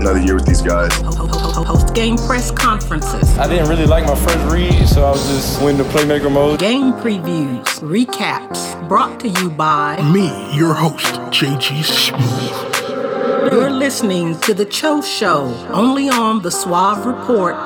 another 0.00 0.20
year 0.20 0.34
with 0.34 0.46
these 0.46 0.62
guys. 0.62 0.90
Post 1.64 1.94
game 1.94 2.16
press 2.16 2.50
conferences. 2.50 3.36
I 3.38 3.46
didn't 3.46 3.68
really 3.68 3.86
like 3.86 4.06
my 4.06 4.14
first 4.14 4.52
read, 4.52 4.88
so 4.88 5.04
I 5.04 5.10
was 5.10 5.26
just 5.28 5.60
went 5.62 5.78
into 5.78 5.90
playmaker 5.92 6.32
mode. 6.32 6.58
Game 6.58 6.92
previews, 6.94 7.64
recaps, 7.80 8.88
brought 8.88 9.20
to 9.20 9.28
you 9.28 9.50
by 9.50 10.00
me, 10.10 10.28
your 10.56 10.74
host, 10.74 11.04
JG 11.30 11.84
Smooth. 11.84 13.52
You're 13.52 13.70
listening 13.70 14.38
to 14.40 14.54
The 14.54 14.64
Cho 14.64 15.02
Show, 15.02 15.46
only 15.70 16.08
on 16.08 16.42
the 16.42 16.50
Suave 16.50 17.04
Report. 17.04 17.56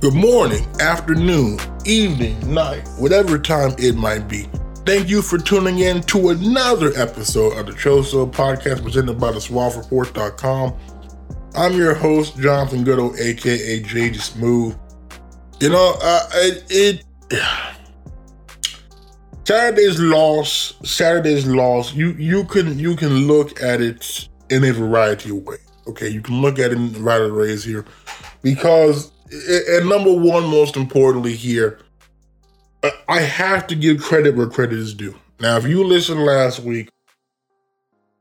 Good 0.00 0.14
morning, 0.14 0.66
afternoon, 0.80 1.58
evening, 1.84 2.52
night, 2.52 2.86
whatever 2.98 3.38
time 3.38 3.74
it 3.78 3.94
might 3.94 4.28
be. 4.28 4.48
Thank 4.84 5.08
you 5.08 5.22
for 5.22 5.38
tuning 5.38 5.78
in 5.78 6.02
to 6.02 6.30
another 6.30 6.90
episode 6.96 7.56
of 7.56 7.66
the 7.66 7.72
Cho 7.74 8.02
Show 8.02 8.26
podcast 8.26 8.82
presented 8.82 9.14
by 9.14 9.30
the 9.30 9.38
SuaveReport.com. 9.38 10.74
I'm 11.54 11.74
your 11.74 11.94
host, 11.94 12.36
Jonathan 12.36 12.84
Goudeau, 12.84 13.16
aka 13.16 13.80
JG 13.80 14.20
Smooth. 14.20 14.76
You 15.60 15.68
know, 15.68 15.94
uh, 16.02 16.28
it, 16.34 16.64
it 16.68 17.04
Saturday's 19.44 20.00
loss, 20.00 20.74
Saturday's 20.82 21.46
loss, 21.46 21.94
you 21.94 22.14
you 22.14 22.42
can 22.42 22.76
you 22.76 22.96
can 22.96 23.28
look 23.28 23.62
at 23.62 23.80
it 23.80 24.28
in 24.50 24.64
a 24.64 24.72
variety 24.72 25.30
of 25.30 25.44
ways. 25.44 25.60
Okay, 25.86 26.08
you 26.08 26.20
can 26.20 26.40
look 26.40 26.58
at 26.58 26.72
it 26.72 26.78
in 26.78 26.86
a 26.86 26.98
variety 26.98 27.26
of 27.26 27.36
ways 27.36 27.62
here. 27.62 27.84
Because 28.42 29.12
and 29.30 29.88
number 29.88 30.12
one, 30.12 30.42
most 30.42 30.76
importantly 30.76 31.34
here, 31.34 31.78
I 33.12 33.20
have 33.20 33.66
to 33.66 33.74
give 33.74 34.00
credit 34.00 34.36
where 34.36 34.46
credit 34.46 34.78
is 34.78 34.94
due. 34.94 35.14
Now, 35.38 35.58
if 35.58 35.66
you 35.66 35.84
listened 35.84 36.24
last 36.24 36.60
week, 36.60 36.88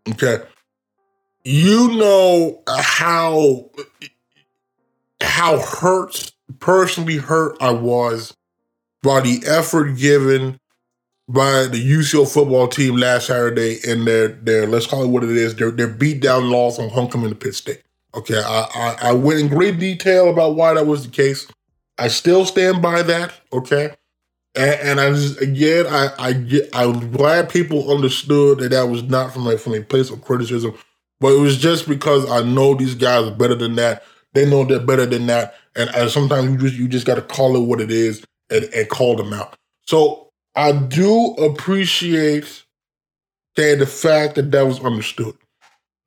okay, 0.10 0.40
you 1.46 1.94
know 1.98 2.62
how 2.68 3.70
how 5.24 5.60
hurt, 5.60 6.34
personally 6.60 7.16
hurt 7.16 7.56
I 7.62 7.72
was 7.72 8.36
by 9.02 9.22
the 9.22 9.42
effort 9.48 9.96
given 9.96 10.60
by 11.30 11.68
the 11.68 11.80
UCO 11.82 12.30
football 12.30 12.68
team 12.68 12.98
last 12.98 13.28
Saturday 13.28 13.78
in 13.88 14.04
their 14.04 14.28
their 14.28 14.68
let's 14.68 14.88
call 14.88 15.04
it 15.06 15.08
what 15.08 15.24
it 15.24 15.30
is 15.30 15.56
their 15.56 15.72
their 15.72 15.88
beat 15.88 16.22
down 16.22 16.50
loss 16.50 16.80
on 16.80 16.90
homecoming 16.90 17.30
to 17.30 17.36
Pitt 17.36 17.56
State. 17.56 17.84
Okay, 18.14 18.44
I, 18.46 18.68
I 18.76 18.98
I 19.10 19.12
went 19.14 19.40
in 19.40 19.48
great 19.48 19.80
detail 19.80 20.30
about 20.30 20.58
why 20.58 20.74
that 20.74 20.86
was 20.86 21.06
the 21.06 21.12
case. 21.12 21.48
I 21.98 22.10
still 22.10 22.44
stand 22.44 22.82
by 22.82 23.04
that. 23.04 23.32
Okay. 23.54 23.96
And, 24.56 24.80
and 24.82 25.02
I 25.02 25.10
just 25.12 25.42
again, 25.42 25.86
I 25.88 26.10
I 26.18 26.34
get 26.34 26.70
I'm 26.74 27.12
glad 27.12 27.50
people 27.50 27.92
understood 27.92 28.60
that 28.60 28.70
that 28.72 28.90
was 28.90 29.04
not 29.04 29.34
from 29.34 29.48
a 29.48 29.58
from 29.58 29.74
a 29.76 29.82
place 29.82 30.10
of 30.10 30.22
criticism, 30.22 30.74
but 31.20 31.34
it 31.34 31.40
was 31.40 31.58
just 31.58 31.88
because 31.88 32.30
I 32.30 32.42
know 32.44 32.76
these 32.76 32.96
guys 32.96 33.28
are 33.28 33.36
better 33.36 33.56
than 33.56 33.76
that. 33.76 34.04
They 34.34 34.50
know 34.50 34.66
they're 34.66 34.80
better 34.80 35.06
than 35.06 35.28
that, 35.28 35.56
and, 35.76 35.90
and 35.96 36.10
sometimes 36.10 36.52
you 36.52 36.58
just 36.58 36.76
you 36.76 36.88
just 36.88 37.06
got 37.06 37.16
to 37.16 37.22
call 37.22 37.56
it 37.56 37.66
what 37.66 37.82
it 37.82 37.92
is 37.92 38.24
and, 38.50 38.66
and 38.66 38.90
call 38.90 39.16
them 39.16 39.34
out. 39.34 39.56
So 39.86 40.30
I 40.56 40.74
do 40.74 41.34
appreciate 41.36 42.64
that 43.56 43.80
the 43.80 43.86
fact 43.86 44.36
that 44.36 44.52
that 44.52 44.66
was 44.68 44.84
understood. 44.84 45.36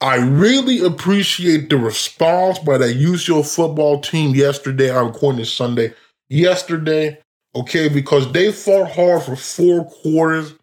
I 0.00 0.16
really 0.16 0.84
appreciate 0.84 1.70
the 1.70 1.78
response 1.78 2.58
by 2.58 2.76
that 2.76 2.96
UCO 2.96 3.46
football 3.46 4.00
team 4.00 4.34
yesterday. 4.34 4.90
Recording 4.90 5.38
this 5.38 5.52
Sunday. 5.52 5.94
Yesterday, 6.28 7.18
okay, 7.54 7.88
because 7.88 8.30
they 8.32 8.52
fought 8.52 8.92
hard 8.92 9.22
for 9.22 9.36
four 9.36 9.84
quarters, 9.84 10.54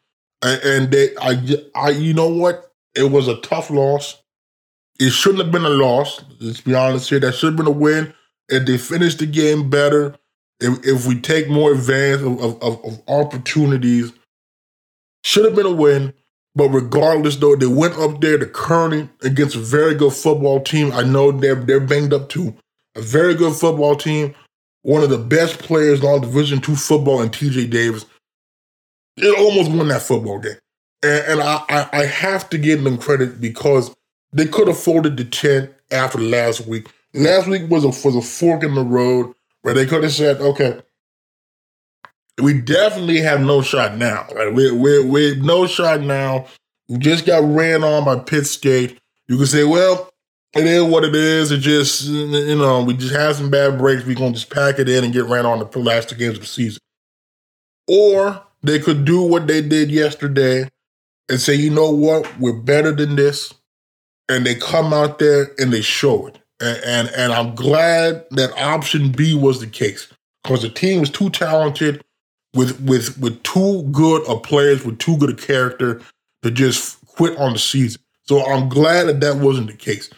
and, 0.44 0.92
they, 0.92 1.16
I, 1.18 1.40
I, 1.76 1.90
you 1.92 2.14
know 2.14 2.30
what? 2.30 2.72
It 2.96 3.12
was 3.12 3.28
a 3.28 3.40
tough 3.42 3.70
loss. 3.70 4.22
It 5.00 5.12
shouldn't 5.12 5.44
have 5.44 5.52
been 5.52 5.66
a 5.66 5.70
loss. 5.70 6.24
Let's 6.40 6.62
be 6.62 6.74
honest 6.74 7.10
here. 7.10 7.20
That 7.20 7.36
should 7.36 7.54
have 7.54 7.58
been 7.58 7.68
a 7.68 7.72
win. 7.72 8.14
If 8.50 8.66
they 8.66 8.78
finished 8.78 9.20
the 9.20 9.28
game 9.28 9.70
better, 9.70 10.16
if, 10.60 10.86
if 10.86 11.08
we 11.08 11.20
take 11.20 11.50
more 11.50 11.72
advantage 11.72 12.22
of, 12.22 12.62
of, 12.62 12.84
of 12.84 13.02
opportunities, 13.08 14.12
should 15.24 15.46
have 15.46 15.56
been 15.56 15.66
a 15.66 15.72
win. 15.72 16.14
But 16.54 16.70
regardless, 16.70 17.38
though, 17.38 17.56
they 17.56 17.68
went 17.68 17.98
up 17.98 18.20
there 18.20 18.38
to 18.38 18.46
Kearney 18.46 19.10
against 19.22 19.56
a 19.56 19.60
very 19.60 19.96
good 19.96 20.14
football 20.14 20.60
team. 20.60 20.92
I 20.92 21.04
know 21.04 21.32
they're 21.32 21.56
they're 21.56 21.80
banged 21.80 22.14
up 22.14 22.30
too. 22.30 22.56
A 22.96 23.02
very 23.02 23.36
good 23.36 23.56
football 23.56 23.96
team 23.96 24.36
one 24.84 25.04
of 25.04 25.10
the 25.10 25.18
best 25.18 25.60
players 25.60 26.00
in 26.00 26.06
all 26.06 26.20
Division 26.20 26.60
two 26.60 26.76
football, 26.76 27.22
and 27.22 27.32
TJ 27.32 27.70
Davis. 27.70 28.06
It 29.18 29.38
almost 29.38 29.72
won 29.72 29.88
that 29.90 30.02
football 30.02 30.40
game, 30.40 30.58
and, 31.04 31.26
and 31.26 31.42
I, 31.42 31.64
I, 31.70 31.90
I 31.92 32.06
have 32.06 32.50
to 32.52 32.58
give 32.58 32.84
them 32.84 32.98
credit 32.98 33.42
because 33.42 33.94
they 34.34 34.46
could 34.46 34.68
have 34.68 34.80
folded 34.80 35.18
the 35.18 35.26
tent 35.26 35.72
after 35.92 36.20
last 36.20 36.66
week. 36.68 36.88
Last 37.14 37.48
week 37.48 37.70
was 37.70 37.84
a 37.84 37.90
was 37.90 38.16
a 38.16 38.22
fork 38.22 38.64
in 38.64 38.76
the 38.76 38.84
road 38.84 39.34
where 39.62 39.74
they 39.74 39.86
could 39.86 40.04
have 40.04 40.14
said, 40.14 40.40
okay, 40.42 40.82
we 42.42 42.60
definitely 42.60 43.20
have 43.20 43.42
no 43.42 43.62
shot 43.62 43.98
now. 43.98 44.28
We're, 44.34 44.74
we're, 44.74 45.06
we're 45.06 45.36
no 45.36 45.68
shot 45.68 46.02
now. 46.02 46.48
We 46.88 46.98
just 46.98 47.26
got 47.26 47.44
ran 47.44 47.84
on 47.84 48.06
by 48.06 48.18
Pitt 48.18 48.48
State. 48.48 49.00
You 49.28 49.38
can 49.38 49.46
say, 49.46 49.64
well, 49.64 50.11
it 50.54 50.66
is 50.66 50.84
what 50.84 51.04
it 51.04 51.16
is. 51.16 51.52
It 51.52 51.60
just, 51.60 52.04
you 52.06 52.56
know, 52.58 52.84
we 52.84 52.94
just 52.94 53.16
have 53.16 53.38
some 53.38 53.50
bad 53.50 53.78
breaks. 53.78 54.04
Going 54.04 54.34
to 54.34 54.40
just 54.40 54.50
pack 54.50 54.80
it 54.80 54.90
in 54.90 55.04
and 55.04 55.14
get 55.14 55.26
ran 55.26 55.46
on 55.46 55.60
the 55.60 55.80
last 55.80 56.10
two 56.10 56.16
games 56.16 56.36
of 56.36 56.42
the 56.42 56.48
season. 56.48 56.82
Or 57.88 58.44
they 58.62 58.80
could 58.80 59.06
do 59.06 59.22
what 59.22 59.48
they 59.48 59.62
did 59.62 59.90
yesterday 59.90 60.70
and 61.30 61.40
say, 61.40 61.56
you 61.56 61.70
know 61.70 61.90
what, 61.90 62.40
we're 62.40 62.54
better 62.54 62.92
than 62.92 63.16
this. 63.16 63.54
And 64.28 64.46
they 64.46 64.56
come 64.56 64.94
out 64.94 65.20
there 65.20 65.52
and 65.58 65.72
they 65.72 65.82
show 65.82 66.28
it. 66.28 66.38
And, 66.60 66.84
and, 66.84 67.10
and 67.16 67.34
I'm 67.34 67.56
glad 67.56 68.26
that 68.32 68.52
option 68.58 69.12
B 69.12 69.36
was 69.36 69.60
the 69.60 69.68
case 69.68 70.12
because 70.44 70.62
the 70.62 70.70
team 70.70 71.00
was 71.00 71.10
too 71.10 71.30
talented 71.30 72.04
with, 72.54 72.80
with, 72.82 73.18
with 73.18 73.42
too 73.44 73.84
good 73.92 74.28
of 74.28 74.44
players, 74.44 74.86
with 74.86 75.00
too 75.00 75.18
good 75.18 75.32
a 75.32 75.36
character 75.36 76.02
to 76.44 76.52
just 76.52 77.06
quit 77.06 77.38
on 77.38 77.54
the 77.54 77.60
season. 77.60 78.02
So 78.24 78.46
I'm 78.46 78.70
glad 78.70 79.08
that 79.08 79.22
that 79.22 79.38
wasn't 79.38 79.68
the 79.68 79.74
case. 79.76 80.10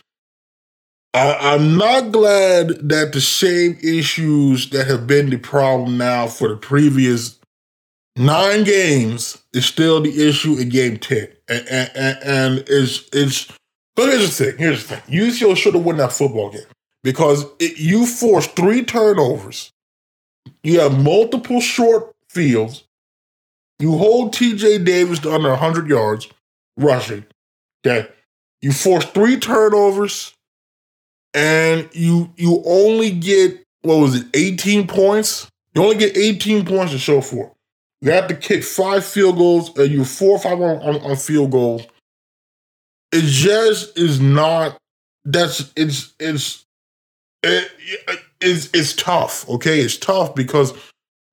I, 1.13 1.53
am 1.53 1.77
not 1.77 2.11
glad 2.11 2.89
that 2.89 3.11
the 3.13 3.21
same 3.21 3.77
issues 3.83 4.71
that 4.71 4.87
have 4.87 5.05
been 5.05 5.29
the 5.29 5.37
problem 5.37 5.97
now 5.97 6.27
for 6.27 6.47
the 6.47 6.55
previous 6.55 7.39
nine 8.15 8.63
games 8.63 9.43
is 9.53 9.65
still 9.65 10.01
the 10.01 10.27
issue 10.27 10.57
in 10.57 10.69
game 10.69 10.97
10. 10.97 11.27
And, 11.47 11.67
and, 11.69 12.17
and 12.23 12.63
it's, 12.67 13.07
it's, 13.13 13.51
but 13.95 14.09
here's 14.09 14.35
the 14.37 14.45
thing, 14.45 14.57
here's 14.57 14.87
the 14.87 14.95
thing. 14.95 15.19
UCO 15.19 15.55
should 15.55 15.75
have 15.75 15.85
won 15.85 15.97
that 15.97 16.13
football 16.13 16.49
game 16.49 16.61
because 17.03 17.45
it, 17.59 17.77
you 17.77 18.07
forced 18.07 18.55
three 18.55 18.83
turnovers. 18.83 19.71
You 20.63 20.79
have 20.79 21.03
multiple 21.03 21.61
short 21.61 22.15
fields. 22.27 22.85
You 23.77 23.97
hold 23.97 24.33
TJ 24.33 24.83
Davis 24.83 25.19
to 25.19 25.33
under 25.33 25.49
100 25.49 25.87
yards 25.87 26.27
rushing. 26.75 27.25
Okay. 27.85 28.09
You 28.61 28.71
force 28.71 29.05
three 29.05 29.37
turnovers 29.37 30.33
and 31.33 31.89
you 31.93 32.31
you 32.37 32.61
only 32.65 33.11
get 33.11 33.63
what 33.83 33.95
was 33.95 34.15
it, 34.15 34.27
18 34.33 34.87
points? 34.87 35.49
You 35.75 35.83
only 35.83 35.97
get 35.97 36.17
18 36.17 36.65
points 36.65 36.93
to 36.93 36.97
show 36.97 37.21
for. 37.21 37.51
You 38.01 38.11
have 38.11 38.27
to 38.27 38.35
kick 38.35 38.63
five 38.63 39.05
field 39.05 39.37
goals, 39.37 39.77
and 39.77 39.91
you 39.91 40.03
four 40.03 40.31
or 40.31 40.39
five 40.39 40.59
on, 40.59 40.77
on, 40.77 41.01
on 41.01 41.15
field 41.15 41.51
goals. 41.51 41.83
It 43.11 43.23
just 43.23 43.97
is 43.97 44.19
not. 44.19 44.77
That's 45.25 45.71
it's 45.75 46.13
it's 46.19 46.65
it, 47.43 47.71
it's 48.41 48.69
it's 48.73 48.93
tough. 48.93 49.47
Okay, 49.47 49.79
it's 49.79 49.97
tough 49.97 50.35
because 50.35 50.73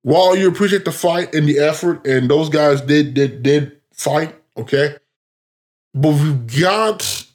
while 0.03 0.35
you 0.35 0.47
appreciate 0.47 0.85
the 0.85 0.91
fight 0.91 1.33
and 1.35 1.47
the 1.47 1.59
effort, 1.59 2.05
and 2.07 2.29
those 2.29 2.49
guys 2.49 2.81
did 2.81 3.13
did 3.13 3.43
did 3.43 3.77
fight. 3.93 4.33
Okay, 4.57 4.95
but 5.93 6.13
we've 6.13 6.61
got 6.61 7.25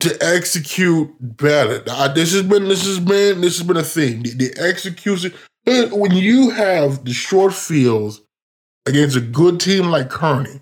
to 0.00 0.16
execute 0.20 1.14
better. 1.20 1.78
This 2.14 2.32
has 2.32 2.42
been 2.42 2.68
this 2.68 2.86
has 2.86 2.98
been 3.00 3.40
this 3.40 3.58
has 3.58 3.66
been 3.66 3.76
a 3.76 3.82
thing. 3.82 4.22
The, 4.22 4.30
the 4.34 4.58
execution 4.58 5.32
when 5.66 6.12
you 6.12 6.50
have 6.50 7.04
the 7.04 7.12
short 7.12 7.52
fields 7.52 8.20
against 8.86 9.16
a 9.16 9.20
good 9.20 9.58
team 9.58 9.86
like 9.86 10.10
Kearney, 10.10 10.60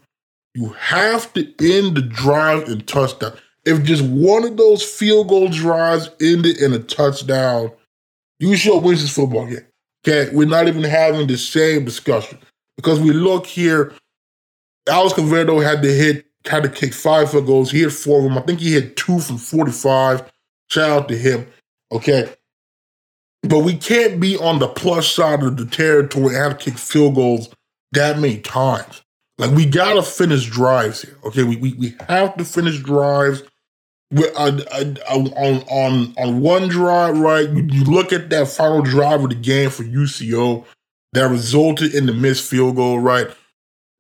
you 0.55 0.69
have 0.79 1.33
to 1.35 1.43
end 1.61 1.97
the 1.97 2.03
drive 2.03 2.69
in 2.69 2.81
touchdown. 2.83 3.37
If 3.65 3.83
just 3.83 4.05
one 4.05 4.45
of 4.45 4.57
those 4.57 4.83
field 4.83 5.29
goal 5.29 5.49
drives 5.49 6.11
ended 6.21 6.59
in 6.59 6.73
a 6.73 6.79
touchdown, 6.79 7.73
UCO 8.43 8.83
wins 8.83 9.03
this 9.03 9.15
football 9.15 9.47
game. 9.47 9.67
Okay, 10.07 10.35
we're 10.35 10.47
not 10.47 10.69
even 10.69 10.85
having 10.85 11.27
the 11.27 11.39
same 11.39 11.85
discussion 11.85 12.39
because 12.77 13.01
we 13.01 13.11
look 13.11 13.47
here. 13.47 13.93
Alex 14.89 15.15
Converdo 15.15 15.63
had 15.63 15.83
to 15.83 15.89
hit, 15.89 16.27
had 16.47 16.63
to 16.63 16.69
kick 16.69 16.93
five 16.93 17.31
field 17.31 17.47
goals. 17.47 17.71
He 17.71 17.81
hit 17.81 17.93
four 17.93 18.19
of 18.19 18.25
them. 18.25 18.39
I 18.39 18.43
think 18.43 18.61
he 18.61 18.73
hit 18.73 18.97
two 18.97 19.19
from 19.21 19.39
45. 19.39 20.31
Shout 20.71 20.91
out 20.91 21.09
to 21.09 21.17
him. 21.17 21.47
Okay. 21.93 22.33
But 23.43 23.61
we 23.61 23.77
can't 23.77 24.21
be 24.21 24.37
on 24.37 24.59
the 24.59 24.69
plus 24.69 25.11
side 25.11 25.43
of 25.43 25.57
the 25.57 25.67
territory 25.67 26.35
and 26.35 26.37
have 26.37 26.59
to 26.59 26.65
kick 26.65 26.79
field 26.79 27.15
goals 27.15 27.49
that 27.93 28.19
many 28.19 28.39
times. 28.39 29.03
Like 29.39 29.51
we 29.51 29.67
gotta 29.67 30.03
finish 30.03 30.47
drives 30.49 31.03
here. 31.03 31.19
Okay, 31.25 31.43
we 31.43 31.57
we, 31.57 31.73
we 31.75 31.95
have 32.09 32.37
to 32.37 32.45
finish 32.45 32.79
drives. 32.79 33.43
With, 34.11 34.33
uh, 34.37 34.61
uh, 34.71 34.95
on 35.09 35.63
on 35.69 36.15
on 36.17 36.41
one 36.41 36.69
drive, 36.69 37.19
right? 37.19 37.49
You 37.49 37.85
look 37.85 38.13
at 38.13 38.31
that 38.31 38.49
final 38.49 38.81
drive 38.83 39.25
of 39.25 39.31
the 39.31 39.35
game 39.35 39.71
for 39.71 39.83
UCO 39.83 40.65
that 41.15 41.29
resulted 41.29 41.95
in 41.95 42.07
the 42.07 42.13
missed 42.13 42.49
field 42.49 42.77
goal, 42.77 43.01
right? 43.01 43.29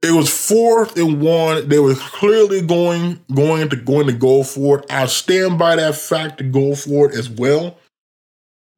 It 0.04 0.12
was 0.12 0.28
fourth 0.28 0.98
and 0.98 1.22
one. 1.22 1.68
They 1.68 1.78
were 1.78 1.94
clearly 1.94 2.60
going 2.60 3.24
going 3.34 3.70
to 3.70 3.76
going 3.76 4.06
to 4.06 4.12
go 4.12 4.42
for 4.42 4.80
it. 4.80 4.86
I 4.90 5.06
stand 5.06 5.58
by 5.58 5.76
that 5.76 5.94
fact 5.94 6.38
to 6.38 6.44
go 6.44 6.74
for 6.74 7.10
it 7.10 7.16
as 7.16 7.30
well, 7.30 7.78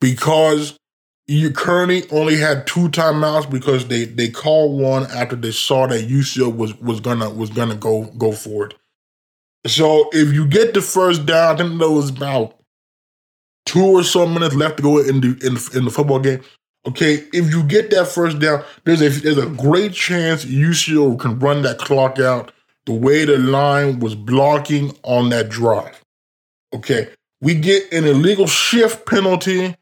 because 0.01 0.79
you 1.27 1.51
Kearney 1.51 2.05
only 2.13 2.37
had 2.37 2.67
two 2.69 2.89
timeouts 2.89 3.51
because 3.51 3.89
they 3.89 4.05
they 4.05 4.29
called 4.29 4.81
one 4.81 5.05
after 5.11 5.35
they 5.35 5.51
saw 5.51 5.89
that 5.89 6.09
UCO 6.09 6.55
was 6.55 6.79
was 6.81 7.01
gonna 7.01 7.29
was 7.31 7.51
gonna 7.51 7.75
go 7.75 8.05
go 8.17 8.31
for 8.31 8.67
it. 8.67 8.75
So 9.67 10.09
if 10.13 10.33
you 10.33 10.47
get 10.47 10.75
the 10.75 10.81
first 10.81 11.27
down, 11.27 11.57
I 11.57 11.59
think 11.59 11.81
there 11.81 11.91
was 11.91 12.11
about 12.11 12.55
two 13.65 13.85
or 13.85 14.05
so 14.05 14.27
minutes 14.29 14.55
left 14.55 14.77
to 14.77 14.83
go 14.85 14.99
in 14.99 15.21
the 15.21 15.29
in 15.45 15.55
the, 15.55 15.71
in 15.75 15.85
the 15.85 15.91
football 15.91 16.21
game. 16.21 16.41
Okay, 16.87 17.25
if 17.33 17.51
you 17.51 17.65
get 17.65 17.91
that 17.91 18.07
first 18.07 18.39
down, 18.39 18.63
there's 18.85 19.03
a 19.03 19.09
there's 19.09 19.39
a 19.39 19.47
great 19.47 19.93
chance 19.93 20.45
UCO 20.45 21.19
can 21.19 21.39
run 21.41 21.63
that 21.63 21.79
clock 21.79 22.21
out 22.21 22.53
the 22.85 22.93
way 22.93 23.25
the 23.25 23.39
line 23.39 23.99
was 23.99 24.15
blocking 24.15 24.97
on 25.03 25.31
that 25.31 25.49
drive. 25.49 26.01
Okay, 26.73 27.09
we 27.41 27.55
get 27.55 27.93
an 27.93 28.05
illegal 28.05 28.47
shift 28.47 29.05
penalty 29.05 29.75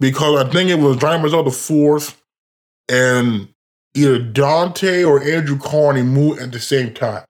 because 0.00 0.46
I 0.46 0.50
think 0.50 0.70
it 0.70 0.78
was 0.78 1.02
Ryan 1.02 1.22
Mazzell 1.22 1.44
the 1.44 1.50
fourth, 1.50 2.22
and 2.88 3.48
either 3.94 4.18
Dante 4.18 5.04
or 5.04 5.22
Andrew 5.22 5.58
Carney 5.58 6.02
moved 6.02 6.40
at 6.40 6.52
the 6.52 6.60
same 6.60 6.94
time. 6.94 7.24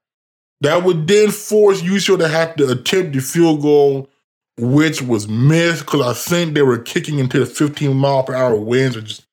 That 0.61 0.83
would 0.83 1.07
then 1.07 1.31
force 1.31 1.81
UCO 1.81 2.17
to 2.17 2.27
have 2.29 2.55
to 2.55 2.71
attempt 2.71 3.13
the 3.13 3.19
field 3.19 3.61
goal 3.61 4.09
which 4.57 5.01
was 5.01 5.27
missed 5.27 5.85
because 5.85 6.01
I 6.01 6.13
think 6.13 6.53
they 6.53 6.63
were 6.63 6.79
kicking 6.79 7.19
into 7.19 7.39
the 7.39 7.45
15 7.45 7.95
mile 7.95 8.23
per 8.23 8.35
hour 8.35 8.55
winds. 8.55 8.97
I 8.97 9.01
just 9.01 9.25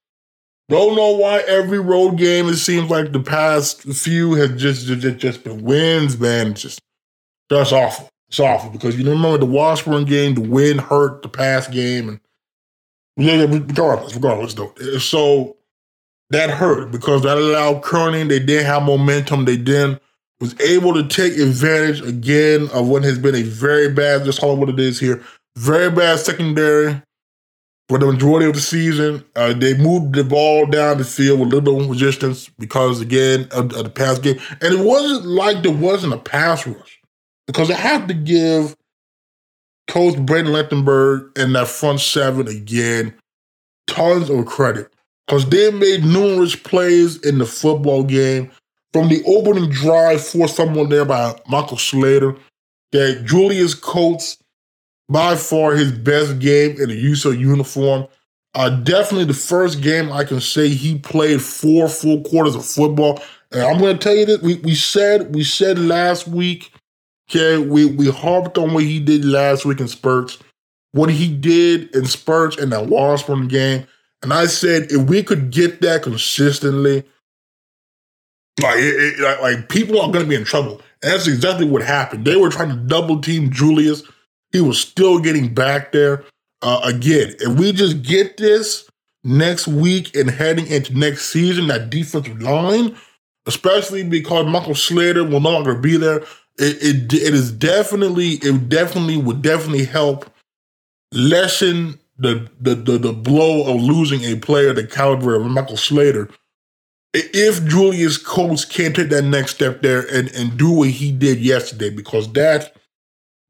don't 0.69 0.97
know 0.97 1.12
why 1.12 1.41
every 1.41 1.79
road 1.79 2.17
game 2.19 2.49
it 2.49 2.56
seems 2.56 2.91
like 2.91 3.12
the 3.12 3.21
past 3.21 3.82
few 3.82 4.35
has 4.35 4.61
just 4.61 4.87
just, 4.87 5.19
just 5.19 5.44
been 5.44 5.62
winds, 5.62 6.19
man. 6.19 6.49
It's 6.49 6.62
just 6.62 6.81
that's 7.49 7.73
awful. 7.73 8.09
It's 8.29 8.41
awful 8.41 8.71
because 8.71 8.99
you 8.99 9.09
remember 9.09 9.38
the 9.38 9.47
Washburn 9.47 10.05
game, 10.05 10.35
the 10.35 10.41
wind 10.41 10.81
hurt 10.81 11.23
the 11.23 11.29
past 11.29 11.71
game, 11.71 12.09
and 12.09 12.21
yeah, 13.17 13.44
regardless, 13.44 14.15
regardless 14.15 14.55
though. 14.55 14.75
Uh, 14.81 14.99
so 14.99 15.56
that 16.31 16.50
hurt 16.50 16.91
because 16.91 17.23
that 17.23 17.38
allowed 17.38 17.82
Kearney. 17.82 18.25
They 18.25 18.41
didn't 18.41 18.67
have 18.67 18.82
momentum. 18.82 19.44
They 19.44 19.56
then 19.56 20.00
was 20.44 20.61
able 20.61 20.93
to 20.93 21.08
take 21.08 21.38
advantage 21.38 22.02
again 22.02 22.69
of 22.75 22.87
what 22.87 23.02
has 23.02 23.19
been 23.19 23.35
a 23.35 23.43
very 23.43 23.91
bad, 23.91 24.25
just 24.25 24.41
call 24.41 24.52
it 24.52 24.58
what 24.58 24.69
it 24.69 24.79
is 24.79 25.00
here, 25.00 25.23
very 25.56 25.91
bad 25.91 26.19
secondary 26.19 27.00
for 27.88 27.99
the 27.99 28.06
majority 28.06 28.46
of 28.46 28.55
the 28.55 28.61
season. 28.61 29.25
Uh, 29.37 29.55
they 29.55 29.75
moved 29.75 30.14
the 30.14 30.23
ball 30.23 30.67
down 30.67 30.99
the 30.99 31.05
field 31.05 31.41
with 31.41 31.55
little 31.55 31.88
resistance 31.88 32.50
because, 32.58 33.00
again, 33.00 33.49
of, 33.52 33.73
of, 33.73 33.85
the 33.85 33.91
pass 33.91 34.19
game. 34.19 34.38
And 34.61 34.75
it 34.75 34.85
wasn't 34.85 35.25
like 35.25 35.62
there 35.62 35.73
wasn't 35.73 36.12
a 36.12 36.19
pass 36.19 36.67
rush 36.67 37.00
because 37.47 37.70
I 37.70 37.75
have 37.75 38.06
to 38.08 38.14
give 38.14 38.76
Coach 39.88 40.19
Brandon 40.19 40.52
Lechtenberg 40.52 41.38
and 41.38 41.55
that 41.55 41.69
front 41.69 42.00
seven 42.00 42.49
again 42.49 43.14
tons 43.87 44.29
of 44.29 44.44
credit 44.44 44.93
because 45.26 45.49
they 45.49 45.70
made 45.70 46.05
numerous 46.05 46.55
plays 46.55 47.17
in 47.25 47.38
the 47.38 47.47
football 47.47 48.02
game 48.02 48.50
from 48.94 49.08
the 49.08 49.25
opening 49.26 49.69
drive 49.70 50.25
for 50.25 50.46
someone 50.46 50.88
there 50.88 51.05
by 51.05 51.37
Michael 51.49 51.76
Slater 51.76 52.37
that 52.93 53.25
Julius 53.25 53.75
Coates, 53.75 54.38
by 55.08 55.35
far 55.35 55.75
his 55.75 55.91
best 55.91 56.38
game 56.38 56.81
in 56.81 56.91
a 56.91 56.94
UCO 56.94 57.37
uniform. 57.37 58.06
Uh, 58.55 58.70
definitely 58.70 59.25
the 59.25 59.35
first 59.35 59.82
game 59.82 60.12
I 60.12 60.23
can 60.23 60.41
say 60.41 60.69
he 60.69 60.96
played 60.96 61.43
four 61.43 61.88
full 61.88 62.23
quarters 62.23 62.55
of 62.55 62.64
football. 62.64 63.20
And 63.50 63.62
I'm 63.62 63.79
going 63.79 63.99
to 63.99 64.00
tell 64.00 64.14
you 64.14 64.26
that 64.26 64.43
we, 64.43 64.55
we 64.61 64.76
said 64.76 65.35
we 65.35 65.43
said 65.43 65.76
last 65.76 66.29
week, 66.29 66.73
okay, 67.29 67.58
we, 67.58 67.87
we 67.87 68.12
harped 68.12 68.58
on 68.58 68.75
what 68.75 68.85
he 68.85 69.00
did 69.00 69.25
last 69.25 69.67
week 69.67 69.81
in 69.81 69.88
spurts, 69.88 70.38
what 70.93 71.11
he 71.11 71.35
did 71.35 71.93
in 71.97 72.06
spurts 72.06 72.58
in 72.58 72.70
that 72.70 72.87
Washburn 72.87 73.49
game. 73.49 73.88
And 74.23 74.32
I 74.32 74.47
said 74.47 74.93
if 74.93 75.08
we 75.08 75.25
could 75.25 75.50
get 75.50 75.81
that 75.81 76.05
consistently, 76.05 77.02
like, 78.62 78.79
it, 78.79 79.21
it, 79.21 79.43
like 79.43 79.69
people 79.69 80.01
are 80.01 80.11
going 80.11 80.25
to 80.25 80.29
be 80.29 80.37
in 80.37 80.45
trouble. 80.45 80.81
And 81.03 81.12
that's 81.12 81.27
exactly 81.27 81.67
what 81.67 81.83
happened. 81.83 82.25
They 82.25 82.37
were 82.37 82.51
trying 82.51 82.71
to 82.71 82.77
double 82.77 83.21
team 83.21 83.51
Julius. 83.51 84.03
He 84.53 84.61
was 84.61 84.81
still 84.81 85.19
getting 85.19 85.53
back 85.53 85.93
there. 85.93 86.25
Uh, 86.62 86.81
again, 86.85 87.35
if 87.41 87.59
we 87.59 87.73
just 87.73 88.03
get 88.03 88.37
this 88.37 88.89
next 89.25 89.67
week 89.67 90.15
and 90.15 90.31
heading 90.31 90.67
into 90.67 90.97
next 90.97 91.27
season, 91.27 91.67
that 91.67 91.91
defensive 91.91 92.41
line, 92.41 92.97
especially 93.47 94.05
because 94.05 94.47
Michael 94.47 94.75
Slater 94.75 95.25
will 95.25 95.40
no 95.40 95.50
longer 95.50 95.75
be 95.75 95.97
there, 95.97 96.19
it, 96.57 96.83
it, 96.83 97.12
it 97.12 97.35
is 97.35 97.50
definitely, 97.50 98.38
it 98.43 98.69
definitely 98.69 99.17
would 99.17 99.43
definitely 99.43 99.85
help 99.85 100.31
lessen 101.12 101.99
the, 102.17 102.49
the, 102.61 102.76
the, 102.76 102.99
the 102.99 103.12
blow 103.12 103.67
of 103.67 103.83
losing 103.83 104.23
a 104.23 104.37
player 104.37 104.73
the 104.73 104.87
caliber 104.87 105.35
of 105.35 105.45
Michael 105.47 105.76
Slater 105.76 106.31
if 107.14 107.64
Julius 107.66 108.18
Coates 108.18 108.64
can't 108.64 108.94
take 108.94 109.09
that 109.11 109.23
next 109.23 109.54
step 109.54 109.83
there 109.83 110.00
and, 110.12 110.30
and 110.35 110.59
do 110.59 110.71
what 110.71 110.90
he 110.90 111.12
did 111.12 111.38
yesterday, 111.38 111.90
because 111.90 112.33
that 112.33 112.75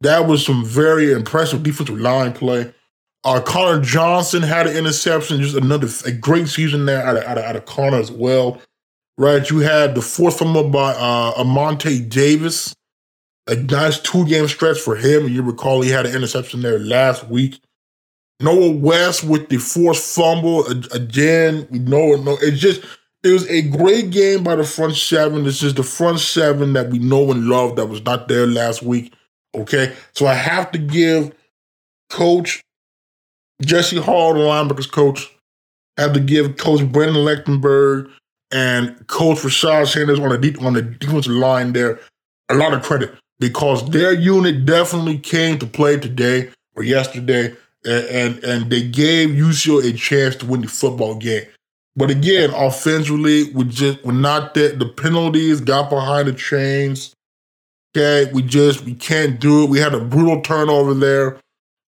that 0.02 0.26
was 0.26 0.44
some 0.44 0.64
very 0.64 1.12
impressive 1.12 1.62
defensive 1.62 1.98
line 1.98 2.32
play. 2.34 2.72
Uh, 3.24 3.40
Connor 3.40 3.80
Johnson 3.80 4.42
had 4.42 4.66
an 4.66 4.76
interception, 4.76 5.40
just 5.40 5.56
another 5.56 5.88
a 6.04 6.12
great 6.12 6.46
season 6.46 6.84
there 6.84 7.02
out 7.02 7.16
of, 7.16 7.24
out 7.24 7.38
of, 7.38 7.44
out 7.44 7.56
of 7.56 7.64
Connor 7.64 7.98
as 7.98 8.12
well. 8.12 8.60
Right, 9.16 9.48
you 9.48 9.60
had 9.60 9.94
the 9.94 10.02
fourth 10.02 10.40
fumble 10.40 10.68
by 10.68 10.92
uh, 10.92 11.34
Amonte 11.34 12.08
Davis, 12.08 12.74
a 13.46 13.54
nice 13.54 14.00
two 14.00 14.26
game 14.26 14.48
stretch 14.48 14.78
for 14.78 14.96
him. 14.96 15.28
You 15.28 15.42
recall 15.42 15.80
he 15.80 15.90
had 15.90 16.04
an 16.04 16.14
interception 16.14 16.62
there 16.62 16.80
last 16.80 17.28
week. 17.28 17.60
Noah 18.40 18.72
West 18.72 19.22
with 19.22 19.48
the 19.48 19.58
fourth 19.58 20.00
fumble 20.00 20.66
again. 20.66 21.68
We 21.70 21.78
know, 21.78 22.16
no, 22.16 22.36
it's 22.42 22.58
just 22.58 22.82
it 23.24 23.32
was 23.32 23.48
a 23.48 23.62
great 23.62 24.10
game 24.10 24.44
by 24.44 24.54
the 24.54 24.64
front 24.64 24.96
seven. 24.96 25.44
This 25.44 25.62
is 25.62 25.74
the 25.74 25.82
front 25.82 26.20
seven 26.20 26.74
that 26.74 26.90
we 26.90 26.98
know 26.98 27.30
and 27.30 27.46
love 27.46 27.76
that 27.76 27.86
was 27.86 28.02
not 28.04 28.28
there 28.28 28.46
last 28.46 28.82
week. 28.82 29.12
Okay. 29.54 29.94
So 30.12 30.26
I 30.26 30.34
have 30.34 30.70
to 30.72 30.78
give 30.78 31.32
Coach 32.10 32.62
Jesse 33.62 33.98
Hall, 33.98 34.34
the 34.34 34.40
linebackers 34.40 34.90
coach, 34.90 35.30
I 35.96 36.02
have 36.02 36.12
to 36.14 36.20
give 36.20 36.56
Coach 36.56 36.84
Brendan 36.90 37.24
Lechtenberg 37.24 38.10
and 38.50 39.06
Coach 39.06 39.38
Rashad 39.38 39.86
Sanders 39.86 40.18
on 40.18 40.28
the 40.28 40.38
deep, 40.38 40.60
on 40.62 40.74
the 40.74 40.82
defensive 40.82 41.32
line 41.32 41.72
there 41.72 42.00
a 42.50 42.54
lot 42.54 42.74
of 42.74 42.82
credit 42.82 43.14
because 43.38 43.88
their 43.90 44.12
unit 44.12 44.66
definitely 44.66 45.18
came 45.18 45.58
to 45.58 45.66
play 45.66 45.98
today 45.98 46.50
or 46.74 46.82
yesterday, 46.82 47.54
and 47.84 48.04
and, 48.06 48.44
and 48.44 48.70
they 48.70 48.82
gave 48.82 49.30
UCO 49.30 49.84
a 49.84 49.96
chance 49.96 50.36
to 50.36 50.46
win 50.46 50.62
the 50.62 50.68
football 50.68 51.14
game. 51.14 51.44
But 51.96 52.10
again, 52.10 52.50
offensively, 52.50 53.52
we 53.52 53.64
just 53.64 54.04
we're 54.04 54.12
not 54.12 54.54
that 54.54 54.78
the 54.78 54.86
penalties 54.86 55.60
got 55.60 55.90
behind 55.90 56.28
the 56.28 56.32
chains. 56.32 57.14
Okay, 57.96 58.30
we 58.32 58.42
just 58.42 58.84
we 58.84 58.94
can't 58.94 59.38
do 59.38 59.64
it. 59.64 59.70
We 59.70 59.78
had 59.78 59.94
a 59.94 60.00
brutal 60.00 60.40
turnover 60.40 60.94
there 60.94 61.38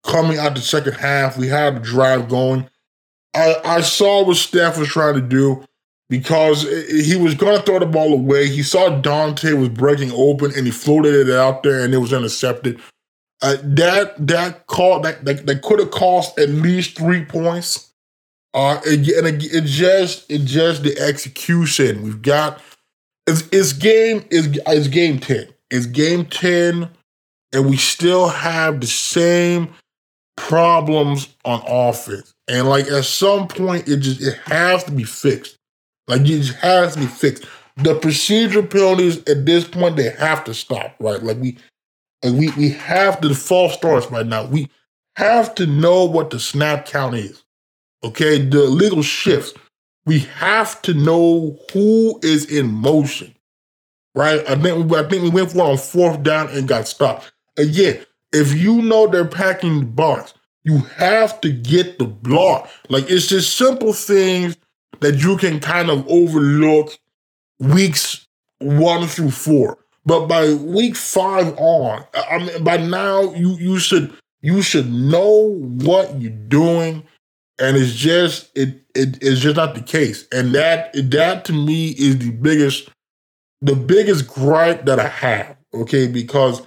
coming 0.04 0.38
out 0.38 0.54
the 0.54 0.60
second 0.60 0.94
half. 0.94 1.36
We 1.36 1.48
had 1.48 1.76
a 1.76 1.80
drive 1.80 2.28
going. 2.28 2.68
I, 3.34 3.56
I 3.64 3.80
saw 3.80 4.24
what 4.24 4.36
Steph 4.36 4.78
was 4.78 4.88
trying 4.88 5.14
to 5.14 5.20
do 5.20 5.64
because 6.08 6.62
he 6.62 7.16
was 7.16 7.34
going 7.34 7.58
to 7.58 7.62
throw 7.62 7.78
the 7.78 7.86
ball 7.86 8.12
away. 8.12 8.48
He 8.48 8.62
saw 8.62 8.88
Dante 9.00 9.52
was 9.52 9.68
breaking 9.68 10.12
open 10.12 10.52
and 10.56 10.66
he 10.66 10.70
floated 10.70 11.28
it 11.28 11.34
out 11.34 11.62
there 11.62 11.84
and 11.84 11.92
it 11.92 11.98
was 11.98 12.12
intercepted. 12.12 12.80
Uh, 13.42 13.56
that 13.62 14.14
that 14.26 14.66
call 14.66 15.00
that 15.00 15.24
that, 15.24 15.44
that 15.46 15.60
could 15.62 15.78
have 15.78 15.90
cost 15.90 16.38
at 16.38 16.48
least 16.48 16.96
three 16.96 17.24
points. 17.24 17.85
Uh, 18.56 18.80
and 18.86 19.06
it 19.06 19.64
just 19.66 20.30
it 20.30 20.46
just 20.46 20.82
the 20.82 20.98
execution. 20.98 22.02
We've 22.02 22.22
got 22.22 22.62
it's, 23.26 23.46
it's 23.52 23.74
game 23.74 24.24
is 24.30 24.58
it's 24.66 24.88
game 24.88 25.18
ten. 25.18 25.48
It's 25.70 25.84
game 25.84 26.24
ten, 26.24 26.88
and 27.52 27.68
we 27.68 27.76
still 27.76 28.28
have 28.28 28.80
the 28.80 28.86
same 28.86 29.68
problems 30.38 31.28
on 31.44 31.62
offense. 31.66 32.32
And 32.48 32.66
like 32.66 32.86
at 32.86 33.04
some 33.04 33.46
point, 33.46 33.88
it 33.88 33.98
just 33.98 34.22
it 34.22 34.38
has 34.46 34.84
to 34.84 34.90
be 34.90 35.04
fixed. 35.04 35.56
Like 36.08 36.22
it 36.22 36.24
just 36.24 36.54
has 36.54 36.94
to 36.94 37.00
be 37.00 37.06
fixed. 37.06 37.44
The 37.76 37.94
procedural 37.94 38.70
penalties 38.70 39.18
at 39.28 39.44
this 39.44 39.68
point 39.68 39.96
they 39.96 40.08
have 40.08 40.44
to 40.44 40.54
stop. 40.54 40.96
Right? 40.98 41.22
Like 41.22 41.36
we, 41.36 41.58
like 42.24 42.32
we 42.32 42.50
we 42.52 42.70
have 42.70 43.20
to 43.20 43.28
the 43.28 43.34
false 43.34 43.74
starts 43.74 44.10
right 44.10 44.26
now. 44.26 44.46
We 44.46 44.70
have 45.16 45.54
to 45.56 45.66
know 45.66 46.06
what 46.06 46.30
the 46.30 46.40
snap 46.40 46.86
count 46.86 47.16
is. 47.16 47.42
Okay, 48.06 48.38
the 48.38 48.62
legal 48.62 49.02
shifts. 49.02 49.52
We 50.04 50.20
have 50.20 50.80
to 50.82 50.94
know 50.94 51.58
who 51.72 52.20
is 52.22 52.44
in 52.44 52.72
motion. 52.72 53.34
Right? 54.14 54.48
I 54.48 54.54
think 54.54 54.92
I 54.94 55.02
think 55.08 55.24
we 55.24 55.30
went 55.30 55.52
for 55.52 55.62
on 55.62 55.76
fourth 55.76 56.22
down 56.22 56.48
and 56.50 56.68
got 56.68 56.86
stopped. 56.86 57.32
Again, 57.58 58.04
if 58.32 58.54
you 58.54 58.80
know 58.82 59.08
they're 59.08 59.24
packing 59.26 59.80
the 59.80 59.86
box, 59.86 60.34
you 60.62 60.78
have 60.96 61.40
to 61.40 61.50
get 61.50 61.98
the 61.98 62.06
block. 62.06 62.70
Like 62.88 63.10
it's 63.10 63.26
just 63.26 63.56
simple 63.56 63.92
things 63.92 64.56
that 65.00 65.22
you 65.22 65.36
can 65.36 65.60
kind 65.60 65.90
of 65.90 66.06
overlook 66.08 66.96
weeks 67.58 68.26
one 68.58 69.06
through 69.08 69.32
four. 69.32 69.78
But 70.04 70.26
by 70.28 70.54
week 70.54 70.94
five 70.94 71.56
on, 71.58 72.04
I 72.14 72.38
mean 72.38 72.62
by 72.62 72.76
now 72.76 73.34
you 73.34 73.56
you 73.56 73.78
should 73.78 74.14
you 74.40 74.62
should 74.62 74.92
know 74.92 75.56
what 75.58 76.20
you're 76.20 76.30
doing. 76.30 77.02
And 77.58 77.76
it's 77.76 77.94
just 77.94 78.50
it 78.54 78.82
it 78.94 79.22
is 79.22 79.40
just 79.40 79.56
not 79.56 79.74
the 79.74 79.80
case. 79.80 80.26
And 80.32 80.54
that 80.54 80.90
that 81.10 81.44
to 81.46 81.52
me 81.52 81.90
is 81.90 82.18
the 82.18 82.30
biggest 82.30 82.90
the 83.62 83.74
biggest 83.74 84.28
gripe 84.28 84.84
that 84.86 85.00
I 85.00 85.08
have. 85.08 85.56
Okay, 85.74 86.06
because 86.06 86.62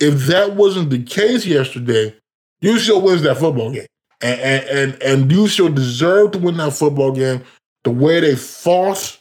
if 0.00 0.26
that 0.26 0.56
wasn't 0.56 0.90
the 0.90 1.02
case 1.02 1.46
yesterday, 1.46 2.14
UCO 2.62 3.02
wins 3.02 3.22
that 3.22 3.38
football 3.38 3.72
game. 3.72 3.86
And, 4.20 4.40
and, 4.40 4.64
and, 4.66 5.02
and 5.02 5.30
UCO 5.30 5.74
deserved 5.74 6.34
to 6.34 6.38
win 6.38 6.56
that 6.58 6.72
football 6.72 7.12
game 7.12 7.42
the 7.84 7.90
way 7.90 8.20
they 8.20 8.36
fought. 8.36 9.18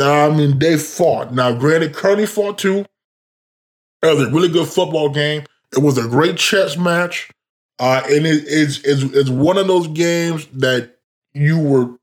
I 0.00 0.30
mean, 0.30 0.58
they 0.58 0.78
fought. 0.78 1.34
Now, 1.34 1.52
granted, 1.52 1.94
Kearney 1.94 2.26
fought 2.26 2.58
too. 2.58 2.84
It 4.02 4.16
was 4.16 4.28
a 4.28 4.30
really 4.30 4.48
good 4.48 4.68
football 4.68 5.08
game. 5.08 5.44
It 5.72 5.80
was 5.80 5.98
a 5.98 6.08
great 6.08 6.36
chess 6.36 6.76
match. 6.76 7.30
Uh, 7.80 8.02
and 8.04 8.26
it, 8.26 8.44
it's, 8.46 8.78
it's, 8.84 9.02
it's 9.14 9.30
one 9.30 9.56
of 9.56 9.66
those 9.66 9.88
games 9.88 10.46
that 10.52 10.98
you 11.32 11.58
were, 11.58 11.98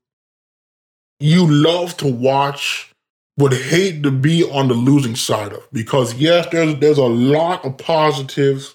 you 1.20 1.46
love 1.46 1.96
to 1.96 2.06
watch, 2.08 2.92
would 3.38 3.52
hate 3.52 4.02
to 4.02 4.10
be 4.10 4.42
on 4.50 4.66
the 4.66 4.74
losing 4.74 5.14
side 5.14 5.52
of. 5.52 5.62
Because 5.72 6.14
yes, 6.14 6.48
there's, 6.50 6.74
there's 6.80 6.98
a 6.98 7.04
lot 7.04 7.64
of 7.64 7.78
positives 7.78 8.74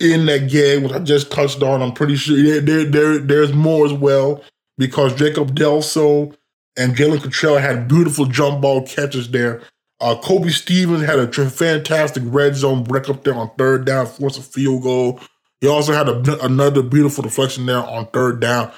in 0.00 0.26
that 0.26 0.50
game, 0.50 0.82
which 0.82 0.92
I 0.92 0.98
just 1.00 1.30
touched 1.30 1.62
on. 1.62 1.82
I'm 1.82 1.92
pretty 1.92 2.16
sure 2.16 2.42
there, 2.42 2.60
there, 2.60 2.84
there 2.84 3.18
there's 3.18 3.52
more 3.52 3.84
as 3.84 3.92
well 3.92 4.42
because 4.78 5.14
Jacob 5.14 5.54
Delso 5.54 6.34
and 6.76 6.96
Jalen 6.96 7.22
Cottrell 7.22 7.58
had 7.58 7.86
beautiful 7.86 8.24
jump 8.24 8.62
ball 8.62 8.86
catches 8.86 9.30
there. 9.30 9.62
Uh, 10.00 10.16
Kobe 10.16 10.48
Stevens 10.48 11.04
had 11.04 11.18
a 11.18 11.50
fantastic 11.50 12.22
red 12.26 12.56
zone 12.56 12.82
break 12.82 13.08
up 13.08 13.22
there 13.24 13.34
on 13.34 13.50
third 13.56 13.84
down, 13.84 14.06
force 14.06 14.38
a 14.38 14.42
field 14.42 14.82
goal. 14.82 15.20
He 15.64 15.70
also 15.70 15.94
had 15.94 16.10
a, 16.10 16.44
another 16.44 16.82
beautiful 16.82 17.22
deflection 17.22 17.64
there 17.64 17.78
on 17.78 18.04
third 18.08 18.38
down. 18.38 18.70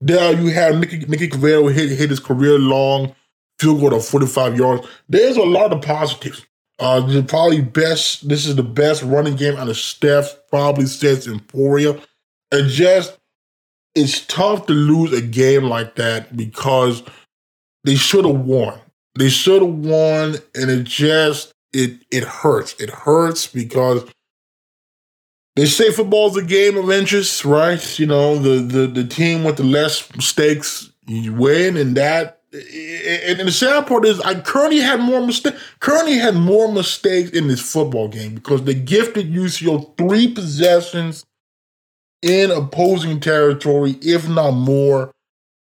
There 0.00 0.32
you 0.32 0.48
have 0.48 0.76
Nicky, 0.76 0.98
Nicky 1.06 1.28
Cavell 1.28 1.68
hit, 1.68 1.88
hit 1.96 2.10
his 2.10 2.18
career 2.18 2.58
long 2.58 3.14
field 3.60 3.78
goal 3.78 3.94
of 3.94 4.04
45 4.04 4.58
yards. 4.58 4.88
There's 5.08 5.36
a 5.36 5.44
lot 5.44 5.72
of 5.72 5.82
positives. 5.82 6.44
Uh, 6.80 7.22
probably 7.28 7.60
best. 7.60 8.28
This 8.28 8.44
is 8.44 8.56
the 8.56 8.64
best 8.64 9.04
running 9.04 9.36
game 9.36 9.56
out 9.56 9.68
of 9.68 9.76
Steph 9.76 10.34
probably 10.50 10.86
since 10.86 11.28
Emporia. 11.28 11.96
And 12.50 12.68
just 12.70 13.16
it's 13.94 14.26
tough 14.26 14.66
to 14.66 14.72
lose 14.72 15.12
a 15.12 15.22
game 15.22 15.66
like 15.66 15.94
that 15.94 16.36
because 16.36 17.04
they 17.84 17.94
should 17.94 18.24
have 18.24 18.40
won. 18.40 18.80
They 19.16 19.28
should 19.28 19.62
have 19.62 19.74
won, 19.76 20.38
and 20.56 20.72
it 20.72 20.82
just 20.82 21.52
it 21.72 22.00
it 22.10 22.24
hurts. 22.24 22.74
It 22.80 22.90
hurts 22.90 23.46
because 23.46 24.04
they 25.56 25.66
say 25.66 25.90
football's 25.90 26.36
a 26.36 26.42
game 26.42 26.76
of 26.76 26.90
interest, 26.90 27.44
right? 27.44 27.98
You 27.98 28.06
know, 28.06 28.38
the 28.38 28.60
the 28.60 28.86
the 28.86 29.04
team 29.04 29.42
with 29.42 29.56
the 29.56 29.64
less 29.64 30.14
mistakes 30.14 30.90
win, 31.08 31.76
and 31.76 31.96
that 31.96 32.40
and 32.52 33.40
the 33.40 33.52
sad 33.52 33.86
part 33.86 34.06
is, 34.06 34.20
I 34.20 34.40
currently 34.40 34.78
had 34.78 35.00
more 35.00 35.26
mistakes. 35.26 35.60
Currently 35.80 36.18
had 36.18 36.34
more 36.36 36.72
mistakes 36.72 37.30
in 37.30 37.48
this 37.48 37.60
football 37.60 38.08
game 38.08 38.34
because 38.34 38.64
they 38.64 38.74
gifted 38.74 39.32
UCO 39.32 39.96
three 39.96 40.32
possessions 40.32 41.24
in 42.22 42.50
opposing 42.50 43.20
territory, 43.20 43.96
if 44.00 44.28
not 44.28 44.52
more. 44.52 45.10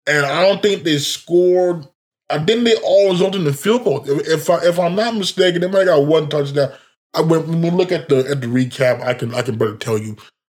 And 0.06 0.24
I 0.24 0.42
don't 0.42 0.62
think 0.62 0.82
they 0.82 0.98
scored. 0.98 1.86
I 2.30 2.38
think 2.38 2.64
they 2.64 2.76
all 2.76 3.10
resulted 3.12 3.40
in 3.40 3.46
the 3.46 3.52
field 3.52 3.84
goal. 3.84 4.04
If 4.06 4.50
I 4.50 4.58
if 4.64 4.78
I'm 4.78 4.94
not 4.94 5.14
mistaken, 5.14 5.60
they 5.60 5.68
might 5.68 5.86
have 5.86 5.98
got 5.98 6.06
one 6.06 6.28
touchdown. 6.28 6.72
When 7.20 7.62
we 7.62 7.70
look 7.70 7.92
at 7.92 8.08
the 8.08 8.18
at 8.28 8.40
the 8.40 8.46
recap, 8.46 9.02
I 9.02 9.14
can 9.14 9.34
I 9.34 9.42
can 9.42 9.58
better 9.58 9.76
tell 9.76 9.98
you. 9.98 10.16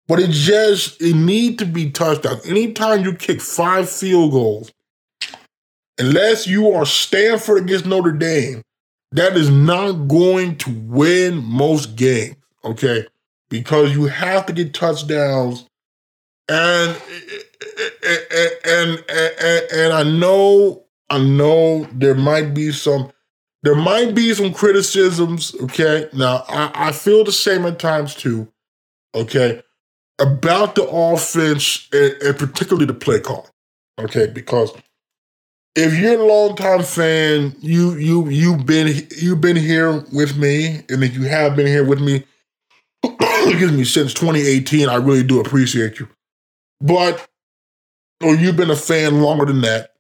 But 0.08 0.20
it 0.20 0.32
just 0.32 1.02
it 1.02 1.16
need 1.16 1.60
to 1.60 1.66
be 1.66 1.92
touchdowns. 1.92 2.46
Anytime 2.46 3.04
you 3.04 3.14
kick 3.14 3.42
five 3.42 3.90
field 3.90 4.32
goals 4.32 4.72
unless 6.00 6.48
you 6.48 6.72
are 6.72 6.86
Stanford 6.86 7.64
against 7.64 7.86
Notre 7.86 8.14
Dame, 8.14 8.64
that 9.12 9.36
is 9.36 9.50
not 9.50 10.08
going 10.08 10.56
to 10.58 10.72
win 10.72 11.44
most 11.44 11.96
games, 11.96 12.36
okay? 12.64 13.06
Because 13.50 13.94
you 13.96 14.06
have 14.06 14.46
to 14.48 14.54
get 14.54 14.74
touchdowns. 14.74 15.66
And 16.48 17.00
and 18.04 18.60
and, 18.66 19.06
and, 19.10 19.72
and 19.72 19.94
I 19.94 20.04
know 20.04 20.86
I 21.10 21.20
know 21.20 21.88
there 21.92 22.16
might 22.16 22.54
be 22.54 22.72
some 22.72 23.12
there 23.64 23.76
might 23.76 24.16
be 24.16 24.34
some 24.34 24.54
criticisms, 24.54 25.56
okay? 25.64 26.08
Now 26.14 26.46
I, 26.48 26.72
I 26.88 26.92
feel 26.92 27.24
the 27.24 27.32
same 27.32 27.66
at 27.66 27.80
times 27.80 28.16
too, 28.16 28.48
okay, 29.14 29.62
about 30.20 30.76
the 30.76 30.88
offense 30.88 31.88
and, 31.92 32.14
and 32.22 32.38
particularly 32.38 32.86
the 32.86 32.94
play 32.94 33.20
call. 33.20 33.50
Okay, 34.00 34.28
because 34.28 34.72
if 35.76 35.98
you're 35.98 36.20
a 36.20 36.26
longtime 36.26 36.84
fan, 36.84 37.56
you 37.60 37.96
you 37.96 38.30
you've 38.30 38.66
been 38.66 39.08
you've 39.18 39.42
been 39.42 39.58
here 39.58 40.04
with 40.14 40.38
me, 40.38 40.84
and 40.90 41.04
if 41.04 41.16
you 41.16 41.24
have 41.24 41.56
been 41.56 41.68
here 41.68 41.84
with 41.84 42.00
me, 42.00 42.24
excuse 43.04 43.72
me, 43.72 43.84
since 43.84 44.14
2018, 44.14 44.90
I 44.90 44.96
really 44.96 45.24
do 45.24 45.40
appreciate 45.40 46.00
you. 46.00 46.08
But 46.82 47.28
or 48.24 48.36
you've 48.36 48.58
been 48.58 48.72
a 48.72 48.76
fan 48.76 49.22
longer 49.22 49.46
than 49.46 49.62
that. 49.62 49.94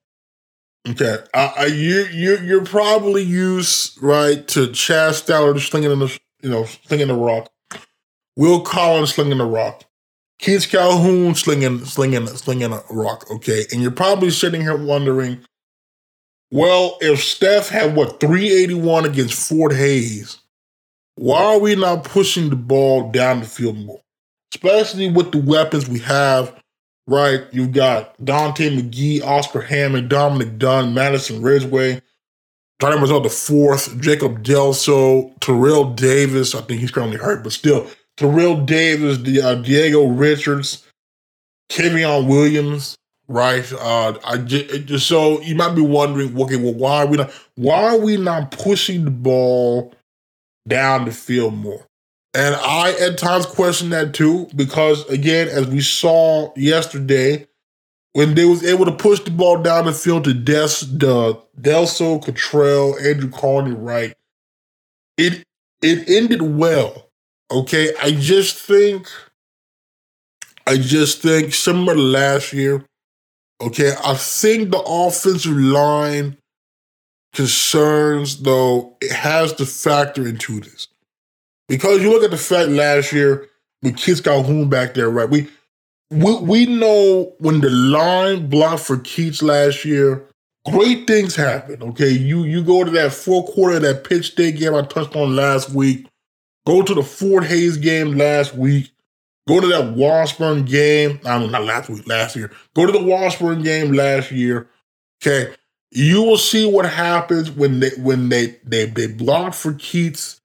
Okay, 0.87 1.17
I, 1.33 1.53
I, 1.57 1.65
you 1.65 2.05
you 2.05 2.37
you're 2.37 2.65
probably 2.65 3.23
used 3.23 4.01
right 4.01 4.47
to 4.49 4.67
Chaz 4.67 5.21
Stallard 5.23 5.59
slinging 5.59 5.91
in 5.91 5.99
the 5.99 6.19
you 6.41 6.49
know 6.49 6.65
slinging 6.65 7.07
the 7.07 7.15
rock, 7.15 7.51
Will 8.35 8.61
Collins 8.61 9.13
slinging 9.13 9.37
the 9.39 9.45
rock, 9.45 9.83
Keith 10.39 10.69
Calhoun 10.69 11.35
slinging 11.35 11.83
slinging 11.85 12.27
slinging 12.27 12.71
a 12.71 12.81
rock. 12.89 13.29
Okay, 13.29 13.65
and 13.71 13.81
you're 13.81 13.91
probably 13.91 14.29
sitting 14.29 14.61
here 14.61 14.77
wondering 14.77 15.43
well, 16.51 16.97
if 16.99 17.23
Steph 17.23 17.69
had 17.69 17.95
what 17.95 18.19
381 18.19 19.05
against 19.05 19.47
Fort 19.47 19.71
Hays, 19.71 20.39
why 21.15 21.43
are 21.43 21.59
we 21.59 21.75
not 21.75 22.03
pushing 22.03 22.49
the 22.49 22.55
ball 22.55 23.11
down 23.11 23.41
the 23.41 23.45
field 23.45 23.77
more? 23.77 24.01
Especially 24.53 25.11
with 25.11 25.31
the 25.31 25.37
weapons 25.37 25.87
we 25.87 25.99
have, 25.99 26.58
right? 27.09 27.43
You've 27.51 27.71
got 27.71 28.23
Dante 28.23 28.69
McGee, 28.69 29.23
Oscar 29.23 29.61
Hammond, 29.61 30.09
Dominic 30.09 30.57
Dunn, 30.57 30.93
Madison 30.93 31.41
Ridgeway, 31.41 32.01
Johnny 32.79 32.97
Marzell 32.97 33.23
the 33.23 33.29
fourth, 33.29 33.99
Jacob 33.99 34.43
Delso, 34.43 35.33
Terrell 35.41 35.93
Davis. 35.93 36.55
I 36.55 36.61
think 36.61 36.79
he's 36.79 36.91
currently 36.91 37.17
hurt, 37.17 37.43
but 37.43 37.51
still, 37.51 37.87
Terrell 38.15 38.63
Davis, 38.63 39.17
the, 39.17 39.41
uh, 39.41 39.55
Diego 39.55 40.05
Richards, 40.05 40.85
Kevion 41.69 42.27
Williams, 42.27 42.95
right? 43.27 43.69
Uh, 43.73 44.17
I 44.23 44.37
just, 44.37 45.07
so 45.07 45.41
you 45.41 45.55
might 45.55 45.75
be 45.75 45.81
wondering, 45.81 46.39
okay, 46.39 46.57
well, 46.57 46.73
why 46.73 47.03
are 47.03 47.07
we 47.07 47.17
not? 47.17 47.31
Why 47.55 47.83
are 47.83 47.97
we 47.97 48.17
not 48.17 48.51
pushing 48.51 49.03
the 49.03 49.11
ball 49.11 49.93
down 50.67 51.05
the 51.05 51.11
field 51.11 51.55
more? 51.55 51.88
And 52.33 52.55
I 52.55 52.91
at 52.99 53.17
times 53.17 53.45
question 53.45 53.89
that 53.89 54.13
too, 54.13 54.47
because 54.55 55.07
again, 55.09 55.47
as 55.47 55.67
we 55.67 55.81
saw 55.81 56.53
yesterday, 56.55 57.47
when 58.13 58.35
they 58.35 58.45
was 58.45 58.63
able 58.63 58.85
to 58.85 58.91
push 58.91 59.19
the 59.21 59.31
ball 59.31 59.61
down 59.61 59.85
the 59.85 59.93
field 59.93 60.25
to 60.25 60.33
Des, 60.33 60.85
the 60.85 61.41
Delso, 61.59 62.23
Cottrell, 62.23 62.97
Andrew 62.99 63.29
Carney, 63.29 63.71
right? 63.71 64.15
It 65.17 65.43
it 65.81 66.09
ended 66.09 66.41
well. 66.41 67.09
Okay, 67.51 67.93
I 67.99 68.11
just 68.11 68.57
think, 68.57 69.07
I 70.67 70.77
just 70.77 71.21
think 71.21 71.53
similar 71.53 71.95
to 71.95 72.01
last 72.01 72.53
year, 72.53 72.85
Okay, 73.61 73.91
I 74.03 74.13
think 74.15 74.71
the 74.71 74.79
offensive 74.79 75.57
line 75.57 76.37
concerns, 77.33 78.41
though, 78.41 78.95
it 79.01 79.11
has 79.11 79.53
to 79.53 79.65
factor 79.65 80.25
into 80.25 80.61
this. 80.61 80.87
Because 81.69 82.01
you 82.01 82.09
look 82.09 82.23
at 82.23 82.31
the 82.31 82.37
fact 82.37 82.69
last 82.69 83.13
year 83.13 83.47
with 83.81 83.95
Keith 83.95 84.23
Calhoun 84.23 84.69
back 84.69 84.95
there, 84.95 85.09
right? 85.09 85.29
We 85.29 85.47
we, 86.11 86.35
we 86.39 86.65
know 86.65 87.33
when 87.37 87.61
the 87.61 87.69
line 87.69 88.49
blocked 88.49 88.83
for 88.83 88.97
Keats 88.97 89.43
last 89.43 89.85
year, 89.85 90.25
great 90.69 91.05
things 91.07 91.35
happen. 91.35 91.81
Okay, 91.83 92.09
you 92.09 92.43
you 92.43 92.63
go 92.63 92.83
to 92.83 92.91
that 92.91 93.13
fourth 93.13 93.53
quarter 93.53 93.79
that 93.79 94.03
Pitt 94.03 94.25
State 94.25 94.57
game 94.57 94.73
I 94.73 94.81
touched 94.81 95.15
on 95.15 95.35
last 95.35 95.69
week. 95.69 96.07
Go 96.65 96.81
to 96.81 96.93
the 96.93 97.03
Fort 97.03 97.45
Hays 97.45 97.77
game 97.77 98.17
last 98.17 98.55
week. 98.55 98.91
Go 99.47 99.59
to 99.59 99.67
that 99.67 99.93
Washburn 99.93 100.65
game. 100.65 101.19
I 101.25 101.39
mean, 101.39 101.51
not 101.51 101.63
last 101.63 101.89
week, 101.89 102.07
last 102.07 102.35
year. 102.35 102.51
Go 102.75 102.85
to 102.85 102.91
the 102.91 103.03
Washburn 103.03 103.63
game 103.63 103.93
last 103.93 104.31
year. 104.31 104.67
Okay, 105.21 105.53
you 105.91 106.21
will 106.23 106.37
see 106.37 106.71
what 106.71 106.85
happens 106.85 107.51
when 107.51 107.79
they 107.79 107.89
when 107.97 108.29
they 108.29 108.57
they 108.63 108.85
they 108.85 109.07
blocked 109.07 109.55
for 109.55 109.73
Keats, 109.73 110.41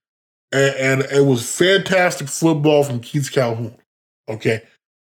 and, 0.54 1.02
and 1.02 1.12
it 1.12 1.26
was 1.26 1.50
fantastic 1.50 2.28
football 2.28 2.84
from 2.84 3.00
Keith 3.00 3.30
Calhoun. 3.32 3.76
Okay, 4.28 4.62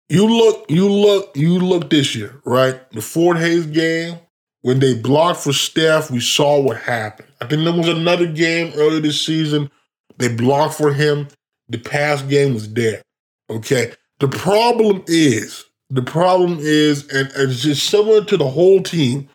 you 0.08 0.26
look, 0.26 0.64
you 0.70 0.88
look, 0.88 1.36
you 1.36 1.58
look 1.58 1.90
this 1.90 2.14
year, 2.14 2.40
right? 2.44 2.90
The 2.92 3.02
Fort 3.02 3.36
Hays 3.36 3.66
game 3.66 4.18
when 4.62 4.78
they 4.78 4.94
blocked 4.94 5.40
for 5.40 5.52
Steph, 5.52 6.10
we 6.10 6.20
saw 6.20 6.60
what 6.60 6.78
happened. 6.78 7.28
I 7.40 7.46
think 7.46 7.64
there 7.64 7.72
was 7.72 7.88
another 7.88 8.26
game 8.26 8.72
earlier 8.76 9.00
this 9.00 9.20
season. 9.20 9.70
They 10.18 10.34
blocked 10.34 10.74
for 10.74 10.92
him. 10.92 11.28
The 11.68 11.78
pass 11.78 12.22
game 12.22 12.54
was 12.54 12.72
there. 12.72 13.02
Okay. 13.50 13.92
The 14.20 14.28
problem 14.28 15.02
is, 15.08 15.64
the 15.90 16.02
problem 16.02 16.58
is, 16.60 17.08
and 17.08 17.30
it's 17.34 17.62
just 17.62 17.88
similar 17.88 18.24
to 18.24 18.36
the 18.36 18.48
whole 18.48 18.82
team. 18.82 19.28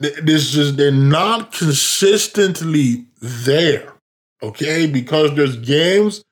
This 0.00 0.50
just 0.50 0.76
they're 0.76 0.90
not 0.90 1.52
consistently 1.52 3.06
there. 3.22 3.94
Okay, 4.42 4.86
because 4.86 5.34
there's 5.34 5.56
games 5.56 6.22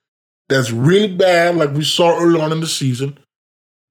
that's 0.49 0.71
really 0.71 1.15
bad, 1.15 1.57
like 1.57 1.73
we 1.73 1.85
saw 1.85 2.19
early 2.21 2.41
on 2.41 2.53
in 2.53 2.61
the 2.61 2.67
season. 2.67 3.19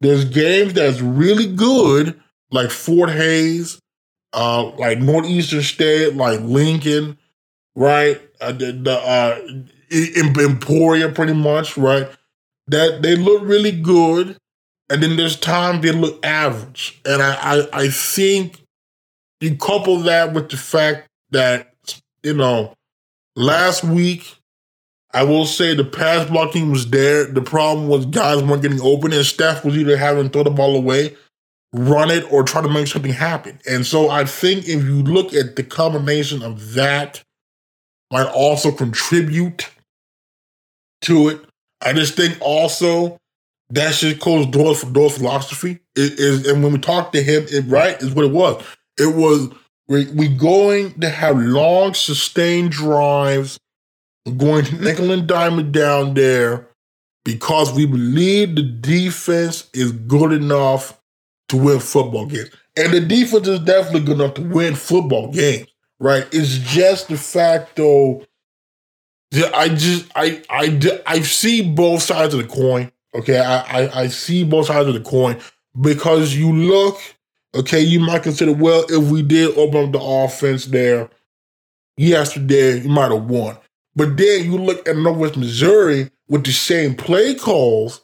There's 0.01 0.25
games 0.25 0.74
that's 0.74 1.01
really 1.01 1.48
good, 1.48 2.20
like 2.51 2.70
Fort 2.70 3.10
Hays, 3.10 3.79
uh, 4.34 4.72
like 4.77 5.00
Northeastern 5.00 5.62
State, 5.62 6.15
like 6.15 6.41
Lincoln, 6.41 7.17
right? 7.75 8.22
Uh, 8.41 8.51
the, 8.51 8.72
the 8.74 9.00
uh, 9.00 9.39
Emporia, 10.41 11.10
pretty 11.10 11.34
much, 11.34 11.77
right? 11.77 12.10
That 12.67 13.01
they 13.01 13.15
look 13.15 13.41
really 13.43 13.72
good, 13.72 14.38
and 14.89 15.01
then 15.01 15.17
there's 15.17 15.39
times 15.39 15.82
they 15.82 15.91
look 15.91 16.24
average. 16.25 17.01
And 17.05 17.22
I, 17.22 17.34
I, 17.36 17.67
I 17.74 17.88
think 17.89 18.62
you 19.41 19.55
couple 19.58 19.98
that 20.00 20.34
with 20.34 20.50
the 20.50 20.58
fact 20.58 21.08
that 21.32 21.74
you 22.24 22.34
know 22.34 22.74
last 23.36 23.84
week 23.84 24.36
I 25.16 25.24
will 25.24 25.46
say 25.46 25.75
the 25.75 25.84
pass 25.84 26.28
blocking 26.28 26.72
was 26.72 26.90
there. 26.90 27.25
The 27.25 27.42
problem 27.42 27.88
was 27.88 28.08
guys 28.08 28.42
weren't 28.42 28.63
getting 28.63 28.82
open, 28.82 29.13
and 29.13 29.24
Steph 29.24 29.63
was 29.63 29.78
either 29.78 29.96
having 29.96 30.24
to 30.24 30.30
throw 30.30 30.44
the 30.44 30.50
ball 30.50 30.75
away 30.75 31.16
run 31.74 32.12
it 32.12 32.32
or 32.32 32.44
try 32.44 32.62
to 32.62 32.70
make 32.70 32.88
something 32.88 33.12
happen. 33.12 33.60
And 33.68 33.86
so 33.86 34.10
I 34.10 34.25
think 34.25 34.68
if 34.68 34.84
you 34.84 35.02
look 35.04 35.34
at 35.34 35.56
the 35.56 35.63
combination 35.63 36.44
of 36.44 36.74
that 36.74 37.24
might 38.12 38.28
also 38.28 38.72
contribute 38.72 39.70
to 41.02 41.30
it. 41.30 41.41
I 41.82 41.93
just 41.93 42.15
think 42.15 42.38
also 42.39 43.17
that's 43.69 44.00
just 44.00 44.22
closed 44.22 44.52
doors 44.52 44.82
for 44.82 44.89
doors 44.91 45.17
philosophy. 45.17 45.80
It 45.96 46.19
is 46.19 46.48
and 46.48 46.63
when 46.63 46.74
we 46.74 46.80
talked 46.80 47.13
to 47.13 47.24
him, 47.24 47.46
it 47.50 47.62
right 47.62 48.00
is 48.02 48.12
what 48.12 48.26
it 48.26 48.32
was. 48.32 48.63
It 49.00 49.15
was 49.15 49.50
we 49.88 50.06
we 50.12 50.28
going 50.28 51.00
to 51.02 51.10
have 51.10 51.38
long 51.38 51.93
sustained 51.93 52.72
drives, 52.72 53.60
we're 54.26 54.34
going 54.34 54.65
to 54.65 54.76
nickel 54.76 55.12
and 55.12 55.28
diamond 55.28 55.74
down 55.74 56.13
there 56.13 56.69
because 57.26 57.74
we 57.74 57.86
believe 57.86 58.56
the 58.56 58.63
defense 58.63 59.69
is 59.74 59.91
good 59.91 60.32
enough 60.32 61.00
to 61.50 61.58
win 61.58 61.80
football 61.80 62.26
games. 62.26 62.50
And 62.76 62.93
the 62.93 63.02
defense 63.02 63.48
is 63.48 63.60
definitely 63.60 64.02
good 64.02 64.19
enough 64.19 64.34
to 64.36 64.41
win 64.41 64.76
football 64.76 65.32
games, 65.32 65.67
right? 66.00 66.28
It's 66.32 66.58
just 66.58 67.08
the 67.08 67.17
fact, 67.17 67.76
though, 67.76 68.26
that 69.32 69.54
I 69.56 69.69
just, 69.69 70.12
I, 70.15 70.41
I, 70.50 71.02
I 71.06 71.22
see 71.22 71.62
both 71.62 72.02
sides 72.02 72.34
of 72.34 72.41
the 72.41 72.48
coin. 72.48 72.91
Okay. 73.15 73.39
I, 73.39 73.84
I, 73.84 74.02
I 74.02 74.08
see 74.08 74.43
both 74.43 74.67
sides 74.67 74.88
of 74.88 74.96
the 74.96 75.02
coin 75.02 75.39
because 75.80 76.36
you 76.36 76.52
look, 76.52 77.00
okay, 77.56 77.80
you 77.80 78.00
might 78.00 78.24
consider, 78.24 78.54
well, 78.54 78.86
if 78.89 79.10
we 79.10 79.22
did 79.22 79.58
open 79.58 79.86
up 79.86 79.92
the 79.92 80.02
offense 80.02 80.66
there 80.66 81.10
yesterday, 81.98 82.80
you 82.80 82.89
might 82.89 83.12
have 83.12 83.26
won. 83.26 83.58
But 83.96 84.18
then 84.18 84.46
you 84.46 84.58
look 84.58 84.88
at 84.88 84.98
Northwest 84.98 85.38
Missouri 85.38 86.10
with 86.28 86.44
the 86.44 86.52
same 86.52 86.96
play 86.96 87.36
calls 87.36 88.02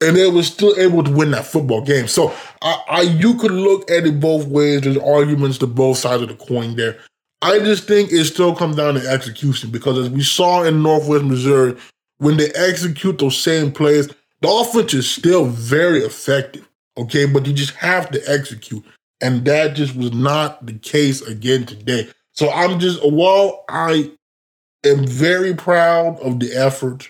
and 0.00 0.16
they 0.16 0.30
were 0.30 0.42
still 0.42 0.78
able 0.78 1.02
to 1.02 1.10
win 1.10 1.30
that 1.30 1.46
football 1.46 1.82
game. 1.82 2.06
So 2.06 2.32
I, 2.62 2.82
I, 2.88 3.00
you 3.02 3.34
could 3.36 3.50
look 3.50 3.90
at 3.90 4.06
it 4.06 4.20
both 4.20 4.46
ways. 4.46 4.82
There's 4.82 4.98
arguments 4.98 5.58
to 5.58 5.66
both 5.66 5.98
sides 5.98 6.22
of 6.22 6.28
the 6.28 6.34
coin 6.34 6.76
there. 6.76 6.98
I 7.42 7.58
just 7.60 7.86
think 7.86 8.12
it 8.12 8.24
still 8.24 8.54
comes 8.54 8.76
down 8.76 8.94
to 8.94 9.08
execution 9.08 9.70
because 9.70 9.98
as 9.98 10.10
we 10.10 10.22
saw 10.22 10.62
in 10.62 10.82
Northwest 10.82 11.24
Missouri, 11.24 11.76
when 12.18 12.36
they 12.36 12.50
execute 12.52 13.18
those 13.18 13.38
same 13.38 13.72
plays, 13.72 14.08
the 14.40 14.48
offense 14.48 14.94
is 14.94 15.10
still 15.10 15.46
very 15.46 16.00
effective. 16.00 16.65
Okay, 16.98 17.26
but 17.26 17.46
you 17.46 17.52
just 17.52 17.74
have 17.74 18.10
to 18.10 18.22
execute. 18.26 18.84
And 19.20 19.44
that 19.46 19.74
just 19.74 19.96
was 19.96 20.12
not 20.12 20.64
the 20.66 20.74
case 20.74 21.22
again 21.22 21.66
today. 21.66 22.08
So 22.32 22.50
I'm 22.50 22.78
just, 22.78 23.00
while 23.02 23.64
I 23.68 24.12
am 24.84 25.06
very 25.06 25.54
proud 25.54 26.18
of 26.20 26.40
the 26.40 26.52
effort, 26.54 27.08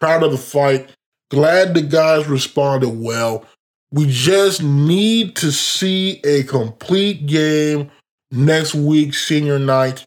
proud 0.00 0.22
of 0.22 0.32
the 0.32 0.38
fight, 0.38 0.90
Glad 1.30 1.74
the 1.74 1.82
guys 1.82 2.26
responded 2.26 2.88
well. 2.90 3.46
We 3.92 4.06
just 4.08 4.62
need 4.62 5.36
to 5.36 5.52
see 5.52 6.20
a 6.24 6.42
complete 6.42 7.26
game 7.26 7.90
next 8.32 8.74
week, 8.74 9.14
senior 9.14 9.58
night, 9.58 10.04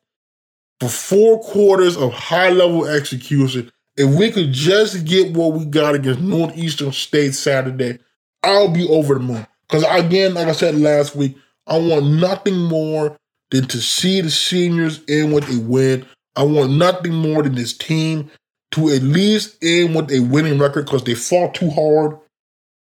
for 0.81 0.89
four 0.89 1.41
quarters 1.41 1.95
of 1.95 2.13
high 2.13 2.49
level 2.49 2.85
execution. 2.85 3.71
If 3.95 4.13
we 4.17 4.31
could 4.31 4.51
just 4.51 5.05
get 5.05 5.35
what 5.35 5.53
we 5.53 5.65
got 5.65 5.95
against 5.95 6.19
Northeastern 6.19 6.91
State 6.91 7.35
Saturday, 7.35 7.99
I'll 8.43 8.69
be 8.69 8.87
over 8.87 9.15
the 9.15 9.19
moon. 9.19 9.47
Because 9.67 9.85
again, 9.89 10.33
like 10.33 10.47
I 10.47 10.51
said 10.51 10.75
last 10.75 11.15
week, 11.15 11.37
I 11.67 11.77
want 11.77 12.05
nothing 12.05 12.57
more 12.57 13.17
than 13.51 13.67
to 13.67 13.77
see 13.77 14.21
the 14.21 14.29
seniors 14.29 15.03
in 15.05 15.31
with 15.31 15.49
a 15.49 15.61
win. 15.61 16.05
I 16.35 16.43
want 16.43 16.71
nothing 16.73 17.13
more 17.13 17.43
than 17.43 17.55
this 17.55 17.75
team 17.75 18.29
to 18.71 18.89
at 18.89 19.03
least 19.03 19.63
end 19.63 19.95
with 19.95 20.11
a 20.11 20.19
winning 20.19 20.59
record 20.59 20.85
because 20.85 21.03
they 21.03 21.13
fought 21.13 21.53
too 21.53 21.69
hard. 21.69 22.17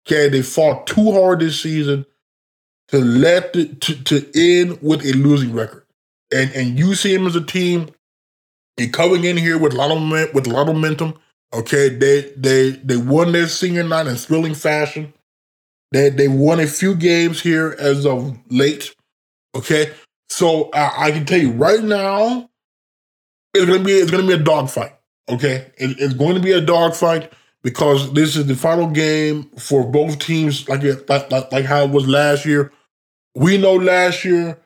Okay, 0.07 0.29
they 0.29 0.41
fought 0.41 0.87
too 0.87 1.11
hard 1.11 1.39
this 1.39 1.61
season 1.61 2.05
to 2.89 2.99
let 2.99 3.53
the, 3.53 3.67
to, 3.67 4.03
to 4.03 4.29
end 4.35 4.79
with 4.81 5.05
a 5.05 5.13
losing 5.13 5.53
record. 5.53 5.85
And 6.31 6.51
and 6.53 6.77
you 6.77 6.93
see 6.95 7.15
them 7.15 7.25
as 7.25 7.35
a 7.35 7.43
team, 7.43 7.89
and 8.77 8.93
coming 8.93 9.23
in 9.23 9.35
here 9.35 9.57
with 9.57 9.73
a 9.73 9.77
lot 9.77 9.91
of 9.91 10.33
with 10.33 10.45
a 10.45 10.51
lot 10.51 10.69
of 10.69 10.75
momentum. 10.75 11.15
Okay, 11.51 11.89
they 11.89 12.31
they 12.37 12.71
they 12.71 12.97
won 12.97 13.31
their 13.31 13.47
senior 13.47 13.83
night 13.83 14.05
in 14.05 14.15
thrilling 14.15 14.53
fashion. 14.53 15.11
They 15.91 16.09
they 16.09 16.27
won 16.27 16.59
a 16.59 16.67
few 16.67 16.95
games 16.95 17.41
here 17.41 17.75
as 17.79 18.05
of 18.05 18.37
late. 18.49 18.95
Okay, 19.55 19.91
so 20.29 20.69
I, 20.73 21.07
I 21.07 21.11
can 21.11 21.25
tell 21.25 21.39
you 21.39 21.51
right 21.51 21.83
now, 21.83 22.49
it's 23.53 23.65
gonna 23.65 23.83
be 23.83 23.93
it's 23.93 24.11
gonna 24.11 24.27
be 24.27 24.33
a 24.33 24.37
dogfight. 24.37 24.93
Okay, 25.29 25.71
it, 25.77 25.99
it's 25.99 26.13
going 26.13 26.35
to 26.35 26.41
be 26.41 26.51
a 26.51 26.61
dogfight 26.61 27.31
because 27.61 28.11
this 28.13 28.35
is 28.35 28.47
the 28.47 28.55
final 28.55 28.87
game 28.87 29.43
for 29.57 29.85
both 29.85 30.17
teams, 30.19 30.67
like, 30.67 30.81
like 30.83 31.29
like 31.29 31.51
like 31.51 31.65
how 31.65 31.83
it 31.83 31.91
was 31.91 32.07
last 32.07 32.45
year. 32.45 32.71
We 33.35 33.57
know 33.57 33.75
last 33.75 34.25
year 34.25 34.59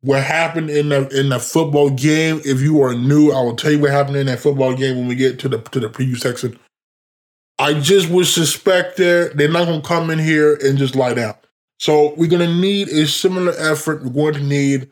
what 0.00 0.22
happened 0.22 0.70
in 0.70 0.88
the 0.88 1.08
in 1.16 1.28
the 1.28 1.38
football 1.38 1.90
game. 1.90 2.40
If 2.44 2.60
you 2.60 2.82
are 2.82 2.94
new, 2.94 3.30
I 3.30 3.40
will 3.42 3.54
tell 3.54 3.70
you 3.70 3.78
what 3.78 3.90
happened 3.90 4.16
in 4.16 4.26
that 4.26 4.40
football 4.40 4.74
game 4.74 4.96
when 4.96 5.06
we 5.06 5.14
get 5.14 5.38
to 5.40 5.48
the 5.48 5.58
to 5.58 5.78
the 5.80 5.88
preview 5.88 6.18
section. 6.18 6.58
I 7.58 7.74
just 7.74 8.08
would 8.10 8.26
suspect 8.26 8.96
there 8.96 9.30
they're 9.30 9.50
not 9.50 9.66
going 9.66 9.82
to 9.82 9.88
come 9.88 10.10
in 10.10 10.18
here 10.18 10.58
and 10.62 10.78
just 10.78 10.94
lie 10.94 11.14
down. 11.14 11.34
So 11.80 12.14
we're 12.14 12.28
going 12.28 12.48
to 12.48 12.54
need 12.54 12.88
a 12.88 13.06
similar 13.06 13.52
effort. 13.58 14.02
We're 14.02 14.32
going 14.32 14.34
to 14.34 14.48
need 14.48 14.90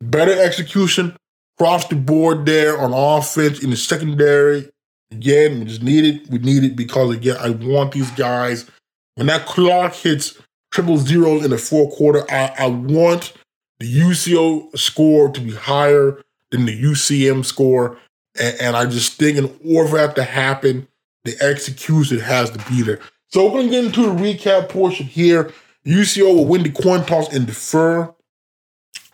better 0.00 0.32
execution, 0.32 1.16
across 1.58 1.88
the 1.88 1.96
board 1.96 2.46
there 2.46 2.78
on 2.78 2.92
offense 2.92 3.62
in 3.62 3.70
the 3.70 3.76
secondary. 3.76 4.68
Again, 5.10 5.60
we 5.60 5.64
just 5.66 5.82
need 5.82 6.04
it. 6.04 6.30
We 6.30 6.38
need 6.38 6.64
it 6.64 6.76
because 6.76 7.14
again, 7.14 7.36
I 7.40 7.50
want 7.50 7.92
these 7.92 8.10
guys. 8.12 8.68
When 9.14 9.28
that 9.28 9.46
clock 9.46 9.94
hits 9.94 10.38
triple 10.70 10.98
zeros 10.98 11.44
in 11.44 11.50
the 11.50 11.58
fourth 11.58 11.94
quarter, 11.94 12.24
I, 12.30 12.52
I 12.58 12.66
want 12.66 13.32
the 13.78 13.86
UCO 13.86 14.76
score 14.76 15.30
to 15.30 15.40
be 15.40 15.52
higher 15.52 16.22
than 16.50 16.66
the 16.66 16.82
UCM 16.82 17.44
score. 17.44 17.98
And, 18.38 18.60
and 18.60 18.76
I 18.76 18.86
just 18.86 19.18
think 19.18 19.38
in 19.38 19.58
order 19.64 19.88
for 19.88 19.96
that 19.96 20.16
to 20.16 20.24
happen, 20.24 20.88
the 21.26 21.40
execution 21.42 22.18
has 22.20 22.50
to 22.50 22.58
be 22.70 22.82
there. 22.82 23.00
So 23.28 23.44
we're 23.44 23.50
going 23.50 23.66
to 23.66 23.70
get 23.70 23.84
into 23.84 24.02
the 24.02 24.08
recap 24.08 24.68
portion 24.68 25.06
here. 25.06 25.52
UCO 25.84 26.34
will 26.34 26.46
win 26.46 26.62
the 26.62 26.70
coin 26.70 27.04
toss 27.04 27.32
and 27.34 27.46
defer. 27.46 28.14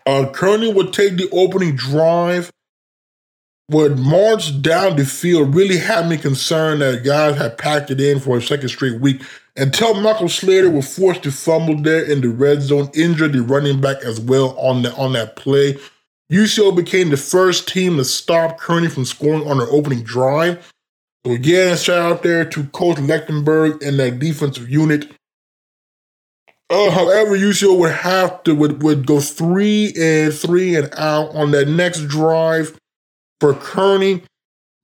Uh, 0.05 0.29
Kearney 0.31 0.71
would 0.71 0.91
take 0.91 1.17
the 1.17 1.29
opening 1.31 1.75
drive, 1.75 2.51
would 3.69 3.97
march 3.97 4.61
down 4.61 4.97
the 4.97 5.05
field, 5.05 5.55
really 5.55 5.77
had 5.77 6.09
me 6.09 6.17
concerned 6.17 6.81
that 6.81 7.03
guys 7.03 7.37
had 7.37 7.57
packed 7.57 7.89
it 7.89 8.01
in 8.01 8.19
for 8.19 8.37
a 8.37 8.41
second 8.41 8.69
straight 8.69 8.99
week 8.99 9.21
until 9.55 9.93
Michael 9.93 10.29
Slater 10.29 10.69
was 10.69 10.95
forced 10.95 11.23
to 11.23 11.31
fumble 11.31 11.79
there 11.81 12.03
in 12.03 12.21
the 12.21 12.29
red 12.29 12.61
zone, 12.61 12.89
injured 12.93 13.33
the 13.33 13.41
running 13.41 13.79
back 13.79 13.97
as 14.03 14.19
well 14.19 14.57
on, 14.57 14.81
the, 14.81 14.93
on 14.95 15.13
that 15.13 15.35
play. 15.35 15.77
UCO 16.31 16.75
became 16.75 17.09
the 17.09 17.17
first 17.17 17.67
team 17.67 17.97
to 17.97 18.05
stop 18.05 18.59
Kearney 18.59 18.89
from 18.89 19.05
scoring 19.05 19.47
on 19.47 19.59
their 19.59 19.69
opening 19.69 20.03
drive. 20.03 20.72
So 21.25 21.31
again, 21.33 21.77
shout 21.77 22.11
out 22.11 22.23
there 22.23 22.43
to 22.45 22.65
Coach 22.65 22.97
Lechtenberg 22.97 23.85
and 23.85 23.97
that 23.99 24.19
defensive 24.19 24.69
unit. 24.69 25.11
Uh, 26.69 26.89
however, 26.89 27.37
UCO 27.37 27.77
would 27.79 27.91
have 27.91 28.43
to 28.43 28.55
would, 28.55 28.81
would 28.83 29.05
go 29.05 29.19
three 29.19 29.93
and 29.97 30.33
three 30.33 30.75
and 30.75 30.89
out 30.97 31.33
on 31.35 31.51
that 31.51 31.67
next 31.67 32.07
drive 32.07 32.77
for 33.39 33.53
Kearney. 33.53 34.23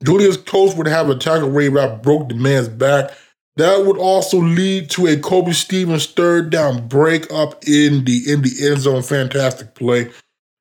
Julius 0.03 0.37
Coates 0.37 0.75
would 0.75 0.87
have 0.87 1.09
a 1.09 1.15
tackle 1.15 1.49
where 1.49 1.63
he 1.63 1.69
broke 1.69 2.29
the 2.29 2.35
man's 2.35 2.69
back. 2.69 3.11
That 3.57 3.85
would 3.85 3.97
also 3.97 4.37
lead 4.37 4.89
to 4.91 5.07
a 5.07 5.17
Kobe 5.17 5.51
Stevens 5.51 6.05
third 6.05 6.49
down 6.49 6.87
break 6.87 7.29
up 7.33 7.65
in 7.67 8.05
the 8.05 8.31
in 8.31 8.41
the 8.41 8.67
end 8.69 8.79
zone. 8.79 9.01
Fantastic 9.01 9.75
play. 9.75 10.11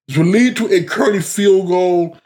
This 0.09 0.17
would 0.17 0.27
lead 0.27 0.57
to 0.57 0.73
a 0.73 0.83
Kearney 0.83 1.21
field 1.21 1.69
goal, 1.69 2.17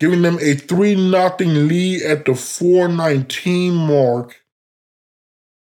giving 0.00 0.22
them 0.22 0.38
a 0.40 0.54
3 0.54 0.94
0 0.94 1.36
lead 1.38 2.02
at 2.02 2.24
the 2.24 2.34
419 2.34 3.74
mark. 3.74 4.40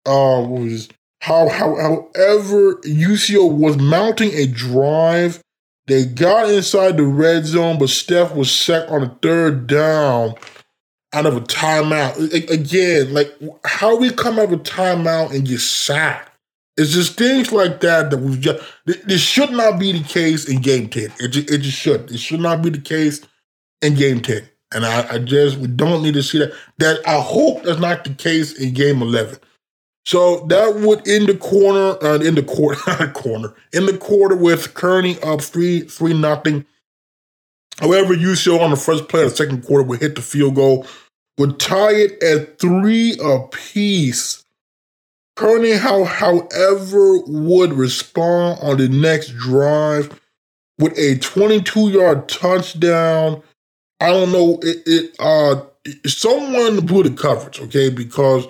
Uh, 0.07 0.43
was 0.49 0.89
how, 1.21 1.49
how, 1.49 1.77
however, 1.77 2.77
UCO 2.77 3.53
was 3.53 3.77
mounting 3.77 4.33
a 4.33 4.47
drive. 4.47 5.43
They 5.87 6.05
got 6.05 6.49
inside 6.49 6.97
the 6.97 7.05
red 7.05 7.45
zone, 7.45 7.79
but 7.79 7.91
Steph 7.91 8.35
was 8.35 8.51
set 8.51 8.89
on 8.89 9.03
a 9.03 9.19
third 9.23 9.67
down 9.67 10.35
out 11.13 11.27
of 11.27 11.37
a 11.37 11.41
timeout. 11.41 12.33
Again, 12.51 13.13
like 13.13 13.33
how 13.65 13.97
we 13.97 14.11
come 14.11 14.39
out 14.39 14.47
of 14.47 14.53
a 14.53 14.57
timeout 14.59 15.35
and 15.35 15.47
get 15.47 15.61
sacked. 15.61 16.31
It's 16.77 16.93
just 16.93 17.19
things 17.19 17.53
like 17.53 17.81
that 17.81 18.11
that 18.11 18.19
we've 18.19 18.41
just. 18.41 18.65
This 18.87 19.21
should 19.21 19.51
not 19.51 19.79
be 19.79 19.93
the 19.93 20.05
case 20.05 20.49
in 20.49 20.63
Game 20.63 20.89
Ten. 20.89 21.13
It 21.19 21.29
just, 21.29 21.51
it 21.51 21.59
just 21.59 21.77
should. 21.77 22.11
It 22.11 22.19
should 22.19 22.41
not 22.41 22.63
be 22.63 22.71
the 22.71 22.81
case 22.81 23.21
in 23.83 23.95
Game 23.95 24.21
Ten. 24.21 24.49
And 24.73 24.87
I, 24.87 25.15
I 25.15 25.19
just 25.19 25.59
we 25.59 25.67
don't 25.67 26.03
need 26.03 26.15
to 26.15 26.23
see 26.23 26.39
that. 26.39 26.53
That 26.79 27.01
I 27.07 27.21
hope 27.21 27.65
that's 27.65 27.81
not 27.81 28.05
the 28.05 28.15
case 28.15 28.53
in 28.59 28.73
Game 28.73 29.03
Eleven. 29.03 29.39
So 30.07 30.41
that 30.49 30.77
would 30.77 31.07
end 31.07 31.29
the 31.29 31.37
corner, 31.37 31.97
uh, 32.03 32.19
in 32.19 32.35
the 32.35 32.43
quarter, 32.43 33.07
corner, 33.15 33.55
in 33.73 33.87
the 33.87 33.97
quarter 33.99 34.35
with 34.35 34.75
Kearney 34.75 35.21
up 35.23 35.43
three, 35.43 35.83
three 35.83 36.15
nothing. 36.15 36.65
However, 37.79 38.15
UCO 38.15 38.61
on 38.61 38.71
the 38.71 38.77
first 38.77 39.09
play 39.09 39.23
of 39.23 39.31
the 39.31 39.37
second 39.37 39.65
quarter 39.65 39.85
would 39.85 40.01
hit 40.01 40.15
the 40.15 40.23
field 40.23 40.55
goal, 40.55 40.87
would 41.39 41.59
tie 41.59 41.93
it 41.93 42.23
at 42.23 42.59
three 42.59 43.19
apiece. 43.23 44.45
Kearney, 45.37 45.73
how, 45.73 46.05
however, 46.05 47.19
would 47.27 47.73
respond 47.73 48.59
on 48.63 48.77
the 48.77 48.89
next 48.89 49.29
drive 49.29 50.21
with 50.79 50.93
a 50.99 51.17
22-yard 51.17 52.29
touchdown. 52.29 53.43
I 54.01 54.09
don't 54.09 54.33
know, 54.33 54.59
it, 54.63 54.83
it 54.87 55.17
uh 55.19 55.63
someone 56.07 56.85
blew 56.87 57.03
the 57.03 57.11
coverage, 57.11 57.61
okay, 57.61 57.91
because 57.91 58.47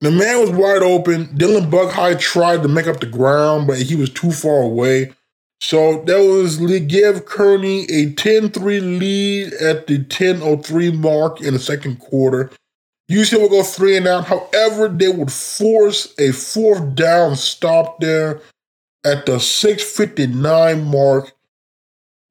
the 0.00 0.10
man 0.10 0.40
was 0.40 0.50
wide 0.50 0.82
open. 0.82 1.26
Dylan 1.28 1.70
Buckhigh 1.70 2.14
tried 2.16 2.62
to 2.62 2.68
make 2.68 2.86
up 2.86 3.00
the 3.00 3.06
ground, 3.06 3.66
but 3.66 3.80
he 3.80 3.96
was 3.96 4.10
too 4.10 4.30
far 4.30 4.62
away. 4.62 5.12
So 5.60 6.02
that 6.04 6.18
was 6.18 6.58
give 6.82 7.24
Kearney 7.24 7.84
a 7.84 8.12
10-3 8.12 8.98
lead 8.98 9.54
at 9.54 9.86
the 9.86 9.98
10:03 10.04 10.94
mark 10.94 11.40
in 11.40 11.54
the 11.54 11.60
second 11.60 11.98
quarter. 11.98 12.50
UCLA 13.10 13.42
would 13.42 13.50
go 13.50 13.62
three 13.62 13.96
and 13.96 14.06
out. 14.06 14.26
However, 14.26 14.88
they 14.88 15.08
would 15.08 15.32
force 15.32 16.12
a 16.18 16.32
fourth 16.32 16.94
down 16.94 17.36
stop 17.36 18.00
there 18.00 18.40
at 19.04 19.26
the 19.26 19.38
6:59 19.38 20.84
mark, 20.84 21.32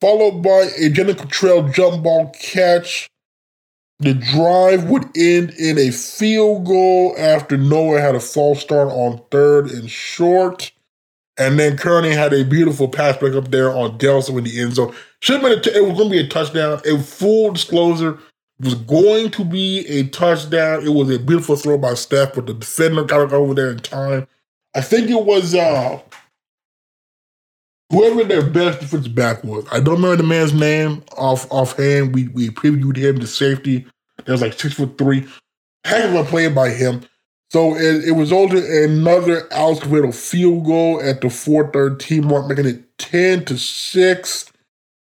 followed 0.06 0.44
by 0.44 0.70
a 0.78 0.92
Jalen 0.92 1.18
Cottrell 1.18 1.68
jump 1.70 2.04
ball 2.04 2.32
catch 2.40 3.10
the 4.00 4.14
drive 4.14 4.84
would 4.84 5.06
end 5.18 5.52
in 5.58 5.80
a 5.80 5.90
field 5.90 6.66
goal 6.66 7.16
after 7.18 7.58
Noah 7.58 8.02
had 8.02 8.14
a 8.14 8.20
false 8.20 8.62
start 8.62 8.90
on 8.90 9.22
third 9.32 9.72
and 9.72 9.90
short. 9.90 10.72
And 11.38 11.58
then 11.58 11.76
Kearney 11.76 12.12
had 12.12 12.34
a 12.34 12.46
beautiful 12.46 12.88
pass 12.88 13.18
break 13.18 13.34
up 13.34 13.50
there 13.50 13.72
on 13.72 13.98
Delson 13.98 14.38
in 14.38 14.44
the 14.44 14.62
end 14.62 14.76
zone. 14.76 14.94
Should 15.22 15.42
have 15.42 15.64
been 15.64 15.74
it 15.74 15.84
was 15.84 15.98
going 15.98 16.10
to 16.10 16.18
be 16.18 16.20
a 16.20 16.28
touchdown. 16.28 16.82
A 16.86 17.00
full 17.00 17.54
disclosure 17.54 18.20
was 18.60 18.76
going 18.76 19.32
to 19.32 19.44
be 19.44 19.88
a 19.88 20.04
touchdown. 20.04 20.86
It 20.86 20.90
was 20.90 21.10
a 21.10 21.18
beautiful 21.18 21.56
throw 21.56 21.78
by 21.80 21.96
Steph, 21.96 22.36
but 22.36 22.46
the 22.46 22.54
defender 22.54 23.06
got 23.06 23.34
over 23.34 23.56
there 23.56 23.72
in 23.72 23.80
time. 23.80 24.28
I 24.76 24.82
think 24.82 25.10
it 25.10 25.26
was 25.26 25.56
uh 25.56 26.00
whoever 27.90 28.24
their 28.24 28.46
best 28.50 28.80
defensive 28.80 29.16
back 29.16 29.44
was. 29.44 29.66
I 29.72 29.80
don't 29.80 29.96
remember 29.96 30.18
the 30.18 30.24
man's 30.24 30.54
name 30.54 31.04
off 31.18 31.50
offhand. 31.52 32.14
We 32.14 32.28
we 32.30 32.50
previewed 32.50 32.98
him 32.98 33.20
to 33.20 33.28
safety. 33.28 33.86
That 34.18 34.32
was 34.32 34.42
like 34.42 34.60
six 34.60 34.76
foot 34.76 34.98
three. 34.98 35.28
Heck 35.84 36.06
of 36.06 36.16
a 36.16 36.24
play 36.24 36.48
by 36.48 36.70
him. 36.70 37.02
So 37.52 37.76
it, 37.76 38.06
it 38.06 38.14
resulted 38.14 38.64
in 38.64 38.92
another 39.00 39.42
Alsquito 39.50 40.14
field 40.14 40.66
goal 40.66 41.02
at 41.02 41.22
the 41.22 41.30
413 41.30 42.26
mark, 42.26 42.48
making 42.48 42.66
it 42.66 42.98
10 42.98 43.46
to 43.46 43.58
6. 43.58 44.52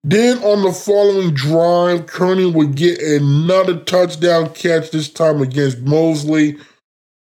Then 0.02 0.38
on 0.38 0.62
the 0.62 0.72
following 0.72 1.34
drive, 1.34 2.06
Kearney 2.06 2.46
would 2.46 2.74
get 2.74 3.00
another 3.00 3.78
touchdown 3.80 4.52
catch, 4.54 4.90
this 4.90 5.08
time 5.08 5.40
against 5.40 5.80
Mosley. 5.82 6.56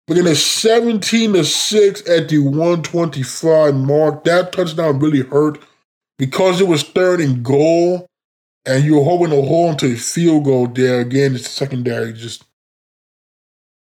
Making 0.07 0.27
it 0.27 0.35
17 0.35 1.33
to 1.33 1.45
6 1.45 2.09
at 2.09 2.29
the 2.29 2.39
125 2.39 3.75
mark. 3.75 4.25
That 4.25 4.53
touchdown 4.53 4.99
really 4.99 5.23
hurt 5.23 5.59
because 6.19 6.61
it 6.61 6.69
was 6.69 6.83
third 6.83 7.21
and 7.21 7.43
goal, 7.43 8.07
and 8.67 8.85
you're 8.85 9.05
hoping 9.05 9.31
to 9.31 9.43
hold 9.43 9.71
on 9.71 9.77
to 9.79 9.93
a 9.93 9.97
field 9.97 10.45
goal 10.45 10.67
there. 10.67 11.01
Again, 11.01 11.35
it's 11.35 11.49
secondary 11.49 12.13
just 12.13 12.45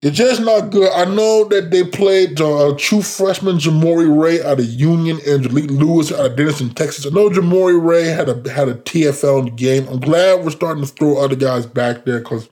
it's 0.04 0.17
just 0.17 0.41
not 0.41 0.70
good. 0.70 0.91
I 0.93 1.06
know 1.06 1.46
that 1.46 1.72
they 1.72 1.84
played 1.84 2.39
uh, 2.39 2.76
true 2.78 3.02
freshman 3.02 3.58
Jamori 3.58 4.08
Ray 4.15 4.43
out 4.43 4.60
of 4.60 4.65
Union 4.65 5.20
and 5.28 5.43
Jaleel 5.43 5.72
Lewis 5.72 6.12
out 6.12 6.26
of 6.28 6.36
Denison, 6.36 6.70
Texas. 6.70 7.08
I 7.08 7.10
know 7.10 7.30
Jamori 7.30 7.84
Ray 7.84 8.04
had 8.04 8.30
a 8.30 8.50
had 8.50 8.70
a 8.70 8.76
TFL 8.76 9.39
in 9.39 9.46
the 9.46 9.52
game. 9.52 9.88
I'm 9.88 10.00
glad 10.00 10.43
we're 10.43 10.52
starting 10.52 10.84
to 10.84 10.89
throw 10.89 11.17
other 11.17 11.36
guys 11.36 11.65
back 11.65 12.06
there 12.06 12.20
because 12.20 12.48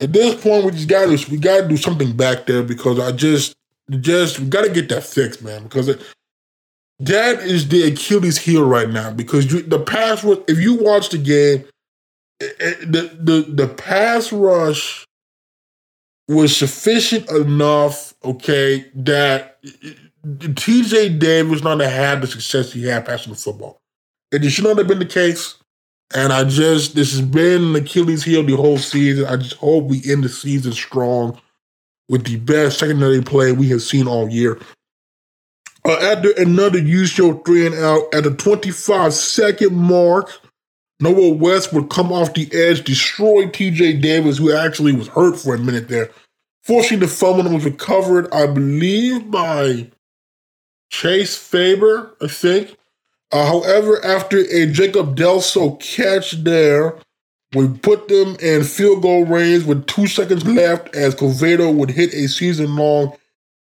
at 0.00 0.12
this 0.12 0.40
point 0.42 0.64
we 0.64 0.70
just 0.72 0.88
got 0.88 1.06
to 1.06 1.30
we 1.30 1.38
got 1.38 1.62
to 1.62 1.68
do 1.68 1.76
something 1.76 2.16
back 2.16 2.46
there 2.46 2.62
because 2.62 2.98
I 2.98 3.12
just 3.12 3.54
just 4.00 4.40
we 4.40 4.46
got 4.46 4.64
to 4.64 4.70
get 4.70 4.88
that 4.90 5.04
fixed, 5.04 5.42
man. 5.42 5.64
Because 5.64 5.88
it, 5.88 6.00
that 6.98 7.40
is 7.40 7.68
the 7.68 7.84
Achilles 7.84 8.38
heel 8.38 8.66
right 8.66 8.88
now. 8.88 9.10
Because 9.10 9.52
you, 9.52 9.62
the 9.62 9.80
pass 9.80 10.22
was 10.22 10.38
if 10.48 10.58
you 10.58 10.74
watch 10.76 11.10
the 11.10 11.18
game, 11.18 11.64
it, 12.40 12.56
it, 12.60 12.92
the 12.92 13.02
the 13.20 13.52
the 13.52 13.68
pass 13.68 14.32
rush 14.32 15.06
was 16.28 16.56
sufficient 16.56 17.30
enough, 17.30 18.14
okay, 18.24 18.90
that 18.94 19.58
eh, 19.64 19.92
TJ 20.26 21.18
Davis 21.20 21.62
not 21.62 21.80
have 21.80 22.20
the 22.20 22.26
success 22.26 22.72
he 22.72 22.84
had 22.84 23.06
passing 23.06 23.32
the 23.32 23.38
football. 23.38 23.78
It 24.32 24.42
should 24.50 24.64
not 24.64 24.76
have 24.76 24.88
been 24.88 24.98
the 24.98 25.06
case. 25.06 25.54
And 26.14 26.32
I 26.32 26.44
just, 26.44 26.94
this 26.94 27.12
has 27.12 27.22
been 27.22 27.74
Achilles 27.74 28.22
heel 28.22 28.44
the 28.44 28.56
whole 28.56 28.78
season. 28.78 29.26
I 29.26 29.36
just 29.36 29.56
hope 29.56 29.84
we 29.84 30.02
end 30.06 30.24
the 30.24 30.28
season 30.28 30.72
strong 30.72 31.40
with 32.08 32.24
the 32.24 32.36
best 32.36 32.78
secondary 32.78 33.22
play 33.22 33.52
we 33.52 33.68
have 33.70 33.82
seen 33.82 34.06
all 34.06 34.28
year. 34.28 34.58
Uh, 35.84 35.98
after 36.00 36.30
another 36.32 36.78
UCO 36.78 37.44
three 37.44 37.66
and 37.66 37.74
out 37.74 38.12
at 38.12 38.24
the 38.24 38.34
25 38.34 39.12
second 39.12 39.74
mark, 39.74 40.30
Noah 40.98 41.34
West 41.34 41.72
would 41.72 41.90
come 41.90 42.12
off 42.12 42.34
the 42.34 42.48
edge, 42.52 42.84
destroy 42.84 43.46
TJ 43.46 44.00
Davis, 44.00 44.38
who 44.38 44.52
actually 44.52 44.94
was 44.94 45.08
hurt 45.08 45.36
for 45.36 45.54
a 45.54 45.58
minute 45.58 45.88
there. 45.88 46.10
Fortunately, 46.64 47.06
the 47.06 47.12
fumble 47.12 47.46
and 47.46 47.54
was 47.54 47.64
recovered, 47.64 48.32
I 48.32 48.46
believe, 48.46 49.30
by 49.30 49.90
Chase 50.90 51.36
Faber, 51.36 52.16
I 52.20 52.28
think. 52.28 52.76
Uh, 53.32 53.46
however, 53.46 54.04
after 54.04 54.38
a 54.38 54.66
Jacob 54.66 55.16
Delso 55.16 55.80
catch 55.80 56.32
there, 56.44 56.96
we 57.54 57.68
put 57.68 58.08
them 58.08 58.36
in 58.40 58.64
field 58.64 59.02
goal 59.02 59.24
range 59.24 59.64
with 59.64 59.86
two 59.86 60.06
seconds 60.06 60.44
left 60.46 60.94
as 60.94 61.14
Covedo 61.14 61.74
would 61.74 61.90
hit 61.90 62.12
a 62.12 62.28
season 62.28 62.76
long 62.76 63.16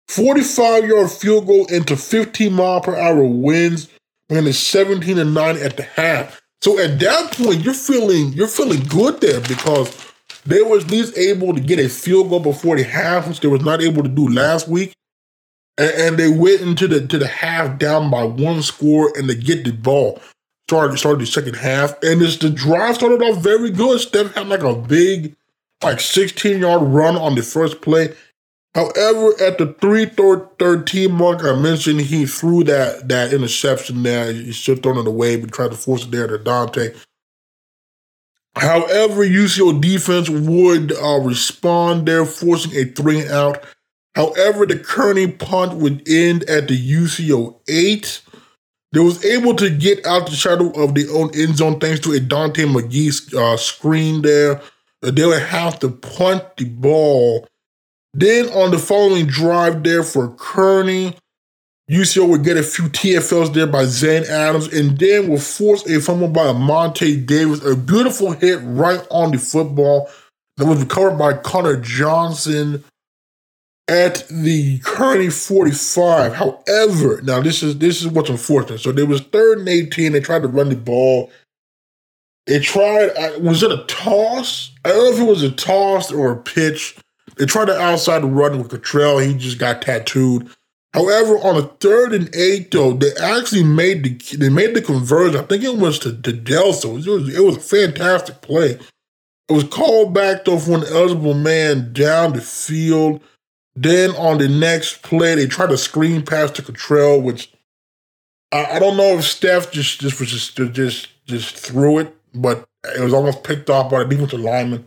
45 0.09 0.87
yard 0.87 1.11
field 1.11 1.47
goal 1.47 1.67
into 1.67 1.97
15 1.97 2.53
mile 2.53 2.81
per 2.81 2.97
hour 2.97 3.25
winds, 3.25 3.89
and 4.29 4.47
it's 4.47 4.59
17 4.59 5.19
and 5.19 5.35
9 5.35 5.57
at 5.57 5.77
the 5.77 5.85
half. 5.85 6.43
So 6.61 6.79
at 6.79 6.99
that 7.01 7.33
point, 7.33 7.65
you're 7.65 7.75
feeling 7.75 8.33
you're 8.33 8.47
feeling 8.47 8.83
good 8.85 9.21
there 9.21 9.41
because 9.41 9.97
they 10.45 10.61
was 10.63 10.85
at 10.85 10.91
least 10.91 11.17
able 11.17 11.55
to 11.55 11.61
get 11.61 11.79
a 11.79 11.89
field 11.89 12.29
goal 12.29 12.41
before 12.41 12.77
the 12.77 12.85
half, 12.85 13.27
which 13.27 13.41
they 13.41 13.49
was 13.49 13.65
not 13.65 13.83
able 13.83 14.03
to 14.03 14.09
do 14.09 14.29
last 14.29 14.69
week. 14.69 14.93
And, 15.79 15.91
and 15.91 16.19
they 16.19 16.29
went 16.29 16.61
into 16.61 16.87
the 16.87 17.07
to 17.07 17.19
the 17.19 17.27
half 17.27 17.79
down 17.79 18.11
by 18.11 18.25
one 18.25 18.63
score 18.63 19.13
and 19.17 19.29
they 19.29 19.35
get 19.35 19.65
the 19.65 19.73
ball. 19.73 20.21
started 20.69 20.99
started 20.99 21.21
the 21.21 21.27
second 21.27 21.57
half, 21.57 21.93
and 22.03 22.23
it's 22.23 22.37
the 22.37 22.51
drive 22.51 22.97
started 22.97 23.23
off 23.23 23.43
very 23.43 23.71
good. 23.71 24.01
Steph 24.01 24.35
had 24.35 24.49
like 24.49 24.63
a 24.63 24.75
big, 24.75 25.37
like 25.83 26.01
16 26.01 26.61
yard 26.61 26.83
run 26.83 27.17
on 27.17 27.35
the 27.35 27.43
first 27.43 27.81
play. 27.81 28.15
However, 28.75 29.35
at 29.39 29.59
the 29.59 29.75
313 29.81 31.13
mark, 31.13 31.45
I 31.45 31.55
mentioned 31.55 32.01
he 32.01 32.25
threw 32.25 32.65
that 32.65 33.09
that 33.09 33.33
interception 33.33 34.03
there. 34.03 34.33
He 34.33 34.53
should 34.53 34.79
have 34.79 34.83
thrown 34.83 34.99
it 34.99 35.07
away, 35.07 35.37
but 35.37 35.53
tried 35.53 35.73
to 35.73 35.77
force 35.77 36.05
it 36.05 36.11
there 36.11 36.27
to 36.27 36.39
Dante. 36.39 36.95
However, 38.57 39.25
UCO 39.25 39.81
defense 39.81 40.29
would 40.29 40.93
uh, 40.93 41.21
respond 41.21 42.07
there, 42.07 42.25
forcing 42.25 42.75
a 42.77 42.85
three 42.85 43.21
and 43.21 43.31
out. 43.31 43.65
However, 44.15 44.67
the 44.67 44.79
Kearney 44.79 45.27
punt 45.27 45.75
would 45.75 46.07
end 46.09 46.45
at 46.45 46.69
the 46.69 46.77
UCO 46.77 47.59
eight. 47.69 48.21
They 48.93 49.01
was 49.01 49.25
able 49.25 49.55
to 49.57 49.71
get 49.71 50.05
out 50.05 50.27
the 50.27 50.37
shadow 50.37 50.71
of 50.71 50.95
their 50.95 51.11
own 51.15 51.31
end 51.35 51.57
zone 51.57 51.81
thanks 51.81 52.01
to 52.01 52.13
a 52.13 52.21
Dante 52.21 52.65
McGee 52.65 53.35
uh, 53.35 53.57
screen 53.57 54.21
there. 54.21 54.61
They 55.01 55.25
would 55.25 55.43
have 55.43 55.79
to 55.81 55.89
punt 55.89 56.57
the 56.59 56.67
ball. 56.67 57.47
Then 58.13 58.51
on 58.51 58.71
the 58.71 58.79
following 58.79 59.27
drive 59.27 59.83
there 59.83 60.03
for 60.03 60.35
Kearney, 60.35 61.17
UCO 61.91 62.29
would 62.29 62.45
get 62.45 62.59
a 62.59 62.63
few 62.63 62.85
TFLs 62.85 63.55
there 63.55 63.67
by 63.67 63.85
Zane 63.87 64.25
Adams, 64.25 64.73
and 64.73 64.99
then 64.99 65.29
will 65.29 65.39
force 65.39 65.87
a 65.89 66.01
fumble 66.01 66.29
by 66.29 66.53
Monte 66.53 67.17
Davis. 67.23 67.65
A 67.65 67.75
beautiful 67.75 68.33
hit 68.33 68.61
right 68.63 69.05
on 69.11 69.33
the 69.33 69.39
football 69.39 70.11
that 70.59 70.67
was 70.67 70.81
recovered 70.81 71.17
by 71.17 71.33
Connor 71.33 71.81
Johnson 71.81 72.85
at 73.93 74.27
the 74.29 74.79
Kearney 74.79 75.29
45. 75.29 76.33
However, 76.33 77.21
now 77.23 77.41
this 77.41 77.63
is 77.63 77.79
this 77.79 78.01
is 78.01 78.09
what's 78.09 78.31
unfortunate. 78.31 78.79
So 78.79 78.91
there 78.91 79.07
was 79.07 79.21
third 79.21 79.59
and 79.59 79.69
18. 79.69 80.13
They 80.13 80.21
tried 80.21 80.43
to 80.43 80.49
run 80.49 80.71
the 80.71 80.77
ball. 80.77 81.31
They 82.47 82.59
tried, 82.59 83.13
was 83.41 83.63
it 83.63 83.71
a 83.71 83.85
toss? 83.85 84.73
I 84.85 84.89
don't 84.89 85.05
know 85.05 85.13
if 85.13 85.21
it 85.21 85.31
was 85.31 85.43
a 85.43 85.53
toss 85.53 86.11
or 86.11 86.33
a 86.33 86.37
pitch. 86.37 86.97
They 87.37 87.45
tried 87.47 87.67
to 87.67 87.79
outside 87.79 88.23
the 88.23 88.27
run 88.27 88.59
with 88.59 88.71
Cottrell. 88.71 89.19
He 89.19 89.35
just 89.35 89.59
got 89.59 89.83
tattooed. 89.83 90.49
However, 90.95 91.39
on 91.39 91.57
a 91.57 91.69
third 91.79 92.13
and 92.13 92.35
eight, 92.35 92.71
though, 92.71 92.95
they 92.95 93.13
actually 93.23 93.63
made 93.63 94.05
the 94.05 94.37
they 94.37 94.49
made 94.49 94.75
the 94.75 94.83
conversion. 94.83 95.41
I 95.41 95.45
think 95.45 95.65
it 95.65 95.77
was 95.77 95.99
to, 96.01 96.13
to 96.13 96.33
Delso. 96.33 96.99
It 96.99 97.09
was, 97.09 97.35
it 97.35 97.45
was 97.45 97.57
a 97.59 97.61
fantastic 97.61 98.41
play. 98.41 98.79
It 99.49 99.53
was 99.53 99.65
called 99.65 100.13
back 100.13 100.45
though 100.45 100.59
for 100.59 100.73
an 100.73 100.85
eligible 100.85 101.35
man 101.35 101.93
down 101.93 102.33
the 102.33 102.41
field. 102.41 103.23
Then 103.75 104.11
on 104.13 104.39
the 104.39 104.49
next 104.49 105.03
play, 105.03 105.35
they 105.35 105.47
tried 105.47 105.71
to 105.71 105.79
screen 105.79 106.25
pass 106.25 106.51
to 106.53 106.63
Cottrell, 106.63 107.21
which 107.23 107.53
I, 108.53 108.77
I 108.77 108.79
don't 108.79 108.97
know 108.97 109.19
if 109.19 109.25
Steph 109.25 109.73
just 109.73 110.01
just 110.01 110.21
was 110.21 110.31
just 110.31 110.57
just 110.75 111.09
just 111.27 111.57
threw 111.57 111.99
it, 111.99 112.15
but 112.35 112.65
it 112.97 113.01
was 113.01 113.15
almost 113.15 113.45
picked 113.45 113.71
off 113.71 113.91
by 113.91 114.01
the 114.01 114.11
defensive 114.11 114.41
lineman. 114.41 114.87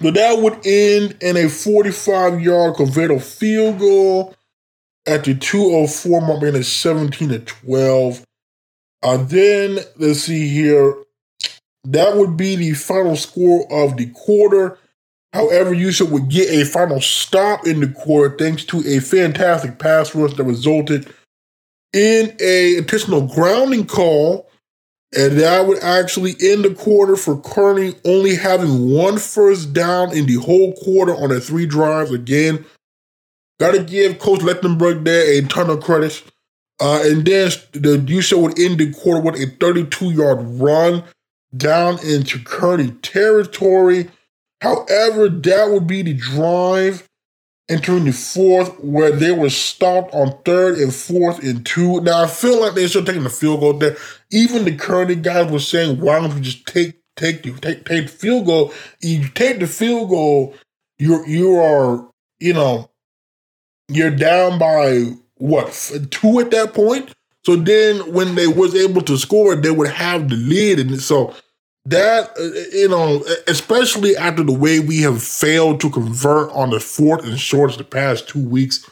But 0.00 0.14
that 0.14 0.40
would 0.40 0.66
end 0.66 1.16
in 1.20 1.36
a 1.36 1.48
45 1.48 2.40
yard 2.40 2.76
converted 2.76 3.22
field 3.22 3.78
goal 3.78 4.34
at 5.06 5.24
the 5.24 5.34
204 5.34 6.20
mark, 6.20 6.40
being 6.40 6.56
a 6.56 6.64
17 6.64 7.28
to 7.28 7.38
12. 7.40 8.24
Uh, 9.02 9.16
then 9.16 9.78
let's 9.96 10.20
see 10.20 10.48
here. 10.48 10.94
That 11.84 12.16
would 12.16 12.36
be 12.36 12.56
the 12.56 12.72
final 12.74 13.16
score 13.16 13.66
of 13.72 13.96
the 13.96 14.06
quarter. 14.10 14.78
However, 15.32 15.74
UCO 15.74 16.10
would 16.10 16.28
get 16.28 16.50
a 16.50 16.64
final 16.64 17.00
stop 17.00 17.66
in 17.66 17.80
the 17.80 17.88
quarter 17.88 18.36
thanks 18.36 18.64
to 18.64 18.82
a 18.86 18.98
fantastic 19.00 19.78
pass 19.78 20.14
rush 20.14 20.34
that 20.34 20.44
resulted 20.44 21.12
in 21.92 22.36
a 22.40 22.76
intentional 22.76 23.26
grounding 23.26 23.86
call. 23.86 24.48
And 25.16 25.38
that 25.38 25.66
would 25.66 25.82
actually 25.82 26.36
end 26.40 26.64
the 26.64 26.74
quarter 26.74 27.16
for 27.16 27.40
Kearney 27.40 27.94
only 28.04 28.36
having 28.36 28.92
one 28.92 29.18
first 29.18 29.72
down 29.72 30.16
in 30.16 30.26
the 30.26 30.36
whole 30.36 30.72
quarter 30.74 31.14
on 31.14 31.30
the 31.30 31.40
three 31.40 31.66
drives. 31.66 32.12
Again, 32.12 32.64
got 33.58 33.72
to 33.72 33.82
give 33.82 34.20
Coach 34.20 34.40
Lechtenberg 34.40 35.04
there 35.04 35.32
a 35.32 35.42
ton 35.48 35.68
of 35.68 35.82
credit. 35.82 36.22
Uh, 36.80 37.00
and 37.04 37.26
then 37.26 37.50
the 37.72 37.98
UCO 37.98 38.40
would 38.40 38.58
end 38.58 38.78
the 38.78 38.92
quarter 38.92 39.20
with 39.20 39.34
a 39.40 39.46
32 39.60 40.12
yard 40.12 40.38
run 40.42 41.02
down 41.56 41.98
into 42.04 42.42
Kearney 42.42 42.92
territory. 43.02 44.08
However, 44.60 45.28
that 45.28 45.70
would 45.70 45.86
be 45.86 46.02
the 46.02 46.14
drive 46.14 47.08
entering 47.70 48.04
the 48.04 48.12
fourth 48.12 48.78
where 48.80 49.12
they 49.12 49.30
were 49.30 49.48
stopped 49.48 50.12
on 50.12 50.36
third 50.44 50.76
and 50.78 50.94
fourth 50.94 51.42
and 51.42 51.64
two. 51.64 52.00
Now 52.00 52.24
I 52.24 52.26
feel 52.26 52.60
like 52.60 52.74
they 52.74 52.86
should 52.88 53.06
have 53.06 53.06
taken 53.06 53.22
the 53.22 53.30
field 53.30 53.60
goal 53.60 53.74
there. 53.74 53.96
Even 54.30 54.64
the 54.64 54.76
Kearney 54.76 55.14
guys 55.14 55.50
were 55.50 55.60
saying, 55.60 56.00
why 56.00 56.20
don't 56.20 56.34
you 56.34 56.40
just 56.40 56.66
take 56.66 56.96
take 57.16 57.42
the 57.42 57.52
take 57.52 57.84
take 57.84 58.06
the 58.06 58.12
field 58.12 58.46
goal? 58.46 58.74
You 59.00 59.28
take 59.28 59.60
the 59.60 59.66
field 59.68 60.10
goal, 60.10 60.56
you're 60.98 61.26
you 61.26 61.56
are, 61.56 62.08
you 62.40 62.52
know, 62.52 62.90
you're 63.88 64.10
down 64.10 64.58
by 64.58 65.12
what 65.36 65.92
two 66.10 66.40
at 66.40 66.50
that 66.50 66.74
point. 66.74 67.14
So 67.44 67.56
then 67.56 68.12
when 68.12 68.34
they 68.34 68.48
was 68.48 68.74
able 68.74 69.00
to 69.02 69.16
score, 69.16 69.54
they 69.54 69.70
would 69.70 69.90
have 69.90 70.28
the 70.28 70.36
lead. 70.36 70.80
And 70.80 71.00
so 71.00 71.34
that 71.90 72.30
uh, 72.38 72.76
you 72.76 72.88
know, 72.88 73.24
especially 73.46 74.16
after 74.16 74.42
the 74.42 74.52
way 74.52 74.80
we 74.80 75.02
have 75.02 75.22
failed 75.22 75.80
to 75.80 75.90
convert 75.90 76.50
on 76.52 76.70
the 76.70 76.80
fourth 76.80 77.24
and 77.24 77.38
shorts 77.38 77.76
the 77.76 77.84
past 77.84 78.28
two 78.28 78.44
weeks. 78.44 78.88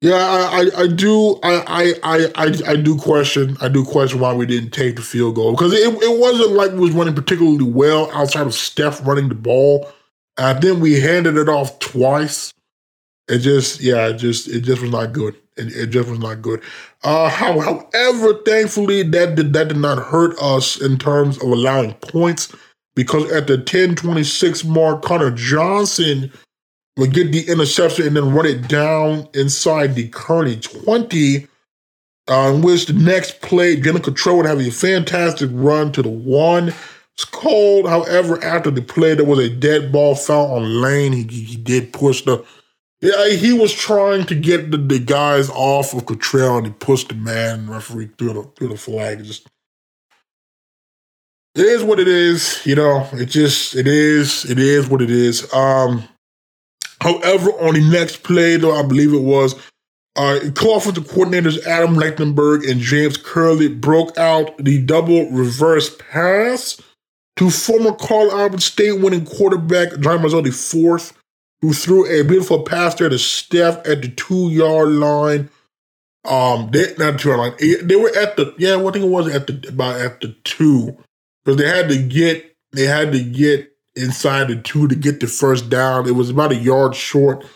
Yeah, 0.00 0.14
I, 0.14 0.62
I, 0.62 0.82
I 0.82 0.86
do 0.88 1.38
I, 1.44 1.94
I 2.02 2.26
I 2.42 2.72
I 2.72 2.76
do 2.76 2.98
question 2.98 3.56
I 3.60 3.68
do 3.68 3.84
question 3.84 4.18
why 4.18 4.34
we 4.34 4.46
didn't 4.46 4.70
take 4.70 4.96
the 4.96 5.02
field 5.02 5.36
goal 5.36 5.52
because 5.52 5.72
it, 5.72 5.94
it 6.02 6.18
wasn't 6.18 6.52
like 6.52 6.72
we 6.72 6.80
was 6.80 6.90
running 6.90 7.14
particularly 7.14 7.64
well 7.64 8.10
outside 8.12 8.46
of 8.46 8.54
Steph 8.54 9.06
running 9.06 9.28
the 9.28 9.36
ball. 9.36 9.88
And 10.38 10.60
then 10.62 10.80
we 10.80 11.00
handed 11.00 11.36
it 11.36 11.48
off 11.48 11.78
twice. 11.78 12.52
It 13.28 13.38
just 13.38 13.80
yeah, 13.80 14.08
it 14.08 14.14
just 14.16 14.48
it 14.48 14.62
just 14.62 14.82
was 14.82 14.90
not 14.90 15.12
good. 15.12 15.36
It, 15.56 15.74
it 15.76 15.86
just 15.88 16.08
was 16.08 16.18
not 16.18 16.42
good. 16.42 16.62
Uh, 17.02 17.28
how, 17.28 17.60
however, 17.60 18.34
thankfully, 18.44 19.02
that 19.02 19.34
did, 19.34 19.52
that 19.52 19.68
did 19.68 19.76
not 19.76 19.98
hurt 19.98 20.36
us 20.40 20.80
in 20.80 20.98
terms 20.98 21.36
of 21.36 21.48
allowing 21.48 21.94
points 21.94 22.54
because 22.94 23.30
at 23.32 23.46
the 23.46 23.58
10-26 23.58 24.64
mark, 24.64 25.02
Connor 25.02 25.30
Johnson 25.30 26.32
would 26.96 27.14
get 27.14 27.32
the 27.32 27.48
interception 27.48 28.06
and 28.06 28.16
then 28.16 28.34
run 28.34 28.46
it 28.46 28.68
down 28.68 29.28
inside 29.34 29.94
the 29.94 30.08
Kearney 30.08 30.56
20, 30.56 31.46
uh, 32.28 32.52
in 32.54 32.62
which 32.62 32.86
the 32.86 32.92
next 32.92 33.40
play, 33.40 33.76
Jalen 33.76 34.02
Cottrell 34.02 34.36
would 34.38 34.46
have 34.46 34.60
a 34.60 34.70
fantastic 34.70 35.50
run 35.52 35.92
to 35.92 36.02
the 36.02 36.10
one. 36.10 36.74
It's 37.14 37.24
called, 37.24 37.88
however, 37.88 38.42
after 38.42 38.70
the 38.70 38.82
play, 38.82 39.14
there 39.14 39.24
was 39.24 39.38
a 39.38 39.50
dead 39.50 39.92
ball 39.92 40.14
found 40.14 40.52
on 40.52 40.80
Lane. 40.80 41.12
He, 41.12 41.22
he 41.24 41.56
did 41.56 41.92
push 41.92 42.22
the 42.22 42.44
yeah, 43.02 43.30
he 43.30 43.52
was 43.52 43.72
trying 43.72 44.26
to 44.26 44.34
get 44.36 44.70
the, 44.70 44.76
the 44.76 45.00
guys 45.00 45.50
off 45.50 45.92
of 45.92 46.06
Cottrell 46.06 46.58
and 46.58 46.66
he 46.68 46.72
pushed 46.72 47.08
the 47.08 47.16
man 47.16 47.68
referee 47.68 48.10
through 48.16 48.32
the 48.34 48.42
through 48.56 48.68
the 48.68 48.76
flag. 48.76 49.24
Just 49.24 49.48
it 51.56 51.66
is 51.66 51.82
what 51.82 51.98
it 51.98 52.06
is, 52.06 52.64
you 52.64 52.76
know. 52.76 53.08
It 53.12 53.26
just 53.26 53.74
it 53.74 53.88
is 53.88 54.48
it 54.48 54.60
is 54.60 54.88
what 54.88 55.02
it 55.02 55.10
is. 55.10 55.52
Um, 55.52 56.04
however, 57.00 57.50
on 57.50 57.74
the 57.74 57.90
next 57.90 58.22
play, 58.22 58.56
though, 58.56 58.76
I 58.76 58.84
believe 58.84 59.12
it 59.12 59.22
was 59.22 59.56
uh, 60.14 60.38
co-offensive 60.54 61.08
coordinators 61.08 61.60
Adam 61.66 61.96
Lechtenberg 61.96 62.70
and 62.70 62.80
James 62.80 63.16
Curley 63.16 63.66
broke 63.66 64.16
out 64.16 64.56
the 64.58 64.80
double 64.80 65.28
reverse 65.30 65.94
pass 65.96 66.80
to 67.34 67.50
former 67.50 67.92
Carl 67.94 68.30
Albert 68.30 68.62
State 68.62 69.00
winning 69.00 69.24
quarterback 69.24 69.98
John 69.98 70.20
Mazzotti 70.20 70.54
fourth 70.54 71.18
who 71.62 71.72
threw 71.72 72.04
a 72.06 72.24
beautiful 72.24 72.64
pass 72.64 72.96
there 72.96 73.08
to 73.08 73.18
Steph 73.18 73.86
at 73.88 74.02
the 74.02 74.08
two 74.08 74.50
yard 74.50 74.88
line. 74.88 75.48
Um, 76.24 76.70
they 76.72 76.94
not 76.98 77.18
two 77.18 77.30
yard 77.30 77.40
line. 77.40 77.86
They 77.86 77.96
were 77.96 78.14
at 78.16 78.36
the 78.36 78.54
yeah. 78.58 78.76
What 78.76 78.94
thing 78.94 79.04
it 79.04 79.08
was 79.08 79.32
at 79.34 79.46
the 79.46 79.68
about 79.68 80.00
at 80.00 80.20
the 80.20 80.34
two 80.44 80.96
because 81.44 81.58
they 81.58 81.68
had 81.68 81.88
to 81.88 82.02
get 82.02 82.56
they 82.72 82.84
had 82.84 83.12
to 83.12 83.22
get 83.22 83.72
inside 83.94 84.48
the 84.48 84.56
two 84.56 84.88
to 84.88 84.94
get 84.94 85.20
the 85.20 85.26
first 85.26 85.70
down. 85.70 86.08
It 86.08 86.14
was 86.16 86.30
about 86.30 86.52
a 86.52 86.56
yard 86.56 86.94
short. 86.94 87.46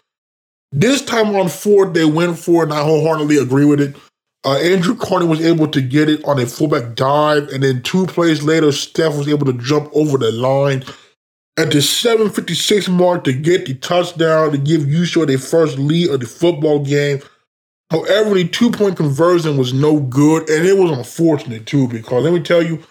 This 0.72 1.04
time 1.04 1.34
on 1.34 1.48
fourth, 1.48 1.94
they 1.94 2.04
went 2.04 2.38
for 2.38 2.62
it, 2.62 2.70
and 2.70 2.74
I 2.74 2.82
wholeheartedly 2.82 3.38
agree 3.38 3.64
with 3.64 3.80
it. 3.80 3.96
Uh, 4.44 4.58
Andrew 4.58 4.94
Carney 4.94 5.26
was 5.26 5.40
able 5.40 5.66
to 5.68 5.80
get 5.80 6.08
it 6.08 6.24
on 6.24 6.38
a 6.38 6.46
fullback 6.46 6.94
dive, 6.94 7.48
and 7.48 7.62
then 7.62 7.82
two 7.82 8.06
plays 8.06 8.42
later, 8.42 8.70
Steph 8.70 9.16
was 9.16 9.28
able 9.28 9.46
to 9.46 9.54
jump 9.54 9.90
over 9.92 10.18
the 10.18 10.30
line 10.30 10.84
at 11.56 11.70
the 11.70 11.80
756 11.80 12.88
mark 12.88 13.24
to 13.24 13.32
get 13.32 13.66
the 13.66 13.74
touchdown 13.74 14.52
to 14.52 14.58
give 14.58 14.82
UCO 14.82 15.26
their 15.26 15.38
first 15.38 15.78
lead 15.78 16.10
of 16.10 16.20
the 16.20 16.26
football 16.26 16.84
game. 16.84 17.20
However, 17.90 18.34
the 18.34 18.46
two 18.46 18.70
point 18.70 18.96
conversion 18.96 19.56
was 19.56 19.72
no 19.72 20.00
good, 20.00 20.50
and 20.50 20.66
it 20.66 20.76
was 20.76 20.90
unfortunate 20.90 21.66
too 21.66 21.88
because 21.88 22.24
let 22.24 22.32
me 22.32 22.40
tell 22.40 22.62
you, 22.62 22.82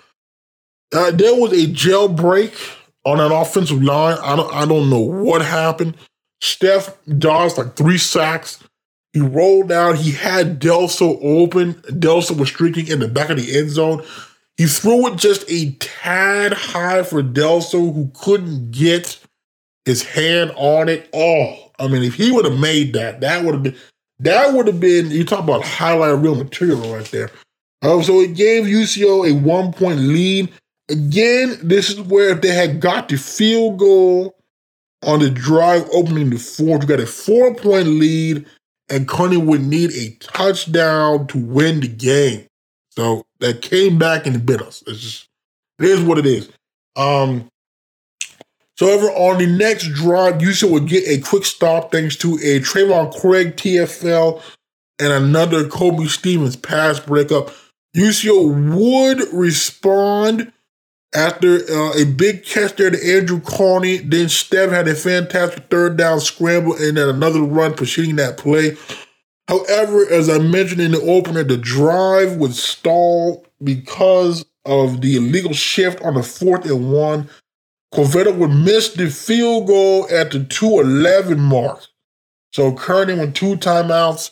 uh, 0.94 1.12
there 1.12 1.36
was 1.36 1.52
a 1.52 1.68
jailbreak 1.68 2.54
on 3.06 3.20
an 3.20 3.32
offensive 3.32 3.84
line. 3.84 4.18
I 4.24 4.36
don't, 4.36 4.54
I 4.54 4.66
don't 4.66 4.90
know 4.90 5.00
what 5.00 5.42
happened. 5.42 5.96
Steph 6.42 6.98
dodged 7.18 7.58
like 7.58 7.76
three 7.76 7.98
sacks. 7.98 8.64
He 9.14 9.22
rolled 9.22 9.72
out. 9.72 9.98
He 9.98 10.12
had 10.12 10.60
Delso 10.60 11.18
open. 11.22 11.76
Delso 11.84 12.38
was 12.38 12.50
streaking 12.50 12.88
in 12.88 13.00
the 13.00 13.08
back 13.08 13.30
of 13.30 13.38
the 13.38 13.58
end 13.58 13.70
zone. 13.70 14.04
He 14.58 14.68
threw 14.68 15.08
it 15.08 15.18
just 15.18 15.44
a 15.50 15.72
tad 15.74 16.54
high 16.54 17.04
for 17.04 17.22
Delso, 17.22 17.94
who 17.94 18.10
couldn't 18.14 18.72
get 18.72 19.20
his 19.84 20.04
hand 20.04 20.52
on 20.56 20.88
it. 20.90 21.10
Oh, 21.14 21.72
I 21.78 21.88
mean, 21.88 22.04
if 22.04 22.16
he 22.16 22.32
would 22.32 22.46
have 22.46 22.60
made 22.60 22.94
that, 22.94 23.20
that 23.22 23.44
would 23.44 23.54
have 23.54 23.64
been 23.64 23.76
that 24.20 24.54
would 24.54 24.68
have 24.68 24.80
been 24.80 25.12
you 25.12 25.26
talk 25.26 25.44
about 25.44 25.64
highlight 25.64 26.20
real 26.20 26.36
material 26.36 26.94
right 26.94 27.06
there. 27.06 27.30
Um, 27.82 28.02
so 28.02 28.22
it 28.22 28.36
gave 28.36 28.64
UCO 28.64 29.30
a 29.30 29.36
one 29.36 29.74
point 29.74 30.00
lead. 30.00 30.52
Again, 30.90 31.58
this 31.62 31.90
is 31.90 32.00
where 32.02 32.30
if 32.30 32.42
they 32.42 32.54
had 32.54 32.80
got 32.80 33.10
the 33.10 33.18
field 33.18 33.80
goal 33.80 34.36
on 35.04 35.20
the 35.20 35.30
drive 35.30 35.88
opening 35.92 36.30
the 36.30 36.38
fourth, 36.38 36.84
you 36.84 36.88
got 36.88 37.00
a 37.00 37.06
four 37.06 37.54
point 37.56 37.88
lead, 37.88 38.46
and 38.90 39.08
Kearney 39.08 39.38
would 39.38 39.62
need 39.62 39.92
a 39.92 40.16
touchdown 40.22 41.28
to 41.28 41.38
win 41.38 41.82
the 41.82 41.88
game. 41.88 42.48
So 42.96 43.26
that 43.40 43.62
came 43.62 43.98
back 43.98 44.26
and 44.26 44.46
bit 44.46 44.62
us. 44.62 44.84
It's 44.88 45.00
just 45.00 45.30
it 45.80 45.86
is 45.86 46.02
what 46.02 46.18
it 46.18 46.26
is. 46.26 46.50
Um, 46.96 47.50
so 48.78 48.88
however, 48.88 49.08
on 49.08 49.38
the 49.38 49.48
next 49.48 49.94
drive, 49.94 50.36
UCO 50.36 50.72
would 50.72 50.88
get 50.88 51.08
a 51.08 51.22
quick 51.22 51.46
stop 51.46 51.92
thanks 51.92 52.16
to 52.18 52.36
a 52.36 52.60
Trayvon 52.60 53.20
Craig 53.20 53.56
TFL 53.56 54.42
and 55.00 55.14
another 55.14 55.68
Kobe 55.68 56.06
Stevens 56.06 56.56
pass 56.56 57.00
breakup. 57.00 57.52
UCO 57.96 58.76
would 58.76 59.34
respond 59.34 60.52
after 61.14 61.56
uh, 61.72 61.94
a 61.98 62.04
big 62.06 62.44
catch 62.44 62.76
there 62.76 62.90
to 62.90 63.18
Andrew 63.18 63.40
Carney. 63.40 63.98
Then 63.98 64.28
Steph 64.28 64.70
had 64.70 64.88
a 64.88 64.96
fantastic 64.96 65.66
third 65.70 65.96
down 65.98 66.20
scramble 66.20 66.76
and 66.76 66.98
then 66.98 67.08
another 67.08 67.42
run 67.42 67.74
preceding 67.74 68.18
that 68.18 68.38
play. 68.38 68.76
However, 69.48 70.08
as 70.10 70.30
I 70.30 70.40
mentioned 70.40 70.82
in 70.82 70.92
the 70.92 71.02
opener, 71.02 71.44
the 71.44 71.58
drive 71.58 72.38
would 72.38 72.56
stall 72.56 73.46
because 73.64 74.46
of 74.66 75.02
the 75.02 75.18
illegal 75.18 75.54
shift 75.54 76.02
on 76.02 76.16
the 76.16 76.24
fourth 76.24 76.66
and 76.66 76.92
one. 76.92 77.30
Corvetta 77.94 78.36
would 78.36 78.50
miss 78.50 78.94
the 78.94 79.10
field 79.10 79.68
goal 79.68 80.08
at 80.12 80.32
the 80.32 80.44
211 80.44 81.40
mark. 81.40 81.86
So 82.52 82.74
Kearney 82.74 83.14
went 83.14 83.36
two 83.36 83.56
timeouts 83.56 84.32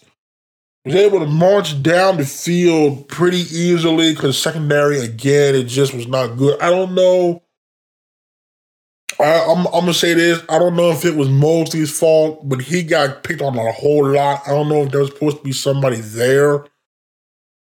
was 0.85 0.95
able 0.95 1.19
to 1.19 1.25
march 1.25 1.81
down 1.81 2.17
the 2.17 2.25
field 2.25 3.07
pretty 3.07 3.39
easily 3.39 4.13
because 4.13 4.37
secondary 4.37 4.99
again 4.99 5.55
it 5.55 5.63
just 5.63 5.93
was 5.93 6.07
not 6.07 6.37
good. 6.37 6.59
I 6.61 6.69
don't 6.69 6.93
know. 6.93 7.41
I, 9.23 9.51
am 9.51 9.63
gonna 9.63 9.93
say 9.93 10.13
this. 10.13 10.41
I 10.49 10.59
don't 10.59 10.75
know 10.75 10.91
if 10.91 11.05
it 11.05 11.15
was 11.15 11.29
Mosley's 11.29 11.97
fault, 11.97 12.47
but 12.47 12.61
he 12.61 12.83
got 12.83 13.23
picked 13.23 13.41
on 13.41 13.57
a 13.57 13.71
whole 13.71 14.07
lot. 14.07 14.41
I 14.45 14.51
don't 14.51 14.69
know 14.69 14.83
if 14.83 14.91
there 14.91 15.01
was 15.01 15.09
supposed 15.09 15.37
to 15.37 15.43
be 15.43 15.51
somebody 15.51 15.97
there, 15.97 16.65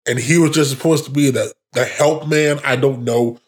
and 0.07 0.19
he 0.19 0.39
was 0.39 0.51
just 0.51 0.71
supposed 0.71 1.05
to 1.07 1.11
be 1.11 1.31
the 1.31 1.53
the 1.73 1.85
help 1.85 2.29
man. 2.29 2.61
I 2.65 2.77
don't 2.77 3.05
know, 3.05 3.39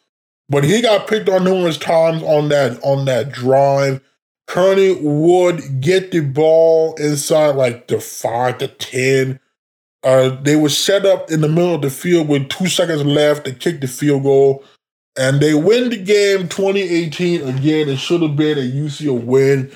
but 0.48 0.64
he 0.64 0.82
got 0.82 1.08
picked 1.08 1.28
on 1.28 1.44
numerous 1.44 1.78
times 1.78 2.22
on 2.22 2.48
that 2.48 2.82
on 2.82 3.04
that 3.06 3.32
drive. 3.32 4.00
Kearney 4.46 4.92
would 5.00 5.80
get 5.80 6.10
the 6.10 6.20
ball 6.20 6.94
inside 6.94 7.54
like 7.54 7.86
the 7.86 8.00
five 8.00 8.58
to 8.58 8.68
ten 8.68 9.38
uh, 10.02 10.30
they 10.42 10.56
were 10.56 10.68
set 10.68 11.04
up 11.04 11.30
in 11.30 11.40
the 11.40 11.48
middle 11.48 11.74
of 11.74 11.82
the 11.82 11.90
field 11.90 12.28
with 12.28 12.48
two 12.48 12.66
seconds 12.66 13.04
left 13.04 13.44
to 13.44 13.52
kick 13.52 13.80
the 13.80 13.88
field 13.88 14.22
goal, 14.22 14.64
and 15.20 15.38
they 15.38 15.52
win 15.52 15.90
the 15.90 15.98
game 15.98 16.48
2018. 16.48 17.42
Again, 17.46 17.90
it 17.90 17.98
should 17.98 18.22
have 18.22 18.37
been 18.37 18.56
a 18.56 18.62
UCO 18.62 19.22
win, 19.22 19.70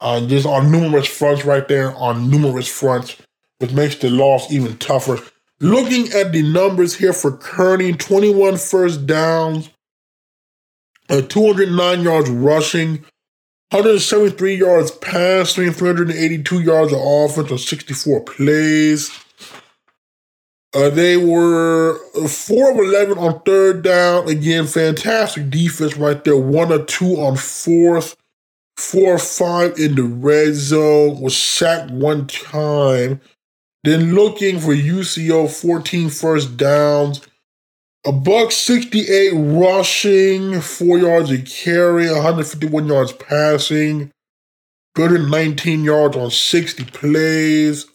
uh, 0.00 0.26
just 0.26 0.46
on 0.46 0.72
numerous 0.72 1.06
fronts 1.06 1.44
right 1.44 1.68
there, 1.68 1.94
on 1.96 2.30
numerous 2.30 2.66
fronts, 2.66 3.16
which 3.58 3.72
makes 3.72 3.96
the 3.96 4.08
loss 4.08 4.50
even 4.50 4.78
tougher. 4.78 5.18
Looking 5.60 6.10
at 6.12 6.32
the 6.32 6.42
numbers 6.42 6.94
here 6.96 7.12
for 7.12 7.36
Kearney 7.36 7.92
21 7.92 8.56
first 8.56 9.06
downs, 9.06 9.68
uh, 11.10 11.20
209 11.20 12.00
yards 12.00 12.30
rushing, 12.30 13.04
173 13.70 14.54
yards 14.54 14.90
passing, 14.92 15.72
382 15.72 16.60
yards 16.60 16.94
of 16.94 17.00
offense 17.02 17.52
on 17.52 17.58
64 17.58 18.22
plays. 18.22 19.10
Uh, 20.74 20.90
they 20.90 21.16
were 21.16 21.98
four 22.28 22.70
of 22.72 22.78
eleven 22.78 23.18
on 23.18 23.40
third 23.42 23.82
down. 23.82 24.28
Again, 24.28 24.66
fantastic 24.66 25.48
defense 25.50 25.96
right 25.96 26.22
there. 26.24 26.36
One 26.36 26.72
or 26.72 26.84
two 26.84 27.16
on 27.16 27.36
fourth. 27.36 28.16
Four 28.76 29.14
or 29.14 29.18
five 29.18 29.78
in 29.78 29.94
the 29.94 30.02
red 30.02 30.54
zone. 30.54 31.20
Was 31.20 31.36
sacked 31.36 31.90
one 31.90 32.26
time. 32.26 33.20
Then 33.84 34.14
looking 34.14 34.58
for 34.58 34.74
UCO 34.74 35.48
14 35.48 36.10
first 36.10 36.56
downs. 36.56 37.20
A 38.04 38.12
buck 38.12 38.52
68 38.52 39.32
rushing, 39.34 40.60
four 40.60 40.98
yards 40.98 41.30
a 41.30 41.38
carry, 41.42 42.08
151 42.10 42.86
yards 42.86 43.12
passing, 43.12 44.12
119 44.96 45.82
yards 45.84 46.16
on 46.16 46.30
60 46.30 46.84
plays. 46.84 47.86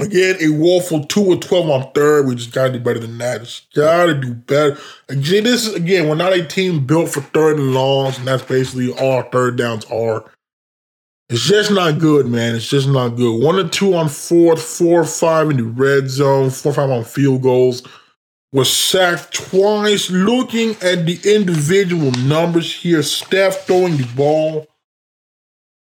Again, 0.00 0.36
a 0.40 0.48
woeful 0.48 1.04
two 1.04 1.24
or 1.24 1.36
twelve 1.36 1.68
on 1.70 1.92
third. 1.92 2.26
We 2.26 2.34
just 2.34 2.52
gotta 2.52 2.72
do 2.72 2.80
better 2.80 2.98
than 2.98 3.18
that. 3.18 3.40
Just 3.40 3.72
gotta 3.74 4.14
do 4.14 4.34
better. 4.34 4.78
Again, 5.08 5.44
this 5.44 5.66
is 5.66 5.74
again, 5.74 6.08
we're 6.08 6.14
not 6.14 6.32
a 6.32 6.44
team 6.44 6.86
built 6.86 7.10
for 7.10 7.20
third 7.20 7.58
and 7.58 7.74
longs, 7.74 8.18
and 8.18 8.26
that's 8.26 8.42
basically 8.42 8.92
all 8.92 9.22
third 9.22 9.56
downs 9.56 9.84
are. 9.86 10.24
It's 11.28 11.46
just 11.46 11.70
not 11.70 12.00
good, 12.00 12.26
man. 12.26 12.56
It's 12.56 12.68
just 12.68 12.88
not 12.88 13.10
good. 13.10 13.40
One 13.42 13.56
or 13.56 13.68
two 13.68 13.94
on 13.94 14.08
fourth, 14.08 14.60
four 14.60 15.02
or 15.02 15.04
five 15.04 15.48
in 15.50 15.58
the 15.58 15.64
red 15.64 16.08
zone, 16.10 16.50
four 16.50 16.72
or 16.72 16.74
five 16.74 16.90
on 16.90 17.04
field 17.04 17.42
goals. 17.42 17.86
Was 18.52 18.72
sacked 18.72 19.32
twice. 19.32 20.10
Looking 20.10 20.70
at 20.82 21.06
the 21.06 21.20
individual 21.24 22.10
numbers 22.26 22.74
here, 22.74 23.00
Steph 23.00 23.64
throwing 23.64 23.96
the 23.96 24.08
ball 24.16 24.66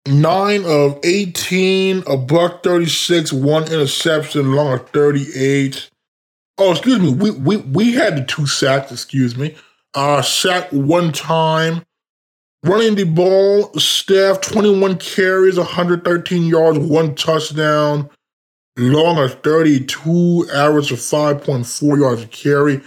nine 0.08 0.64
of 0.64 0.98
18, 1.04 2.04
a 2.06 2.16
buck 2.16 2.62
36, 2.62 3.32
one 3.32 3.64
interception, 3.64 4.52
long 4.52 4.72
of 4.72 4.88
38. 4.90 5.90
Oh, 6.58 6.72
excuse 6.72 6.98
me. 6.98 7.12
We 7.12 7.30
we 7.30 7.56
we 7.58 7.92
had 7.92 8.16
the 8.16 8.24
two 8.24 8.46
sacks, 8.46 8.90
excuse 8.90 9.36
me. 9.36 9.54
Uh 9.94 10.22
sack 10.22 10.68
one 10.72 11.12
time. 11.12 11.84
Running 12.64 12.96
the 12.96 13.04
ball, 13.04 13.72
Steph, 13.74 14.40
21 14.40 14.98
carries, 14.98 15.56
113 15.56 16.46
yards, 16.46 16.76
one 16.80 17.14
touchdown, 17.14 18.10
long 18.76 19.16
of 19.18 19.40
32, 19.42 20.48
average 20.52 20.90
of 20.90 20.98
5.4 20.98 21.98
yards 22.00 22.22
a 22.22 22.26
carry. 22.26 22.80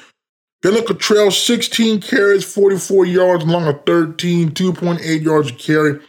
Dylan 0.61 0.85
Cottrell, 0.85 1.31
16 1.31 2.01
carries, 2.01 2.43
44 2.43 3.05
yards, 3.05 3.45
long 3.45 3.65
of 3.65 3.85
13, 3.85 4.51
2.8 4.51 5.23
yards 5.23 5.51
a 5.51 5.53
carry. 5.53 5.99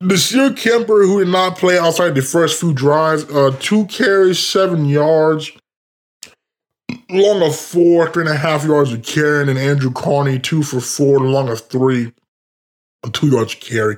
Monsieur 0.00 0.52
Kemper, 0.52 1.02
who 1.02 1.24
did 1.24 1.32
not 1.32 1.58
play 1.58 1.76
outside 1.76 2.14
the 2.14 2.22
first 2.22 2.60
few 2.60 2.72
drives, 2.72 3.24
uh, 3.24 3.50
two 3.58 3.84
carries, 3.86 4.38
seven 4.38 4.84
yards, 4.84 5.50
long 7.10 7.42
of 7.42 7.56
four, 7.56 8.08
three 8.10 8.22
and 8.22 8.30
a 8.30 8.36
half 8.36 8.64
yards 8.64 8.92
of 8.92 9.02
carry, 9.02 9.48
and 9.48 9.58
Andrew 9.58 9.90
Carney, 9.90 10.38
two 10.38 10.62
for 10.62 10.80
four, 10.80 11.18
long 11.18 11.48
of 11.48 11.60
three, 11.68 12.12
two 13.12 13.28
yards 13.28 13.54
of 13.54 13.60
carry. 13.60 13.96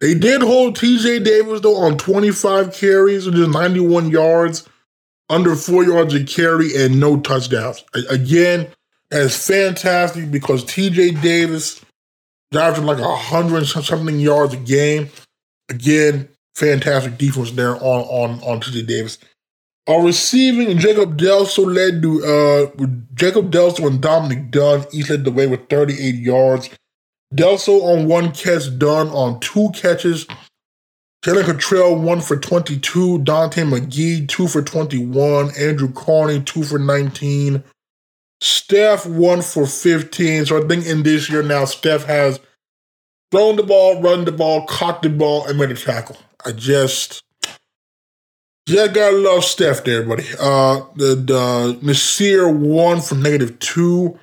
They 0.00 0.14
did 0.14 0.42
hold 0.42 0.76
TJ 0.76 1.24
Davis, 1.24 1.62
though, 1.62 1.76
on 1.76 1.96
25 1.96 2.74
carries, 2.74 3.26
which 3.26 3.34
is 3.34 3.48
91 3.48 4.10
yards, 4.10 4.68
under 5.30 5.56
four 5.56 5.82
yards 5.82 6.14
of 6.14 6.26
carry, 6.26 6.76
and 6.76 7.00
no 7.00 7.18
touchdowns. 7.18 7.84
Again, 8.10 8.68
that's 9.10 9.46
fantastic 9.46 10.30
because 10.30 10.62
TJ 10.64 11.22
Davis 11.22 11.82
averaging 12.52 12.86
like 12.86 12.98
100 12.98 13.66
something 13.66 14.20
yards 14.20 14.54
a 14.54 14.58
game. 14.58 15.08
Again, 15.68 16.28
fantastic 16.54 17.18
defense 17.18 17.50
there 17.52 17.76
on 17.76 17.80
on 17.80 18.42
on 18.42 18.60
TJ 18.60 18.86
Davis. 18.86 19.18
Our 19.88 20.04
receiving, 20.04 20.78
Jacob 20.78 21.18
Delso 21.18 21.64
led 21.66 22.02
to 22.02 22.24
uh 22.24 22.86
Jacob 23.14 23.50
Delso 23.50 23.86
and 23.86 24.00
Dominic 24.00 24.50
Dunn 24.50 24.84
each 24.92 25.08
led 25.10 25.24
the 25.24 25.32
way 25.32 25.46
with 25.46 25.68
38 25.68 26.14
yards. 26.16 26.70
Delso 27.34 27.82
on 27.82 28.06
one 28.06 28.32
catch, 28.32 28.78
Dunn 28.78 29.08
on 29.08 29.40
two 29.40 29.70
catches. 29.74 30.26
Jalen 31.24 31.44
Cottrell, 31.44 31.96
one 31.96 32.20
for 32.20 32.36
22. 32.36 33.18
Dante 33.18 33.62
McGee, 33.62 34.28
two 34.28 34.46
for 34.46 34.62
21. 34.62 35.50
Andrew 35.58 35.92
Carney, 35.92 36.40
two 36.40 36.62
for 36.62 36.78
19. 36.78 37.62
Steph, 38.40 39.04
one 39.04 39.42
for 39.42 39.66
15. 39.66 40.46
So 40.46 40.62
I 40.62 40.66
think 40.66 40.86
in 40.86 41.02
this 41.02 41.28
year 41.28 41.42
now, 41.42 41.64
Steph 41.64 42.04
has 42.04 42.38
thrown 43.30 43.56
the 43.56 43.62
ball, 43.62 44.00
run 44.00 44.24
the 44.24 44.32
ball, 44.32 44.66
caught 44.66 45.02
the 45.02 45.10
ball, 45.10 45.46
and 45.46 45.58
made 45.58 45.70
a 45.70 45.74
tackle. 45.74 46.16
I 46.44 46.52
just, 46.52 47.22
just 48.66 48.94
gotta 48.94 49.16
love 49.16 49.44
Steph 49.44 49.84
there, 49.84 50.02
buddy. 50.02 50.26
Uh, 50.40 50.82
the, 50.96 51.14
the 51.14 51.78
Nasir 51.82 52.48
one 52.48 53.00
from 53.00 53.22
negative 53.22 53.58
two. 53.58 54.18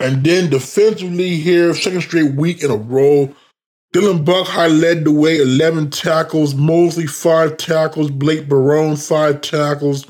And 0.00 0.22
then 0.22 0.48
defensively 0.48 1.36
here, 1.36 1.74
second 1.74 2.02
straight 2.02 2.34
week 2.34 2.62
in 2.62 2.70
a 2.70 2.76
row. 2.76 3.34
Dylan 3.94 4.24
Buckhigh 4.24 4.68
led 4.68 5.04
the 5.04 5.12
way, 5.12 5.38
11 5.38 5.90
tackles. 5.90 6.54
Mosley, 6.54 7.06
five 7.06 7.56
tackles. 7.56 8.10
Blake 8.10 8.48
Barone, 8.48 8.96
five 8.96 9.40
tackles. 9.40 10.06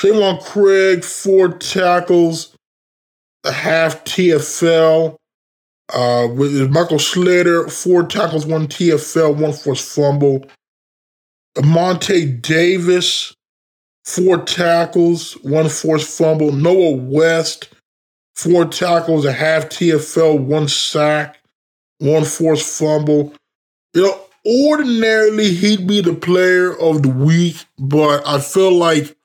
Trayvon 0.00 0.42
Craig, 0.42 1.04
four 1.04 1.50
tackles, 1.50 2.54
a 3.44 3.52
half 3.52 4.02
TFL. 4.04 5.16
Uh, 5.92 6.28
with 6.28 6.70
Michael 6.70 6.98
Slater, 6.98 7.68
four 7.68 8.04
tackles, 8.04 8.46
one 8.46 8.68
TFL, 8.68 9.36
one 9.36 9.52
forced 9.52 9.88
fumble. 9.88 10.44
Monte 11.62 12.26
Davis, 12.26 13.34
four 14.04 14.38
tackles, 14.38 15.32
one 15.42 15.68
forced 15.68 16.16
fumble. 16.16 16.52
Noah 16.52 16.96
West, 16.96 17.68
four 18.34 18.64
tackles, 18.64 19.24
a 19.24 19.32
half 19.32 19.64
TFL, 19.64 20.38
one 20.38 20.68
sack, 20.68 21.38
one 21.98 22.24
forced 22.24 22.78
fumble. 22.78 23.34
You 23.94 24.02
know, 24.02 24.20
ordinarily 24.46 25.52
he'd 25.54 25.86
be 25.86 26.00
the 26.00 26.14
player 26.14 26.76
of 26.78 27.02
the 27.02 27.08
week, 27.08 27.64
but 27.78 28.26
I 28.26 28.40
feel 28.40 28.72
like 28.72 29.16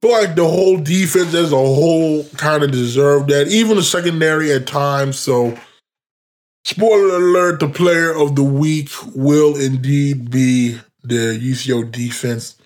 feel 0.00 0.12
like 0.12 0.36
the 0.36 0.46
whole 0.46 0.78
defense 0.78 1.34
as 1.34 1.52
a 1.52 1.56
whole 1.56 2.24
kind 2.36 2.62
of 2.62 2.70
deserved 2.70 3.28
that, 3.30 3.48
even 3.48 3.76
the 3.76 3.82
secondary 3.82 4.52
at 4.52 4.66
times. 4.66 5.18
So, 5.18 5.58
spoiler 6.68 7.16
alert: 7.16 7.60
the 7.60 7.68
player 7.68 8.14
of 8.14 8.36
the 8.36 8.44
week 8.44 8.90
will 9.14 9.56
indeed 9.56 10.30
be 10.30 10.78
the 11.02 11.38
UCO 11.40 11.90
defense. 11.90 12.56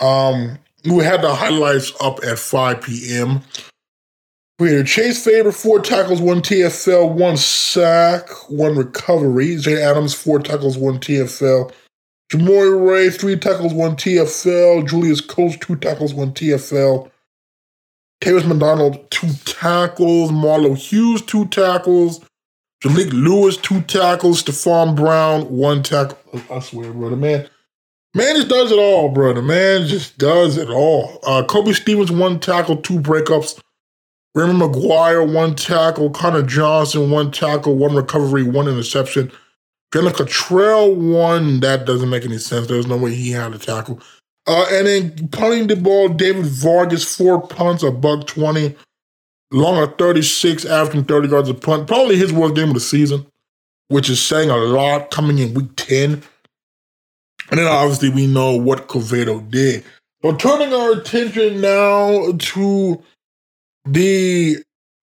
Um, 0.00 0.58
we 0.84 1.04
had 1.04 1.22
the 1.22 1.34
highlights 1.34 1.92
up 2.00 2.22
at 2.24 2.38
5 2.38 2.80
p.m. 2.82 3.42
We 4.58 4.72
had 4.72 4.86
Chase 4.86 5.22
Faber, 5.22 5.52
four 5.52 5.80
tackles, 5.80 6.20
one 6.20 6.40
TFL, 6.40 7.12
one 7.12 7.36
sack, 7.36 8.28
one 8.48 8.76
recovery. 8.76 9.56
Jay 9.56 9.82
Adams, 9.82 10.14
four 10.14 10.38
tackles, 10.38 10.78
one 10.78 10.98
TFL. 10.98 11.72
Jamori 12.32 12.90
Ray, 12.90 13.10
three 13.10 13.36
tackles, 13.36 13.74
one 13.74 13.96
TFL. 13.96 14.88
Julius 14.88 15.20
Coates, 15.20 15.58
two 15.58 15.76
tackles, 15.76 16.14
one 16.14 16.32
TFL. 16.32 17.10
Tavis 18.22 18.46
McDonald, 18.46 19.10
two 19.10 19.30
tackles. 19.44 20.30
Marlo 20.30 20.76
Hughes, 20.76 21.20
two 21.22 21.46
tackles. 21.46 22.24
Jalik 22.84 23.12
Lewis, 23.14 23.56
two 23.56 23.80
tackles. 23.82 24.42
Stephon 24.42 24.94
Brown, 24.94 25.44
one 25.44 25.82
tackle. 25.82 26.18
I 26.50 26.60
swear, 26.60 26.92
brother, 26.92 27.16
man. 27.16 27.48
Man 28.12 28.36
just 28.36 28.48
does 28.48 28.70
it 28.70 28.78
all, 28.78 29.08
brother. 29.08 29.40
Man 29.40 29.86
just 29.86 30.18
does 30.18 30.58
it 30.58 30.68
all. 30.68 31.18
Uh, 31.26 31.42
Kobe 31.44 31.72
Stevens, 31.72 32.12
one 32.12 32.38
tackle, 32.38 32.76
two 32.76 33.00
breakups. 33.00 33.58
Raymond 34.34 34.60
McGuire, 34.60 35.32
one 35.32 35.54
tackle. 35.54 36.10
Connor 36.10 36.42
Johnson, 36.42 37.10
one 37.10 37.30
tackle, 37.30 37.74
one 37.74 37.94
recovery, 37.96 38.42
one 38.42 38.68
interception. 38.68 39.32
Jalen 39.94 40.14
Cottrell, 40.14 40.94
one. 40.94 41.60
That 41.60 41.86
doesn't 41.86 42.10
make 42.10 42.24
any 42.26 42.36
sense. 42.36 42.66
There's 42.66 42.86
no 42.86 42.98
way 42.98 43.14
he 43.14 43.30
had 43.30 43.54
a 43.54 43.58
tackle. 43.58 43.98
Uh, 44.46 44.66
and 44.70 44.86
then 44.86 45.28
punting 45.28 45.68
the 45.68 45.76
ball, 45.76 46.10
David 46.10 46.44
Vargas, 46.44 47.16
four 47.16 47.40
punts, 47.40 47.82
a 47.82 47.90
buck 47.90 48.26
20. 48.26 48.76
Long 49.50 49.82
of 49.82 49.96
36, 49.98 50.64
averaging 50.64 51.04
30 51.04 51.28
yards 51.28 51.48
a 51.48 51.54
punt. 51.54 51.86
Probably 51.86 52.16
his 52.16 52.32
worst 52.32 52.54
game 52.54 52.68
of 52.68 52.74
the 52.74 52.80
season, 52.80 53.26
which 53.88 54.10
is 54.10 54.20
saying 54.20 54.50
a 54.50 54.56
lot 54.56 55.10
coming 55.10 55.38
in 55.38 55.54
week 55.54 55.76
10. 55.76 56.22
And 57.50 57.60
then 57.60 57.66
obviously 57.66 58.10
we 58.10 58.26
know 58.26 58.56
what 58.56 58.88
Covedo 58.88 59.48
did. 59.50 59.84
But 60.22 60.40
turning 60.40 60.72
our 60.72 60.92
attention 60.92 61.60
now 61.60 62.32
to 62.32 63.02
the 63.84 64.56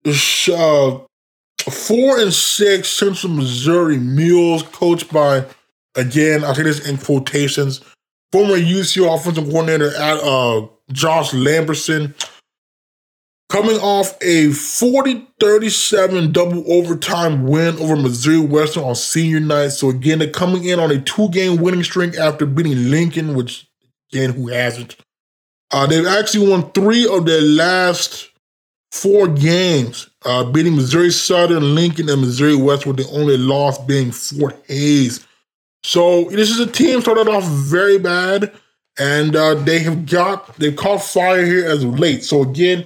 uh, 0.06 1.00
four 1.70 2.20
and 2.20 2.34
six 2.34 2.90
Central 2.90 3.34
Missouri 3.34 3.98
Mules, 3.98 4.64
coached 4.64 5.12
by, 5.12 5.46
again, 5.96 6.44
I 6.44 6.54
say 6.54 6.64
this 6.64 6.88
in 6.88 6.98
quotations, 6.98 7.82
former 8.32 8.56
UCO 8.56 9.14
offensive 9.14 9.46
coordinator 9.50 9.94
at 9.96 10.18
uh, 10.24 10.68
Josh 10.92 11.32
Lamberson, 11.32 12.14
coming 13.50 13.78
off 13.78 14.16
a 14.22 14.48
40-37 14.50 16.32
double 16.32 16.72
overtime 16.72 17.46
win 17.48 17.78
over 17.80 17.96
Missouri 17.96 18.40
Western 18.40 18.84
on 18.84 18.96
senior 18.96 19.40
night. 19.40 19.70
So 19.70 19.90
again, 19.90 20.20
they're 20.20 20.30
coming 20.30 20.66
in 20.66 20.80
on 20.80 20.92
a 20.92 21.02
two-game 21.02 21.60
winning 21.60 21.84
streak 21.84 22.16
after 22.16 22.46
beating 22.46 22.92
Lincoln, 22.92 23.36
which 23.36 23.68
again, 24.14 24.34
who 24.34 24.48
hasn't? 24.50 24.96
Uh, 25.72 25.86
they've 25.88 26.06
actually 26.06 26.48
won 26.50 26.72
three 26.72 27.08
of 27.08 27.26
their 27.26 27.42
last 27.42 28.30
four 28.92 29.28
games, 29.28 30.10
uh, 30.26 30.44
beating 30.44 30.76
Missouri 30.76 31.12
Southern, 31.12 31.76
Lincoln, 31.76 32.10
and 32.10 32.22
Missouri 32.22 32.56
West, 32.56 32.86
with 32.86 32.98
the 32.98 33.08
only 33.10 33.38
loss 33.38 33.78
being 33.86 34.12
Fort 34.12 34.60
Hays. 34.68 35.26
So 35.84 36.26
this 36.26 36.50
is 36.50 36.60
a 36.60 36.68
team 36.68 37.02
started 37.02 37.28
off 37.28 37.46
very 37.46 38.00
bad, 38.00 38.52
and 38.98 39.36
uh, 39.36 39.56
they 39.56 39.80
have 39.80 40.06
got 40.08 40.56
they've 40.58 40.76
caught 40.76 41.04
fire 41.04 41.46
here 41.46 41.66
as 41.66 41.84
of 41.84 42.00
late. 42.00 42.24
So 42.24 42.42
again, 42.42 42.86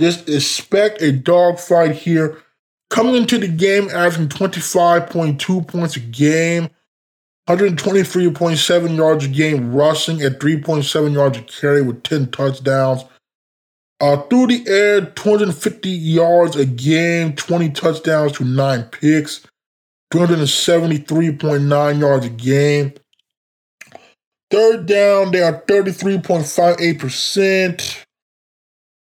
just 0.00 0.28
expect 0.28 1.02
a 1.02 1.12
dogfight 1.12 1.92
here. 1.92 2.42
Coming 2.90 3.16
into 3.16 3.38
the 3.38 3.48
game, 3.48 3.88
averaging 3.90 4.28
25.2 4.28 5.66
points 5.66 5.96
a 5.96 6.00
game, 6.00 6.68
123.7 7.48 8.96
yards 8.96 9.24
a 9.24 9.28
game 9.28 9.74
rushing 9.74 10.22
at 10.22 10.38
3.7 10.38 11.12
yards 11.12 11.38
a 11.38 11.42
carry 11.42 11.82
with 11.82 12.02
10 12.02 12.30
touchdowns. 12.30 13.04
Uh, 14.00 14.16
through 14.22 14.48
the 14.48 14.64
air, 14.68 15.06
250 15.06 15.88
yards 15.88 16.54
a 16.54 16.66
game, 16.66 17.34
20 17.34 17.70
touchdowns 17.70 18.32
to 18.32 18.44
nine 18.44 18.82
picks, 18.84 19.46
273.9 20.12 22.00
yards 22.00 22.26
a 22.26 22.30
game. 22.30 22.92
Third 24.50 24.86
down, 24.86 25.32
they 25.32 25.42
are 25.42 25.60
33.58%. 25.62 28.05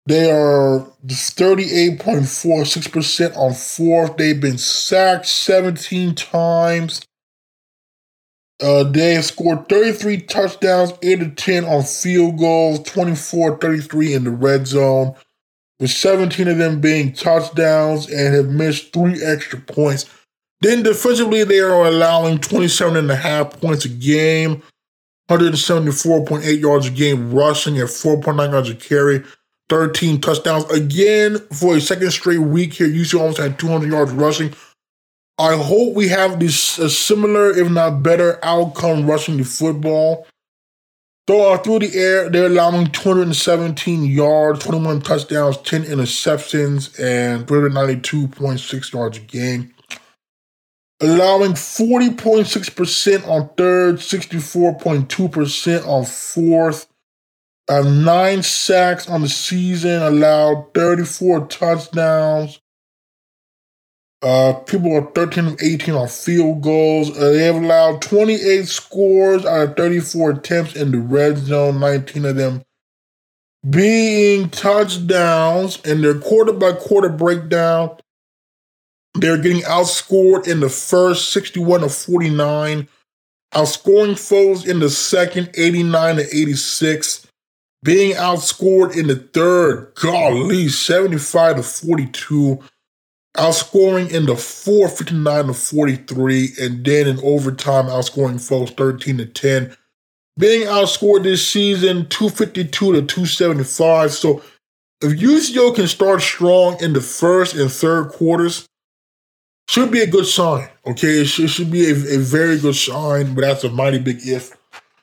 They 0.06 0.30
are 0.30 0.86
38.46% 1.06 3.36
on 3.36 3.52
fourth. 3.54 4.16
They've 4.16 4.40
been 4.40 4.58
sacked 4.58 5.26
17 5.26 6.14
times. 6.14 7.02
Uh, 8.62 8.84
they 8.84 9.14
have 9.14 9.24
scored 9.24 9.68
33 9.68 10.20
touchdowns, 10.22 10.92
8 11.02 11.20
to 11.20 11.30
10 11.30 11.64
on 11.64 11.82
field 11.82 12.38
goals, 12.38 12.82
24 12.82 13.58
33 13.58 14.14
in 14.14 14.24
the 14.24 14.30
red 14.30 14.66
zone, 14.66 15.14
with 15.78 15.90
17 15.90 16.48
of 16.48 16.58
them 16.58 16.80
being 16.80 17.12
touchdowns 17.12 18.10
and 18.10 18.34
have 18.34 18.48
missed 18.48 18.92
three 18.92 19.22
extra 19.22 19.60
points. 19.60 20.06
Then 20.60 20.82
defensively, 20.82 21.44
they 21.44 21.60
are 21.60 21.86
allowing 21.86 22.38
27 22.38 22.96
and 22.96 23.10
a 23.10 23.16
half 23.16 23.58
points 23.60 23.86
a 23.86 23.88
game, 23.88 24.62
174.8 25.30 26.60
yards 26.60 26.86
a 26.86 26.90
game 26.90 27.32
rushing 27.32 27.78
at 27.78 27.86
4.9 27.86 28.50
yards 28.50 28.68
a 28.68 28.74
carry, 28.74 29.22
13 29.70 30.20
touchdowns. 30.20 30.68
Again, 30.70 31.38
for 31.52 31.76
a 31.76 31.80
second 31.80 32.10
straight 32.10 32.38
week 32.38 32.74
here, 32.74 32.88
UC 32.88 33.18
almost 33.18 33.38
had 33.38 33.58
200 33.58 33.90
yards 33.90 34.12
rushing. 34.12 34.52
I 35.38 35.56
hope 35.56 35.94
we 35.94 36.08
have 36.08 36.38
this 36.38 36.78
a 36.78 36.90
similar, 36.90 37.50
if 37.50 37.70
not 37.70 38.02
better, 38.02 38.38
outcome 38.44 39.06
rushing 39.06 39.38
the 39.38 39.44
football. 39.44 40.26
Though 41.26 41.56
through 41.58 41.78
the 41.78 41.96
air, 41.96 42.28
they're 42.28 42.46
allowing 42.46 42.90
217 42.90 44.04
yards, 44.04 44.64
21 44.64 45.00
touchdowns, 45.02 45.58
10 45.58 45.84
interceptions, 45.84 46.98
and 46.98 47.46
392.6 47.46 48.92
yards 48.92 49.18
a 49.18 49.20
game. 49.20 49.72
Allowing 51.00 51.52
40.6% 51.52 53.28
on 53.28 53.48
third, 53.56 53.96
64.2% 53.96 55.86
on 55.86 56.04
fourth. 56.04 56.89
Nine 57.70 58.42
sacks 58.42 59.08
on 59.08 59.22
the 59.22 59.28
season, 59.28 60.02
allowed 60.02 60.74
34 60.74 61.46
touchdowns, 61.46 62.60
uh, 64.22 64.52
people 64.66 64.94
are 64.94 65.10
13 65.12 65.46
of 65.46 65.62
18 65.62 65.94
on 65.94 66.08
field 66.08 66.62
goals. 66.62 67.16
Uh, 67.16 67.30
they 67.30 67.44
have 67.44 67.56
allowed 67.56 68.02
28 68.02 68.66
scores 68.66 69.46
out 69.46 69.68
of 69.70 69.76
34 69.76 70.30
attempts 70.32 70.76
in 70.76 70.90
the 70.90 70.98
red 70.98 71.38
zone, 71.38 71.80
19 71.80 72.26
of 72.26 72.36
them 72.36 72.62
being 73.68 74.50
touchdowns. 74.50 75.80
In 75.82 76.02
their 76.02 76.18
quarter 76.18 76.52
by 76.52 76.72
quarter 76.72 77.08
breakdown, 77.08 77.96
they're 79.14 79.38
getting 79.38 79.62
outscored 79.62 80.46
in 80.46 80.60
the 80.60 80.68
first 80.68 81.32
61 81.32 81.80
to 81.80 81.88
49, 81.88 82.88
outscoring 83.54 84.18
foes 84.18 84.66
in 84.66 84.80
the 84.80 84.90
second 84.90 85.50
89 85.54 86.16
to 86.16 86.36
86, 86.36 87.19
being 87.82 88.14
outscored 88.14 88.96
in 88.96 89.06
the 89.06 89.16
third, 89.16 89.92
golly, 89.94 90.68
75 90.68 91.56
to 91.56 91.62
42 91.62 92.62
outscoring 93.36 94.10
in 94.12 94.26
the 94.26 94.36
fourth 94.36 94.98
59 94.98 95.46
to 95.46 95.54
43, 95.54 96.48
and 96.60 96.84
then 96.84 97.06
in 97.06 97.20
overtime, 97.20 97.86
outscoring 97.86 98.40
folks 98.40 98.70
13 98.72 99.18
to 99.18 99.26
10. 99.26 99.76
Being 100.38 100.66
outscored 100.66 101.22
this 101.22 101.46
season 101.46 102.08
252 102.08 102.92
to 102.92 103.02
275. 103.02 104.12
So 104.12 104.42
if 105.02 105.18
UCO 105.18 105.74
can 105.74 105.86
start 105.86 106.22
strong 106.22 106.82
in 106.82 106.92
the 106.92 107.00
first 107.00 107.54
and 107.54 107.70
third 107.70 108.10
quarters, 108.10 108.66
should 109.68 109.90
be 109.90 110.00
a 110.00 110.06
good 110.06 110.26
sign. 110.26 110.68
Okay, 110.86 111.20
it 111.20 111.26
should, 111.26 111.50
should 111.50 111.70
be 111.70 111.90
a, 111.90 111.92
a 111.92 112.18
very 112.18 112.58
good 112.58 112.74
sign, 112.74 113.34
but 113.34 113.42
that's 113.42 113.64
a 113.64 113.70
mighty 113.70 113.98
big 113.98 114.18
if. 114.22 114.56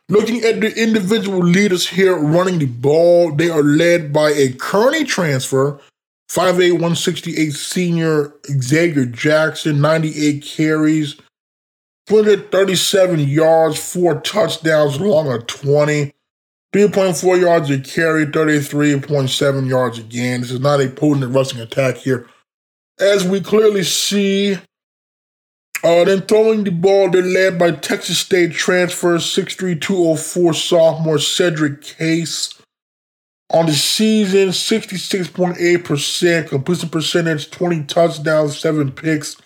Looking 0.10 0.44
at 0.44 0.62
the 0.62 0.74
individual 0.82 1.40
leaders 1.40 1.88
here 1.88 2.16
running 2.16 2.60
the 2.60 2.66
ball, 2.66 3.36
they 3.36 3.50
are 3.50 3.64
led 3.64 4.14
by 4.14 4.30
a 4.30 4.54
Kearney 4.54 5.04
transfer, 5.04 5.80
5'8, 6.30 6.72
168 6.74 7.52
senior 7.52 8.34
Xavier 8.46 9.06
Jackson, 9.06 9.82
98 9.82 10.44
carries, 10.44 11.16
237 12.08 13.20
yards, 13.20 13.78
four 13.78 14.22
touchdowns, 14.22 14.96
along 14.96 15.30
a 15.30 15.40
20. 15.40 16.14
3.4 16.74 17.42
yards 17.42 17.70
a 17.70 17.80
carry, 17.80 18.26
33.7 18.26 19.70
yards 19.70 20.00
a 20.00 20.04
gain. 20.04 20.42
This 20.42 20.52
is 20.52 20.60
not 20.60 20.82
a 20.82 20.90
potent 20.90 21.34
rushing 21.34 21.60
attack 21.60 21.96
here. 21.96 22.28
As 23.00 23.26
we 23.26 23.42
clearly 23.42 23.84
see, 23.84 24.58
uh, 25.84 26.04
then 26.04 26.22
throwing 26.22 26.64
the 26.64 26.72
ball, 26.72 27.10
they're 27.10 27.22
led 27.22 27.60
by 27.60 27.72
Texas 27.72 28.20
State 28.20 28.54
transfer 28.54 29.18
6'3", 29.18 30.56
sophomore 30.56 31.20
Cedric 31.20 31.82
Case. 31.82 32.54
On 33.52 33.66
the 33.66 33.74
season, 33.74 34.50
66.8% 34.50 36.50
completion 36.50 36.90
percentage, 36.90 37.50
20 37.50 37.86
touchdowns, 37.86 38.60
7 38.60 38.92
picks, 38.92 39.38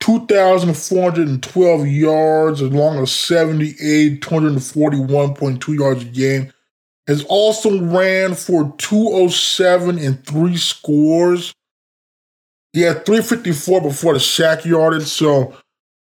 2,412 0.00 1.86
yards, 1.86 2.60
along 2.60 2.98
with 2.98 3.08
78, 3.08 4.20
241.2 4.20 5.78
yards 5.78 6.02
a 6.02 6.06
game. 6.06 6.52
Has 7.06 7.24
also 7.28 7.80
ran 7.80 8.34
for 8.34 8.74
207 8.78 9.98
and 9.98 10.26
three 10.26 10.56
scores. 10.56 11.52
He 12.72 12.80
had 12.82 13.04
354 13.04 13.82
before 13.82 14.14
the 14.14 14.20
sack 14.20 14.64
yardage. 14.64 15.04
So, 15.04 15.56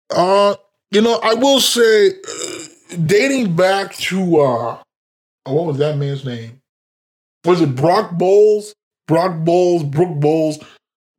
uh, 0.09 0.55
you 0.91 1.01
know, 1.01 1.19
I 1.21 1.33
will 1.33 1.59
say, 1.59 2.09
uh, 2.09 2.95
dating 3.05 3.55
back 3.55 3.95
to, 3.95 4.39
uh, 4.39 4.77
what 5.45 5.65
was 5.65 5.77
that 5.77 5.97
man's 5.97 6.25
name? 6.25 6.61
Was 7.43 7.61
it 7.61 7.75
Brock 7.75 8.11
Bowles? 8.11 8.73
Brock 9.07 9.43
Bowles, 9.43 9.83
Brooke 9.83 10.19
Bowles 10.19 10.59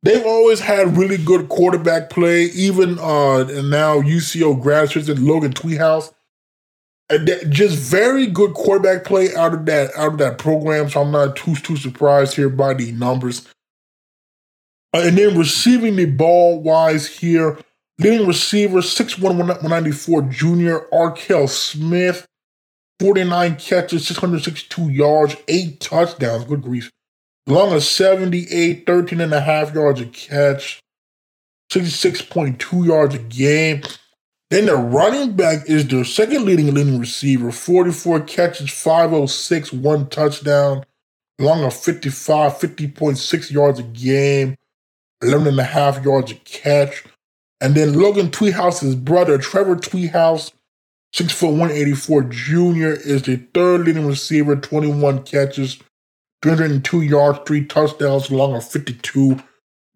they've 0.03 0.25
always 0.25 0.59
had 0.59 0.97
really 0.97 1.17
good 1.17 1.49
quarterback 1.49 2.09
play. 2.09 2.43
Even 2.45 2.97
uh, 2.99 3.39
and 3.39 3.69
now 3.69 4.01
UCO 4.01 4.59
graduates 4.59 5.09
and 5.09 5.25
Logan 5.25 5.53
Tweehouse, 5.53 6.13
and 7.09 7.29
just 7.49 7.77
very 7.77 8.27
good 8.27 8.53
quarterback 8.53 9.03
play 9.03 9.35
out 9.35 9.53
of 9.53 9.65
that 9.65 9.91
out 9.97 10.13
of 10.13 10.17
that 10.19 10.37
program. 10.37 10.89
So 10.89 11.01
I'm 11.01 11.11
not 11.11 11.35
too 11.35 11.55
too 11.55 11.77
surprised 11.77 12.35
here 12.35 12.49
by 12.49 12.73
the 12.73 12.91
numbers. 12.93 13.47
Uh, 14.93 15.01
and 15.05 15.17
then 15.17 15.37
receiving 15.37 15.95
the 15.95 16.05
ball 16.05 16.61
wise 16.61 17.07
here, 17.07 17.57
leading 17.99 18.27
receiver 18.27 18.79
6'1", 18.79 19.21
194 19.21 20.21
junior 20.23 20.93
Arkell 20.93 21.47
Smith, 21.47 22.25
49 22.99 23.55
catches, 23.57 24.07
662 24.07 24.89
yards, 24.89 25.35
eight 25.47 25.79
touchdowns. 25.79 26.45
Good 26.45 26.63
grief. 26.63 26.89
Long 27.45 27.73
as 27.73 27.87
78, 27.87 28.85
13 28.85 29.21
and 29.21 29.33
a 29.33 29.39
half 29.39 29.73
yards 29.73 30.01
a 30.01 30.05
catch, 30.05 30.81
66.2 31.71 32.85
yards 32.85 33.15
a 33.15 33.19
game. 33.19 33.83
Then 34.49 34.65
the 34.65 34.75
running 34.75 35.33
back 35.33 35.69
is 35.69 35.87
their 35.87 36.05
second 36.05 36.45
leading 36.45 36.73
leading 36.73 36.99
receiver, 36.99 37.51
44 37.51 38.21
catches, 38.21 38.69
506, 38.69 39.73
one 39.73 40.07
touchdown, 40.07 40.85
long 41.39 41.63
of 41.63 41.73
55, 41.73 42.53
50.6 42.53 43.51
yards 43.51 43.79
a 43.79 43.83
game, 43.83 44.55
11 45.21 45.47
and 45.47 45.59
a 45.59 45.63
half 45.63 46.03
yards 46.03 46.31
a 46.31 46.35
catch. 46.35 47.03
And 47.59 47.75
then 47.75 47.99
Logan 47.99 48.29
Tweehouse's 48.29 48.95
brother, 48.95 49.37
Trevor 49.37 49.75
Tweehouse, 49.75 50.51
6 51.13 51.33
foot 51.33 51.51
184 51.51 52.23
junior, 52.23 52.91
is 52.91 53.23
the 53.23 53.37
third 53.53 53.85
leading 53.85 54.05
receiver, 54.07 54.55
21 54.55 55.23
catches, 55.23 55.79
302 56.43 57.01
yards, 57.01 57.39
three 57.47 57.65
touchdowns, 57.65 58.29
along 58.29 58.55
of 58.55 58.67
52, 58.67 59.41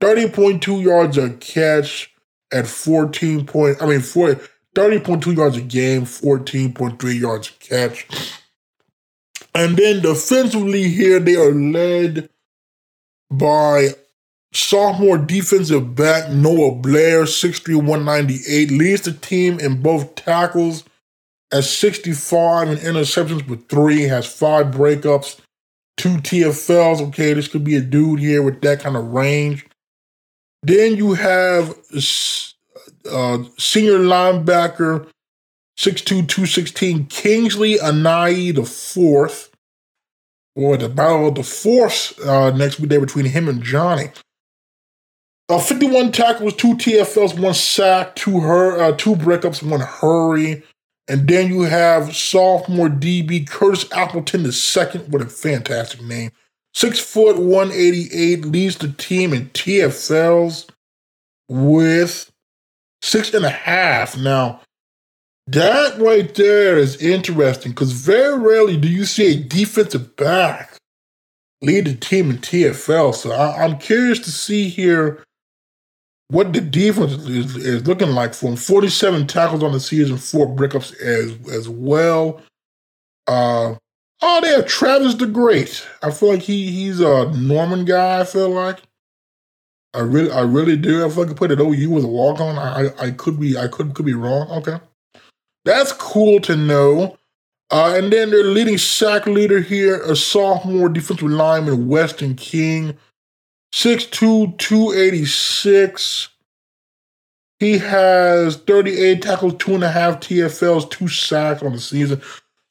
30.2 0.02 0.82
yards 0.82 1.18
a 1.18 1.30
catch 1.32 2.12
at 2.52 2.68
14 2.68 3.46
point, 3.46 3.82
I 3.82 3.86
mean, 3.86 4.00
30.2 4.00 5.36
yards 5.36 5.58
a 5.58 5.62
game, 5.62 6.04
14.3 6.04 7.20
yards 7.20 7.50
a 7.50 7.64
catch. 7.64 8.08
And 9.54 9.78
then 9.78 10.02
defensively 10.02 10.90
here, 10.90 11.20
they 11.20 11.36
are 11.36 11.54
led 11.54 12.30
by 13.30 13.90
sophomore 14.54 15.18
defensive 15.18 15.96
back 15.96 16.32
Noah 16.32 16.76
Blair, 16.76 17.24
6'3", 17.24 17.76
198, 17.76 18.72
leads 18.72 19.02
the 19.02 19.14
team 19.14 19.60
in 19.60 19.82
both 19.82 20.16
tackles 20.16 20.84
at 21.54 21.64
65 21.64 22.70
and 22.70 22.80
interceptions 22.80 23.48
with 23.48 23.68
three, 23.68 24.04
has 24.04 24.26
five 24.26 24.68
breakups 24.68 25.40
two 26.02 26.18
TFLs. 26.18 27.00
Okay, 27.10 27.34
this 27.34 27.48
could 27.48 27.64
be 27.64 27.76
a 27.76 27.82
dude 27.82 28.20
here 28.20 28.42
with 28.42 28.62
that 28.62 28.80
kind 28.80 28.98
of 28.98 29.14
range. 29.14 29.66
Then 30.64 30.96
you 30.96 31.14
have 31.14 31.70
uh, 33.10 33.44
senior 33.58 34.00
linebacker, 34.00 35.08
6'2", 35.78 36.06
216, 36.06 37.06
Kingsley 37.06 37.76
Anai 37.76 38.54
the 38.56 38.66
fourth. 38.66 39.50
Or 40.54 40.76
the 40.76 40.90
battle 40.90 41.30
of 41.30 41.36
the 41.36 41.44
fourth 41.44 42.20
uh, 42.28 42.52
next 42.52 42.80
week 42.80 42.90
day 42.90 42.98
between 42.98 43.26
him 43.26 43.48
and 43.48 43.64
Johnny. 43.64 44.10
Uh, 45.52 45.60
51 45.60 46.14
tackles, 46.14 46.56
two 46.56 46.76
TFLs, 46.76 47.38
one 47.38 47.54
sack, 47.54 48.16
two 48.16 48.40
her, 48.40 48.82
uh, 48.82 48.94
two 48.94 49.16
breakups, 49.16 49.62
one 49.62 49.82
hurry. 49.82 50.64
And 51.10 51.28
then 51.28 51.50
you 51.50 51.64
have 51.64 52.16
sophomore 52.16 52.88
DB 52.88 53.46
Curtis 53.46 53.92
Appleton 53.92 54.46
II 54.46 55.02
with 55.10 55.22
a 55.22 55.26
fantastic 55.26 56.02
name. 56.04 56.32
Six 56.74 57.02
foot 57.02 57.38
188 57.38 58.46
leads 58.46 58.78
the 58.78 58.94
team 58.94 59.34
in 59.34 59.48
TFLs 59.50 60.70
with 61.50 62.32
six 63.02 63.34
and 63.34 63.44
a 63.44 63.50
half. 63.50 64.18
Now, 64.18 64.62
that 65.48 66.00
right 66.00 66.34
there 66.34 66.78
is 66.78 66.96
interesting 67.02 67.74
because 67.74 67.92
very 67.92 68.40
rarely 68.40 68.78
do 68.78 68.88
you 68.88 69.04
see 69.04 69.34
a 69.34 69.44
defensive 69.44 70.16
back 70.16 70.78
lead 71.62 71.88
the 71.88 71.96
team 71.96 72.30
in 72.30 72.38
TFL. 72.38 73.14
So 73.14 73.34
I, 73.34 73.66
am 73.66 73.78
curious 73.80 74.20
to 74.20 74.32
see 74.32 74.70
here 74.70 75.22
what 76.32 76.54
the 76.54 76.62
defense 76.62 77.12
is, 77.12 77.58
is, 77.58 77.86
looking 77.88 78.12
like 78.12 78.34
for 78.34 78.50
him. 78.50 78.56
47 78.56 79.28
tackles 79.28 79.64
on 79.64 79.74
the 79.74 79.80
season, 79.80 80.18
four 80.18 80.48
breakups 80.48 80.98
as 81.02 81.38
as 81.54 81.68
well. 81.68 82.42
Uh, 83.28 83.76
oh, 84.22 84.42
they 84.42 84.50
have 84.50 84.66
Travis 84.66 85.16
the 85.16 85.28
Great. 85.28 85.86
I 86.02 86.12
feel 86.12 86.30
like 86.30 86.42
he 86.42 86.72
he's 86.72 87.02
a 87.02 87.30
Norman 87.32 87.86
guy. 87.86 88.22
I 88.22 88.24
feel 88.24 88.50
like. 88.50 88.80
I 89.94 90.00
really, 90.00 90.32
I 90.32 90.40
really 90.40 90.78
do. 90.78 91.06
I 91.06 91.10
feel 91.10 91.24
like 91.24 91.32
I 91.32 91.36
put 91.36 91.52
it 91.52 91.60
OU 91.60 91.90
was 91.90 92.06
a 92.06 92.08
walk 92.08 92.40
on. 92.40 92.58
I, 92.58 92.92
I 92.98 93.12
could 93.12 93.38
be, 93.38 93.58
I 93.58 93.68
could, 93.68 93.94
could 93.94 94.06
be 94.06 94.14
wrong. 94.14 94.50
Okay, 94.50 94.80
that's 95.66 95.92
cool 95.92 96.40
to 96.42 96.56
know. 96.56 97.18
Uh, 97.72 97.96
and 97.98 98.12
then 98.12 98.32
their 98.32 98.44
leading 98.44 98.78
sack 98.78 99.26
leader 99.26 99.60
here, 99.60 100.02
a 100.04 100.16
sophomore 100.16 100.88
defensive 100.88 101.30
lineman, 101.30 101.90
Weston 101.90 102.36
King. 102.36 102.98
6'2, 103.74 104.58
286. 104.58 106.30
He 107.60 107.78
has 107.78 108.58
38 108.58 109.22
tackles, 109.22 109.56
two 109.60 109.76
and 109.76 109.84
a 109.84 109.92
half 109.92 110.20
TFLs, 110.20 110.90
two 110.90 111.08
sacks 111.08 111.62
on 111.62 111.74
the 111.74 111.80
season. 111.80 112.22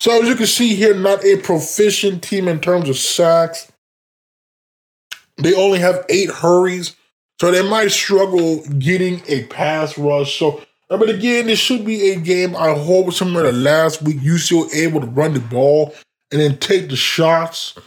So 0.01 0.21
as 0.21 0.29
you 0.29 0.35
can 0.35 0.47
see 0.47 0.75
here, 0.75 0.95
not 0.95 1.25
a 1.25 1.37
proficient 1.37 2.23
team 2.23 2.49
in 2.49 2.61
terms 2.61 2.89
of 2.89 2.97
sacks. 2.97 3.71
They 5.37 5.55
only 5.55 5.79
have 5.79 6.05
eight 6.09 6.31
hurries, 6.31 6.97
so 7.41 7.51
they 7.51 7.67
might 7.69 7.93
struggle 7.93 8.63
getting 8.79 9.23
a 9.29 9.45
pass 9.45 9.97
rush. 9.97 10.39
So, 10.39 10.63
but 10.89 11.09
again, 11.09 11.47
this 11.47 11.59
should 11.59 11.85
be 11.85 12.11
a 12.11 12.17
game. 12.17 12.57
I 12.57 12.75
hope 12.75 13.13
similar 13.13 13.51
to 13.51 13.57
last 13.57 14.03
week, 14.03 14.17
you 14.21 14.39
still 14.39 14.69
able 14.75 15.01
to 15.01 15.07
run 15.07 15.35
the 15.35 15.41
ball 15.41 15.95
and 16.33 16.41
then 16.41 16.59
take 16.59 16.89
the 16.89 16.97
shots 16.97 17.79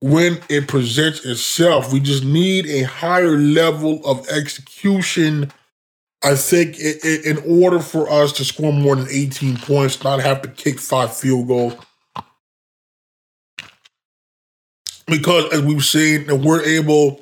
when 0.00 0.40
it 0.48 0.66
presents 0.66 1.24
itself. 1.24 1.92
We 1.92 2.00
just 2.00 2.24
need 2.24 2.66
a 2.66 2.82
higher 2.82 3.36
level 3.36 4.04
of 4.04 4.28
execution. 4.28 5.52
I 6.22 6.34
think 6.34 6.78
in 6.78 7.38
order 7.46 7.80
for 7.80 8.10
us 8.10 8.32
to 8.32 8.44
score 8.44 8.72
more 8.72 8.96
than 8.96 9.08
18 9.10 9.56
points, 9.58 10.02
not 10.02 10.20
have 10.20 10.42
to 10.42 10.48
kick 10.48 10.78
five 10.78 11.16
field 11.16 11.48
goals. 11.48 11.74
Because 15.06 15.52
as 15.52 15.62
we've 15.62 15.84
seen, 15.84 16.26
we're 16.42 16.62
able 16.62 17.20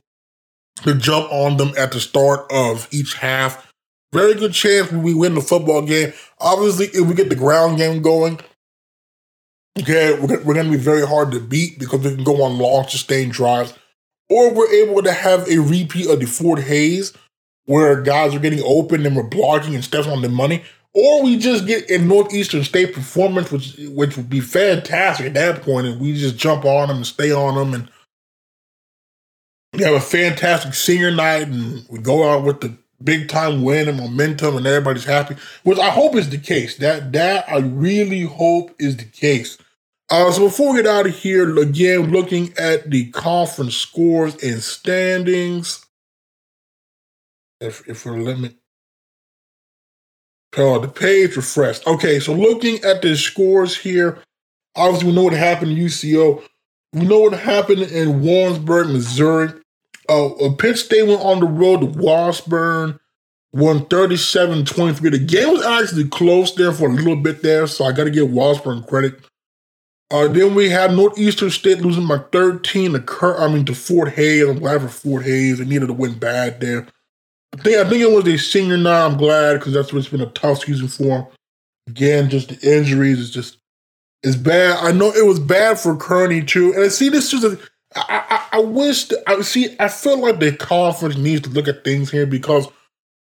to 0.83 0.95
jump 0.95 1.33
on 1.33 1.57
them 1.57 1.73
at 1.77 1.93
the 1.93 2.01
start 2.01 2.47
of 2.53 2.87
each 2.91 3.15
half. 3.15 3.73
Very 4.13 4.35
good 4.35 4.53
chance 4.53 4.91
we 4.93 5.15
win 5.15 5.35
the 5.35 5.41
football 5.41 5.83
game. 5.83 6.13
Obviously, 6.39 6.87
if 6.87 7.07
we 7.07 7.15
get 7.15 7.29
the 7.29 7.35
ground 7.35 7.79
game 7.79 8.03
going, 8.03 8.41
Okay, 9.81 10.19
we're, 10.19 10.43
we're 10.43 10.55
going 10.55 10.67
to 10.67 10.73
be 10.73 10.77
very 10.77 11.07
hard 11.07 11.31
to 11.33 11.41
beat 11.41 11.79
because 11.79 12.01
we 12.01 12.15
can 12.15 12.25
go 12.25 12.43
on 12.43 12.59
long, 12.59 12.89
sustained 12.89 13.33
drives. 13.33 13.75
Or 14.31 14.53
we're 14.53 14.71
able 14.73 15.03
to 15.03 15.13
have 15.13 15.49
a 15.49 15.59
repeat 15.59 16.09
of 16.09 16.21
the 16.21 16.27
Fort 16.27 16.61
Hays 16.61 17.13
where 17.67 18.01
guys 18.03 18.35
are 18.35 18.39
getting 18.41 18.63
open 18.65 19.07
and 19.07 19.17
we're 19.17 19.23
blocking 19.23 19.75
and 19.75 19.85
stepping 19.85 20.11
on 20.13 20.23
the 20.23 20.29
money. 20.29 20.65
or 20.95 21.23
we 21.23 21.39
just 21.39 21.67
get 21.67 21.89
a 21.91 21.99
Northeastern 21.99 22.65
State 22.65 22.95
performance, 22.95 23.53
which 23.53 23.77
which 23.91 24.17
would 24.17 24.29
be 24.31 24.41
fantastic 24.41 25.27
at 25.27 25.35
that 25.35 25.63
point, 25.63 25.87
and 25.87 26.01
we 26.01 26.15
just 26.15 26.37
jump 26.37 26.65
on 26.65 26.89
them 26.89 26.99
and 26.99 27.07
stay 27.07 27.31
on 27.33 27.55
them, 27.55 27.75
and 27.75 27.91
we 29.75 29.85
have 29.85 29.95
a 29.95 30.01
fantastic 30.01 30.75
senior 30.75 31.11
night, 31.11 31.43
and 31.49 31.87
we 31.89 31.99
go 32.01 32.29
out 32.29 32.45
with 32.45 32.61
the 32.61 32.77
big 33.03 33.29
time 33.29 33.63
win 33.63 33.89
and 33.89 33.99
momentum, 33.99 34.57
and 34.57 34.67
everybody's 34.67 35.05
happy. 35.05 35.37
Which 35.63 35.79
I 35.79 35.91
hope 35.91 36.17
is 36.17 36.31
the 36.31 36.39
case. 36.39 36.77
That 36.79 37.13
that 37.13 37.49
I 37.49 37.59
really 37.59 38.23
hope 38.23 38.75
is 38.79 38.97
the 38.97 39.05
case. 39.05 39.59
Uh, 40.11 40.31
so 40.33 40.45
before 40.47 40.73
we 40.73 40.83
get 40.83 40.91
out 40.91 41.07
of 41.07 41.15
here, 41.15 41.59
again, 41.59 42.11
looking 42.11 42.53
at 42.59 42.91
the 42.91 43.11
conference 43.11 43.77
scores 43.77 44.43
and 44.43 44.63
standings. 44.63 45.85
If 47.61 47.87
if 47.89 48.07
we're 48.07 48.19
limit 48.19 48.55
Oh, 50.57 50.79
the 50.79 50.89
page 50.89 51.37
refreshed. 51.37 51.87
Okay, 51.87 52.21
so 52.21 52.33
looking 52.33 52.83
at 52.83 53.03
the 53.03 53.17
scores 53.17 53.77
here, 53.77 54.19
obviously 54.75 55.11
we 55.11 55.15
know 55.15 55.25
what 55.25 55.35
happened 55.35 55.73
in 55.73 55.79
UCO. 55.79 56.43
We 56.93 57.07
know 57.07 57.21
what 57.21 57.35
happened 57.39 57.83
in 57.83 58.23
Warrensburg, 58.23 58.89
Missouri. 58.89 59.53
Uh, 60.09 60.29
uh 60.29 60.55
Pitt 60.55 60.79
State 60.79 61.07
went 61.07 61.21
on 61.21 61.41
the 61.41 61.47
road 61.47 61.81
to 61.81 61.87
Washburn, 61.87 62.99
won 63.53 63.81
37-23. 63.87 65.11
The 65.11 65.19
game 65.19 65.51
was 65.51 65.63
actually 65.63 66.09
close 66.09 66.55
there 66.55 66.73
for 66.73 66.89
a 66.89 66.93
little 66.93 67.17
bit 67.17 67.43
there, 67.43 67.67
so 67.67 67.85
I 67.85 67.93
got 67.93 68.05
to 68.05 68.11
give 68.11 68.31
Washburn 68.33 68.83
credit. 68.85 69.21
Uh, 70.11 70.27
then 70.29 70.55
we 70.55 70.71
had 70.71 70.95
Northeastern 70.95 71.51
State 71.51 71.81
losing 71.81 72.07
by 72.07 72.19
13 72.33 72.93
to 72.93 73.01
Cur- 73.01 73.39
I 73.39 73.53
mean 73.53 73.67
to 73.67 73.75
Fort 73.75 74.13
Hays. 74.13 74.49
I'm 74.49 74.59
glad 74.59 74.81
for 74.81 74.89
Fort 74.89 75.25
Hays. 75.25 75.59
They 75.59 75.65
needed 75.67 75.89
to 75.89 75.93
win 75.93 76.19
bad 76.19 76.61
there. 76.61 76.87
I 77.53 77.63
think 77.63 77.77
I 77.77 77.89
think 77.89 78.03
it 78.03 78.11
was 78.11 78.27
a 78.27 78.39
senior 78.39 78.79
night. 78.79 79.05
I'm 79.07 79.19
glad 79.19 79.55
because 79.55 79.75
that's 79.75 79.93
what's 79.93 80.09
been 80.09 80.21
a 80.21 80.27
tough 80.27 80.61
season 80.65 80.89
for 80.89 81.19
him. 81.19 81.27
Again, 81.89 82.31
just 82.31 82.49
the 82.49 82.77
injuries 82.77 83.19
is 83.19 83.31
just 83.31 83.59
it's 84.23 84.37
bad. 84.37 84.79
I 84.83 84.93
know 84.93 85.13
it 85.13 85.27
was 85.27 85.39
bad 85.39 85.79
for 85.79 85.97
Kearney 85.97 86.43
too. 86.43 86.73
And 86.73 86.85
I 86.85 86.89
see 86.89 87.09
this 87.09 87.33
is 87.33 87.45
a 87.45 87.59
I, 87.95 88.25
I, 88.53 88.59
I 88.59 88.61
wish 88.61 89.11
I 89.27 89.41
see 89.43 89.77
I 89.79 89.89
feel 89.89 90.19
like 90.19 90.41
the 90.41 90.53
conference 90.53 91.17
needs 91.17 91.43
to 91.43 91.51
look 91.51 91.69
at 91.69 91.85
things 91.85 92.11
here 92.11 92.27
because 92.27 92.69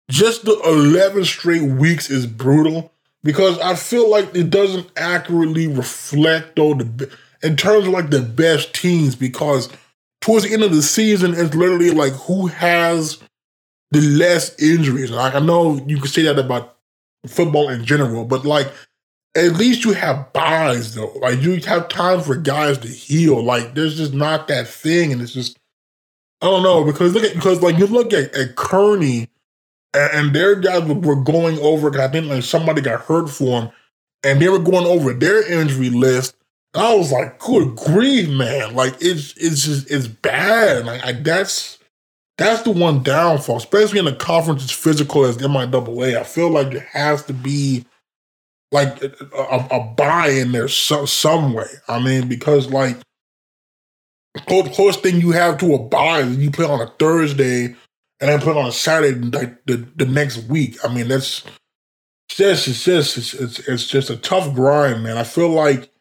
just 0.09 0.45
the 0.45 0.59
11 0.65 1.25
straight 1.25 1.63
weeks 1.63 2.09
is 2.09 2.25
brutal 2.27 2.92
because 3.23 3.57
I 3.59 3.75
feel 3.75 4.09
like 4.09 4.35
it 4.35 4.49
doesn't 4.49 4.87
accurately 4.97 5.67
reflect 5.67 6.55
though 6.55 6.73
the 6.73 7.11
in 7.41 7.57
terms 7.57 7.87
of 7.87 7.93
like 7.93 8.09
the 8.09 8.21
best 8.21 8.73
teams 8.73 9.15
because 9.15 9.69
towards 10.21 10.45
the 10.45 10.53
end 10.53 10.63
of 10.63 10.73
the 10.73 10.81
season 10.81 11.33
it's 11.33 11.55
literally 11.55 11.91
like 11.91 12.13
who 12.13 12.47
has 12.47 13.21
the 13.91 14.01
less 14.01 14.57
injuries. 14.59 15.11
Like 15.11 15.35
I 15.35 15.39
know 15.39 15.83
you 15.87 15.97
can 15.97 16.07
say 16.07 16.23
that 16.23 16.39
about 16.39 16.77
football 17.27 17.69
in 17.69 17.85
general, 17.85 18.25
but 18.25 18.45
like 18.45 18.71
at 19.35 19.53
least 19.53 19.85
you 19.85 19.93
have 19.93 20.31
buys 20.33 20.95
though. 20.95 21.13
Like 21.21 21.41
you 21.41 21.59
have 21.61 21.89
time 21.89 22.21
for 22.21 22.35
guys 22.35 22.77
to 22.79 22.87
heal. 22.87 23.41
Like 23.43 23.73
there's 23.73 23.97
just 23.97 24.13
not 24.13 24.47
that 24.47 24.67
thing, 24.67 25.11
and 25.11 25.21
it's 25.21 25.33
just 25.33 25.57
I 26.41 26.47
don't 26.47 26.63
know 26.63 26.83
because 26.83 27.13
look 27.13 27.23
at 27.23 27.35
because 27.35 27.61
like 27.61 27.77
you 27.77 27.87
look 27.87 28.13
at, 28.13 28.33
at 28.35 28.55
Kearney 28.55 29.29
and, 29.93 30.11
and 30.13 30.35
their 30.35 30.55
guys 30.55 30.83
were 30.83 31.21
going 31.21 31.59
over. 31.59 31.99
I 31.99 32.07
think 32.07 32.27
like 32.27 32.43
somebody 32.43 32.81
got 32.81 33.01
hurt 33.01 33.29
for 33.29 33.61
them, 33.61 33.71
and 34.23 34.41
they 34.41 34.49
were 34.49 34.59
going 34.59 34.85
over 34.85 35.13
their 35.13 35.49
injury 35.51 35.89
list. 35.89 36.35
I 36.75 36.95
was 36.95 37.11
like, 37.11 37.39
good 37.39 37.75
grief, 37.75 38.29
man! 38.29 38.73
Like 38.73 38.95
it's 38.99 39.35
it's 39.37 39.65
just 39.65 39.91
it's 39.91 40.07
bad. 40.07 40.85
Like 40.85 41.03
I, 41.05 41.11
that's 41.13 41.77
that's 42.37 42.63
the 42.63 42.71
one 42.71 43.03
downfall, 43.03 43.57
especially 43.57 43.99
in 43.99 44.07
a 44.07 44.15
conference 44.15 44.63
as 44.63 44.71
physical 44.71 45.25
as 45.25 45.37
MIAA. 45.37 46.17
I 46.17 46.23
feel 46.23 46.49
like 46.49 46.71
there 46.71 46.87
has 46.91 47.23
to 47.25 47.33
be 47.33 47.85
like 48.71 49.03
a, 49.03 49.67
a 49.69 49.93
buy 49.95 50.29
in 50.29 50.51
there 50.51 50.67
some, 50.67 51.05
some 51.05 51.53
way. 51.53 51.67
I 51.87 52.03
mean, 52.03 52.27
because 52.27 52.71
like 52.71 52.97
the 54.33 54.71
closest 54.73 55.03
thing 55.03 55.21
you 55.21 55.31
have 55.31 55.59
to 55.59 55.75
a 55.75 55.79
buy 55.79 56.21
is 56.21 56.37
you 56.37 56.49
play 56.49 56.65
on 56.65 56.81
a 56.81 56.87
Thursday 56.97 57.75
and 58.23 58.31
then 58.31 58.39
put 58.39 58.55
on 58.55 58.65
a 58.65 58.71
Saturday 58.71 59.19
like 59.19 59.65
the, 59.65 59.85
the 59.97 60.05
next 60.05 60.37
week. 60.45 60.77
I 60.83 60.93
mean, 60.93 61.09
that's 61.09 61.43
just 62.29 62.67
it's 62.69 62.85
just 62.85 63.17
it's, 63.17 63.33
it's 63.33 63.59
it's 63.59 63.85
just 63.85 64.09
a 64.09 64.15
tough 64.15 64.55
grind, 64.55 65.03
man. 65.03 65.17
I 65.17 65.23
feel 65.23 65.49
like 65.49 65.91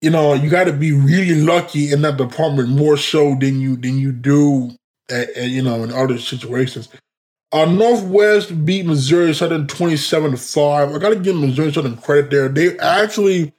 you 0.00 0.10
know 0.10 0.34
you 0.34 0.48
got 0.48 0.64
to 0.64 0.72
be 0.72 0.92
really 0.92 1.40
lucky 1.40 1.92
in 1.92 2.02
that 2.02 2.16
department 2.16 2.68
more 2.68 2.96
so 2.96 3.34
than 3.34 3.60
you 3.60 3.76
than 3.76 3.98
you 3.98 4.12
do 4.12 4.70
you 5.36 5.62
know, 5.62 5.82
in 5.82 5.92
other 5.92 6.18
situations. 6.18 6.88
Uh, 7.50 7.66
Northwest 7.66 8.64
beat 8.64 8.86
Missouri 8.86 9.34
Southern 9.34 9.66
27 9.66 10.30
to 10.30 10.36
5. 10.36 10.94
I 10.94 10.98
got 10.98 11.10
to 11.10 11.16
give 11.16 11.36
Missouri 11.36 11.72
Southern 11.72 11.96
credit 11.96 12.30
there. 12.30 12.48
They 12.48 12.78
actually 12.78 13.52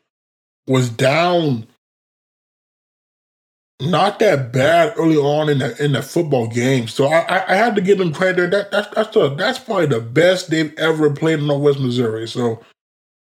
was 0.65 0.89
down 0.89 1.67
not 3.81 4.19
that 4.19 4.51
bad 4.51 4.93
early 4.97 5.17
on 5.17 5.49
in 5.49 5.59
the 5.59 5.83
in 5.83 5.93
the 5.93 6.01
football 6.01 6.47
game. 6.47 6.87
So 6.87 7.07
I, 7.07 7.51
I, 7.51 7.55
had 7.55 7.75
to 7.75 7.81
give 7.81 7.97
them 7.97 8.13
credit 8.13 8.37
there. 8.37 8.47
That, 8.49 8.71
that's 8.71 8.95
that's 8.95 9.13
the, 9.13 9.29
that's 9.35 9.59
probably 9.59 9.87
the 9.87 9.99
best 9.99 10.49
they've 10.49 10.77
ever 10.77 11.09
played 11.09 11.39
in 11.39 11.47
Northwest 11.47 11.79
Missouri. 11.79 12.27
So 12.27 12.61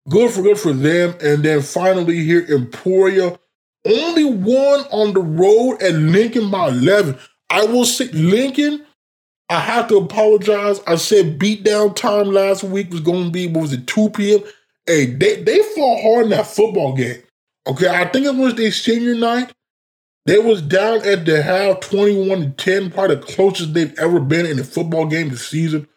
good 0.09 0.31
for 0.31 0.41
good 0.41 0.59
for 0.59 0.73
them. 0.73 1.15
And 1.21 1.43
then 1.43 1.61
finally 1.61 2.23
here 2.23 2.45
Emporia 2.49 3.37
only 3.85 4.25
one 4.25 4.81
on 4.91 5.13
the 5.13 5.21
road 5.21 5.81
at 5.81 5.93
Lincoln 5.93 6.51
by 6.51 6.69
11. 6.69 7.17
I 7.49 7.65
will 7.65 7.85
say 7.85 8.07
Lincoln. 8.11 8.85
I 9.49 9.61
have 9.61 9.87
to 9.87 9.97
apologize. 9.97 10.81
I 10.85 10.97
said 10.97 11.39
beatdown 11.39 11.95
time 11.95 12.27
last 12.27 12.63
week 12.63 12.91
was 12.91 12.99
going 12.99 13.25
to 13.25 13.31
be 13.31 13.47
what 13.47 13.61
was 13.61 13.73
it 13.73 13.87
2 13.87 14.09
p.m. 14.09 14.41
Hey, 14.85 15.05
they 15.05 15.41
they 15.43 15.59
fought 15.59 16.01
hard 16.01 16.25
in 16.25 16.29
that 16.31 16.47
football 16.47 16.93
game. 16.93 17.21
Okay, 17.65 17.87
I 17.87 18.05
think 18.05 18.25
it 18.25 18.35
was 18.35 18.55
their 18.55 18.71
senior 18.71 19.15
night. 19.15 19.53
They 20.27 20.39
was 20.39 20.61
down 20.61 21.05
at 21.07 21.25
the 21.25 21.41
half 21.41 21.79
21 21.79 22.41
to 22.41 22.49
10, 22.49 22.91
probably 22.91 23.15
the 23.15 23.21
closest 23.21 23.73
they've 23.73 23.97
ever 23.97 24.19
been 24.19 24.45
in 24.45 24.59
a 24.59 24.63
football 24.63 25.05
game 25.05 25.29
this 25.29 25.47
season. 25.47 25.87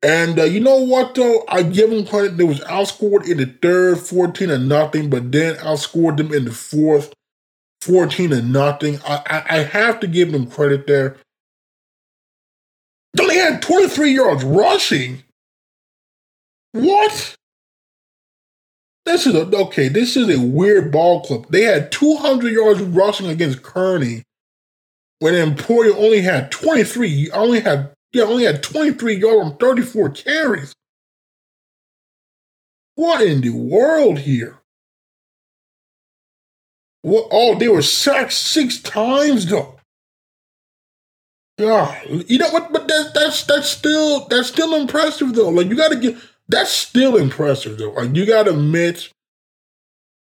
And 0.00 0.38
uh, 0.38 0.44
you 0.44 0.60
know 0.60 0.76
what 0.76 1.16
though? 1.16 1.44
I 1.48 1.64
give 1.64 1.90
them 1.90 2.06
credit. 2.06 2.36
They 2.36 2.44
was 2.44 2.60
outscored 2.60 3.28
in 3.28 3.38
the 3.38 3.46
third, 3.46 3.98
14 3.98 4.48
to 4.48 4.58
nothing, 4.58 5.10
but 5.10 5.32
then 5.32 5.56
outscored 5.56 6.18
them 6.18 6.32
in 6.32 6.44
the 6.44 6.52
fourth, 6.52 7.12
14 7.80 8.32
and 8.32 8.52
nothing. 8.52 9.00
I, 9.04 9.22
I, 9.26 9.56
I 9.56 9.62
have 9.64 9.98
to 10.00 10.06
give 10.06 10.30
them 10.30 10.48
credit 10.48 10.86
there. 10.86 11.16
They 13.14 13.24
only 13.24 13.38
had 13.38 13.60
23 13.60 14.12
yards 14.12 14.44
rushing. 14.44 15.24
What? 16.70 17.34
This 19.08 19.26
is 19.26 19.34
a 19.34 19.56
okay. 19.56 19.88
This 19.88 20.16
is 20.18 20.28
a 20.28 20.38
weird 20.38 20.92
ball 20.92 21.22
club. 21.22 21.46
They 21.48 21.62
had 21.62 21.90
200 21.90 22.52
yards 22.52 22.80
rushing 22.82 23.28
against 23.28 23.62
Kearney, 23.62 24.22
when 25.20 25.34
Emporia 25.34 25.96
only 25.96 26.20
had 26.20 26.52
23. 26.52 27.30
Only 27.30 27.60
had 27.60 27.90
yeah, 28.12 28.24
only 28.24 28.44
had 28.44 28.62
23 28.62 29.16
yards 29.16 29.50
on 29.50 29.56
34 29.56 30.10
carries. 30.10 30.74
What 32.96 33.22
in 33.22 33.40
the 33.40 33.50
world 33.50 34.18
here? 34.18 34.58
What? 37.00 37.28
Oh, 37.30 37.58
they 37.58 37.68
were 37.68 37.80
sacked 37.80 38.34
six 38.34 38.78
times 38.78 39.46
though. 39.46 39.76
Yeah, 41.56 41.98
you 42.04 42.38
know 42.38 42.50
what? 42.50 42.72
But 42.72 42.88
that, 42.88 43.12
that's 43.14 43.44
that's 43.44 43.70
still 43.70 44.26
that's 44.26 44.48
still 44.48 44.74
impressive 44.74 45.34
though. 45.34 45.48
Like 45.48 45.68
you 45.68 45.76
got 45.76 45.92
to 45.92 45.96
get 45.96 46.16
that's 46.48 46.70
still 46.70 47.16
impressive 47.16 47.78
though. 47.78 47.90
Like 47.92 48.14
you 48.14 48.26
got 48.26 48.44
to 48.44 48.50
admit 48.50 49.12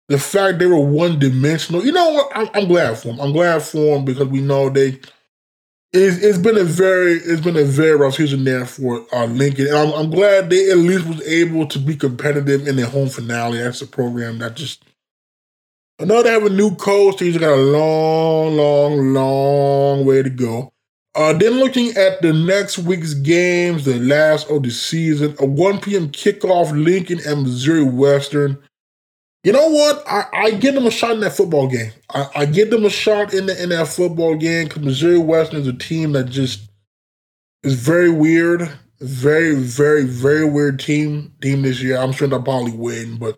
the 0.09 0.19
fact 0.19 0.59
they 0.59 0.65
were 0.65 0.79
one 0.79 1.19
dimensional. 1.19 1.83
You 1.83 1.91
know 1.91 2.11
what? 2.11 2.31
I'm, 2.35 2.49
I'm, 2.53 2.67
glad 2.67 2.97
for 2.97 3.09
them. 3.09 3.19
I'm 3.19 3.31
glad 3.31 3.63
for 3.63 3.95
them 3.95 4.05
because 4.05 4.27
we 4.27 4.41
know 4.41 4.69
they. 4.69 4.99
It's, 5.95 6.17
it's 6.17 6.39
been 6.39 6.57
a 6.57 6.63
very 6.63 7.13
it's 7.13 7.41
been 7.41 7.55
a 7.55 7.63
very 7.63 7.95
rough 7.95 8.15
season 8.15 8.43
there 8.43 8.65
for 8.65 9.05
uh, 9.13 9.25
Lincoln, 9.25 9.67
and 9.67 9.77
I'm, 9.77 9.91
I'm 9.93 10.09
glad 10.09 10.49
they 10.49 10.71
at 10.71 10.77
least 10.77 11.07
was 11.07 11.21
able 11.21 11.67
to 11.67 11.77
be 11.77 11.95
competitive 11.95 12.67
in 12.67 12.75
their 12.75 12.87
home 12.87 13.09
finale. 13.09 13.59
That's 13.59 13.81
a 13.81 13.87
program 13.87 14.39
that 14.39 14.55
just 14.55 14.83
I 16.01 16.05
know 16.05 16.23
they 16.23 16.31
have 16.31 16.45
a 16.45 16.49
new 16.49 16.75
coach. 16.75 17.19
He's 17.19 17.37
got 17.37 17.53
a 17.53 17.61
long, 17.61 18.57
long, 18.57 19.13
long 19.13 20.05
way 20.05 20.23
to 20.23 20.29
go. 20.29 20.72
Uh, 21.15 21.31
then 21.33 21.53
looking 21.53 21.95
at 21.95 22.21
the 22.21 22.33
next 22.33 22.79
week's 22.79 23.13
games, 23.13 23.85
the 23.85 23.99
last 23.99 24.49
of 24.49 24.63
the 24.63 24.71
season, 24.71 25.35
a 25.39 25.45
1 25.45 25.79
p.m. 25.81 26.09
kickoff, 26.09 26.71
Lincoln 26.71 27.19
and 27.25 27.43
Missouri 27.43 27.83
Western. 27.83 28.57
You 29.43 29.51
know 29.51 29.69
what? 29.69 30.03
I, 30.07 30.25
I 30.33 30.51
give 30.51 30.73
them 30.73 30.87
a 30.87 30.91
shot 30.91 31.11
in 31.11 31.19
that 31.19 31.35
football 31.35 31.67
game. 31.67 31.91
I, 32.09 32.27
I 32.35 32.45
give 32.45 32.71
them 32.71 32.85
a 32.85 32.89
shot 32.89 33.33
in 33.33 33.45
the, 33.45 33.61
in 33.61 33.69
that 33.69 33.89
football 33.89 34.35
game 34.35 34.67
because 34.67 34.81
Missouri 34.81 35.19
Western 35.19 35.61
is 35.61 35.67
a 35.67 35.73
team 35.73 36.13
that 36.13 36.29
just 36.29 36.61
is 37.61 37.75
very 37.75 38.09
weird, 38.09 38.69
very, 38.99 39.55
very, 39.55 40.05
very 40.05 40.45
weird 40.45 40.79
team 40.79 41.33
team 41.41 41.61
this 41.61 41.81
year. 41.81 41.97
I'm 41.97 42.13
sure 42.13 42.27
they'll 42.27 42.41
probably 42.41 42.71
win, 42.71 43.17
but 43.17 43.37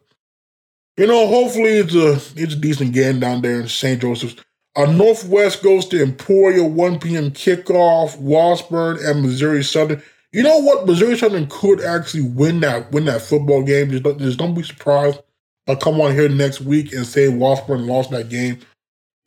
you 0.95 1.07
know, 1.07 1.28
hopefully 1.28 1.71
it's 1.71 1.95
a 1.95 2.13
it's 2.39 2.53
a 2.53 2.57
decent 2.57 2.93
game 2.93 3.19
down 3.19 3.41
there 3.41 3.59
in 3.59 3.67
St. 3.67 4.01
Joseph's. 4.01 4.36
Uh, 4.76 4.91
Northwest 4.91 5.63
goes 5.63 5.88
to 5.88 6.01
Emporia, 6.01 6.63
1 6.63 6.99
p.m. 6.99 7.32
kickoff, 7.32 8.17
Washburn 8.19 8.97
and 9.01 9.21
Missouri 9.21 9.63
Southern. 9.63 10.03
You 10.34 10.43
know 10.43 10.57
what? 10.59 10.86
Missouri 10.86 11.17
Southern 11.17 11.47
could 11.47 11.82
actually 11.82 12.23
win 12.23 12.59
that 12.59 12.91
win 12.91 13.05
that 13.05 13.21
football 13.21 13.63
game. 13.63 13.89
Just 13.89 14.03
don't, 14.03 14.19
just 14.19 14.38
don't 14.38 14.53
be 14.53 14.63
surprised. 14.63 15.19
I'll 15.67 15.78
come 15.78 16.01
on 16.01 16.13
here 16.13 16.28
next 16.28 16.61
week 16.61 16.93
and 16.93 17.07
say 17.07 17.30
Washburn 17.30 17.88
lost 17.88 18.11
that 18.11 18.30
game. 18.30 18.59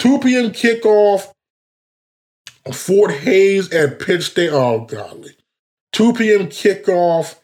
2 0.01 0.21
p.m. 0.21 0.51
kickoff. 0.51 1.33
Fort 2.73 3.11
Hays 3.11 3.73
at 3.73 3.99
Pitt 3.99 4.23
State. 4.23 4.51
Oh, 4.53 4.85
golly. 4.85 5.35
2 5.93 6.13
p.m. 6.13 6.47
kickoff. 6.49 7.37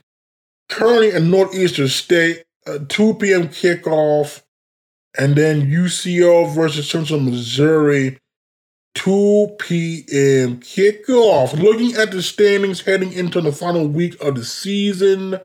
Kearney 0.69 1.11
and 1.11 1.31
Northeastern 1.31 1.89
State. 1.89 2.45
Uh, 2.67 2.79
2 2.89 3.15
p.m. 3.15 3.49
kickoff. 3.49 4.43
And 5.17 5.37
then 5.37 5.71
UCO 5.71 6.53
versus 6.55 6.91
Central 6.91 7.21
Missouri. 7.21 8.19
2 8.95 9.57
p.m. 9.59 10.61
kickoff. 10.61 11.53
Looking 11.61 11.95
at 11.95 12.13
the 12.13 12.23
standings 12.23 12.83
heading 12.83 13.13
into 13.13 13.41
the 13.41 13.53
final 13.53 13.89
week 13.89 14.21
of 14.23 14.37
the 14.37 14.45
season, 14.45 15.41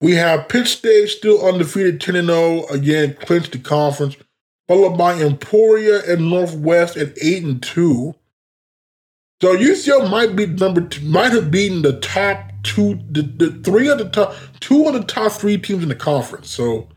we 0.00 0.14
have 0.14 0.48
Pitt 0.48 0.66
State 0.66 1.08
still 1.08 1.46
undefeated 1.46 2.00
10 2.00 2.26
0, 2.26 2.66
again, 2.70 3.16
clinched 3.20 3.52
the 3.52 3.58
conference, 3.58 4.16
followed 4.66 4.96
by 4.96 5.14
Emporia 5.14 6.02
and 6.10 6.30
Northwest 6.30 6.96
at 6.96 7.16
8 7.20 7.44
and 7.44 7.62
2. 7.62 8.14
So 9.42 9.54
UCO 9.54 10.10
might 10.10 10.34
be 10.34 10.46
number 10.46 10.80
two, 10.80 11.04
might 11.04 11.32
have 11.32 11.50
beaten 11.50 11.82
the 11.82 12.00
top 12.00 12.52
two, 12.62 12.98
the, 13.10 13.20
the 13.20 13.50
three 13.62 13.88
of 13.88 13.98
the 13.98 14.08
top, 14.08 14.34
two 14.60 14.86
of 14.86 14.94
the 14.94 15.02
top 15.02 15.32
three 15.32 15.58
teams 15.58 15.82
in 15.82 15.90
the 15.90 15.94
conference. 15.94 16.50
So 16.50 16.88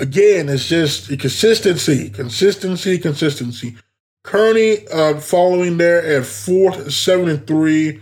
again, 0.00 0.48
it's 0.48 0.68
just 0.68 1.08
consistency, 1.18 2.10
consistency, 2.10 2.98
consistency. 2.98 3.76
Kearney 4.24 4.86
uh, 4.88 5.20
following 5.20 5.78
there 5.78 6.04
at 6.04 6.26
fourth, 6.26 6.92
seven 6.92 7.28
and 7.28 7.46
three. 7.46 8.00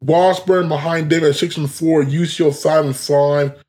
Washburn 0.00 0.68
behind 0.68 1.10
them 1.10 1.24
at 1.24 1.36
six 1.36 1.56
and 1.56 1.70
four. 1.70 2.02
UCO 2.02 2.54
five 2.54 2.84
and 2.84 2.96
five. 2.96 3.62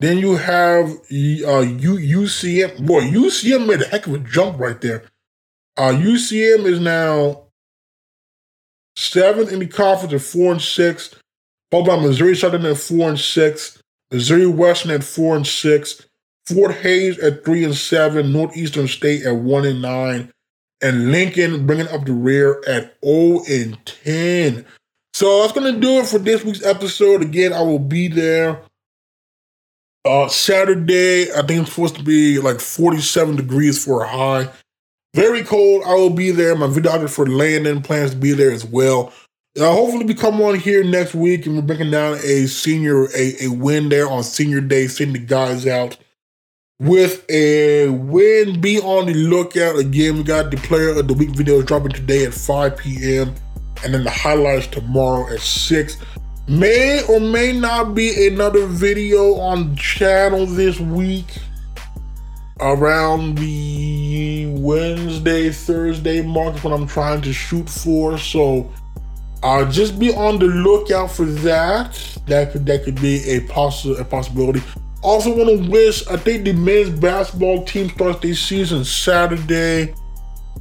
Then 0.00 0.18
you 0.18 0.36
have 0.36 0.90
uh, 0.90 1.60
U- 1.60 2.20
UCM. 2.20 2.86
Boy, 2.86 3.02
UCM 3.02 3.66
made 3.66 3.82
a 3.82 3.86
heck 3.86 4.06
of 4.06 4.14
a 4.14 4.18
jump 4.18 4.58
right 4.58 4.80
there. 4.80 5.04
Uh, 5.76 5.92
UCM 5.92 6.64
is 6.66 6.80
now 6.80 7.44
seventh 8.96 9.52
in 9.52 9.58
the 9.58 9.66
conference 9.66 10.14
at 10.14 10.20
four 10.20 10.52
and 10.52 10.62
six. 10.62 11.14
Followed 11.70 11.86
by 11.86 11.96
Missouri 12.00 12.36
Southern 12.36 12.66
at 12.66 12.76
four 12.76 13.08
and 13.08 13.18
six. 13.18 13.82
Missouri 14.12 14.46
Western 14.46 14.92
at 14.92 15.02
four 15.02 15.34
and 15.34 15.46
six. 15.46 16.06
Fort 16.46 16.74
Hays 16.76 17.18
at 17.18 17.44
three 17.44 17.64
and 17.64 17.74
seven. 17.74 18.32
Northeastern 18.32 18.88
State 18.88 19.24
at 19.24 19.36
one 19.36 19.64
and 19.64 19.82
nine 19.82 20.32
and 20.84 21.10
Lincoln 21.10 21.66
bringing 21.66 21.88
up 21.88 22.04
the 22.04 22.12
rear 22.12 22.62
at 22.68 22.94
0 23.04 23.42
and 23.48 23.78
10. 23.86 24.66
So 25.14 25.40
that's 25.40 25.52
going 25.52 25.72
to 25.72 25.80
do 25.80 26.00
it 26.00 26.06
for 26.06 26.18
this 26.18 26.44
week's 26.44 26.64
episode. 26.64 27.22
Again, 27.22 27.54
I 27.54 27.62
will 27.62 27.78
be 27.78 28.08
there 28.08 28.60
uh, 30.04 30.28
Saturday. 30.28 31.32
I 31.32 31.42
think 31.42 31.62
it's 31.62 31.70
supposed 31.70 31.96
to 31.96 32.02
be 32.02 32.38
like 32.38 32.60
47 32.60 33.36
degrees 33.36 33.82
for 33.82 34.02
a 34.02 34.08
high. 34.08 34.50
Very 35.14 35.42
cold. 35.42 35.84
I 35.86 35.94
will 35.94 36.10
be 36.10 36.32
there. 36.32 36.54
My 36.54 36.66
videographer 36.66 37.26
Landon 37.26 37.80
plans 37.80 38.10
to 38.10 38.16
be 38.16 38.32
there 38.32 38.50
as 38.50 38.64
well. 38.64 39.12
Uh, 39.58 39.72
hopefully, 39.72 40.04
we 40.04 40.14
come 40.14 40.42
on 40.42 40.58
here 40.58 40.82
next 40.82 41.14
week 41.14 41.46
and 41.46 41.54
we're 41.54 41.62
breaking 41.62 41.92
down 41.92 42.18
a 42.24 42.46
senior 42.46 43.04
a, 43.16 43.44
a 43.44 43.48
win 43.48 43.88
there 43.88 44.10
on 44.10 44.24
senior 44.24 44.60
day, 44.60 44.88
sending 44.88 45.22
the 45.22 45.26
guys 45.26 45.64
out 45.64 45.96
with 46.80 47.24
a 47.30 47.88
win. 47.88 48.60
Be 48.60 48.80
on 48.80 49.06
the 49.06 49.14
lookout. 49.14 49.78
Again, 49.78 50.18
we 50.18 50.22
got 50.24 50.50
the 50.50 50.56
player 50.58 50.90
of 50.90 51.08
the 51.08 51.14
week 51.14 51.30
video 51.30 51.62
dropping 51.62 51.92
today 51.92 52.24
at 52.24 52.34
5 52.34 52.76
p.m. 52.76 53.34
and 53.84 53.94
then 53.94 54.04
the 54.04 54.10
highlights 54.10 54.66
tomorrow 54.66 55.32
at 55.32 55.40
6. 55.40 55.96
May 56.46 57.02
or 57.08 57.20
may 57.20 57.52
not 57.52 57.94
be 57.94 58.26
another 58.26 58.66
video 58.66 59.34
on 59.36 59.70
the 59.70 59.76
channel 59.76 60.46
this 60.46 60.78
week 60.78 61.26
around 62.60 63.36
the 63.38 64.46
Wednesday, 64.58 65.50
Thursday 65.50 66.22
mark 66.22 66.62
what 66.62 66.72
I'm 66.72 66.86
trying 66.86 67.22
to 67.22 67.32
shoot 67.32 67.68
for. 67.68 68.18
So 68.18 68.70
uh, 69.42 69.70
just 69.70 69.98
be 69.98 70.14
on 70.14 70.38
the 70.38 70.46
lookout 70.46 71.10
for 71.10 71.24
that. 71.24 71.98
That 72.26 72.52
could 72.52 72.66
that 72.66 72.84
could 72.84 73.00
be 73.00 73.16
a 73.30 73.40
possi- 73.40 73.98
a 73.98 74.04
possibility. 74.04 74.62
Also, 75.04 75.36
want 75.36 75.50
to 75.50 75.70
wish, 75.70 76.06
I 76.06 76.16
think 76.16 76.44
the 76.44 76.54
men's 76.54 76.88
basketball 76.98 77.62
team 77.64 77.90
starts 77.90 78.20
their 78.20 78.34
season 78.34 78.86
Saturday 78.86 79.94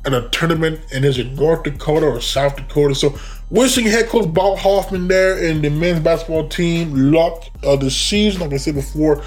at 0.06 0.14
a 0.14 0.28
tournament, 0.32 0.82
and 0.94 1.06
is 1.06 1.18
it 1.18 1.32
North 1.32 1.64
Dakota 1.64 2.08
or 2.08 2.20
South 2.20 2.58
Dakota? 2.58 2.94
So, 2.94 3.18
wishing 3.50 3.86
head 3.86 4.10
coach 4.10 4.34
Bob 4.34 4.58
Hoffman 4.58 5.08
there 5.08 5.42
and 5.48 5.64
the 5.64 5.70
men's 5.70 6.02
basketball 6.02 6.50
team 6.50 7.14
luck 7.14 7.46
of 7.64 7.80
the 7.80 7.90
season. 7.90 8.42
Like 8.42 8.52
I 8.52 8.58
said 8.58 8.76
before, 8.76 9.24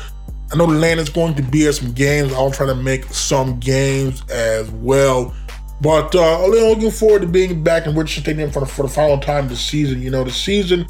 I 0.52 0.56
know 0.56 0.66
Landon's 0.66 1.08
going 1.08 1.34
to 1.36 1.42
be 1.42 1.66
at 1.66 1.76
some 1.76 1.92
games. 1.92 2.34
I'll 2.34 2.50
try 2.50 2.66
to 2.66 2.74
make 2.74 3.04
some 3.06 3.58
games 3.58 4.22
as 4.30 4.70
well. 4.70 5.34
But 5.80 6.14
uh, 6.14 6.46
looking 6.46 6.90
forward 6.90 7.22
to 7.22 7.28
being 7.28 7.64
back 7.64 7.86
in 7.86 7.94
Richison 7.94 8.20
Stadium 8.20 8.50
for 8.50 8.60
the, 8.60 8.66
for 8.66 8.82
the 8.82 8.88
final 8.88 9.18
time 9.18 9.48
this 9.48 9.60
season. 9.60 10.02
You 10.02 10.10
know, 10.10 10.24
the 10.24 10.30
season 10.30 10.86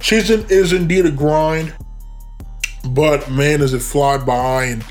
season 0.00 0.46
is 0.48 0.72
indeed 0.72 1.04
a 1.04 1.10
grind. 1.10 1.74
But 2.84 3.30
man, 3.30 3.60
does 3.60 3.74
it 3.74 3.82
fly 3.82 4.18
by, 4.18 4.64
and 4.64 4.84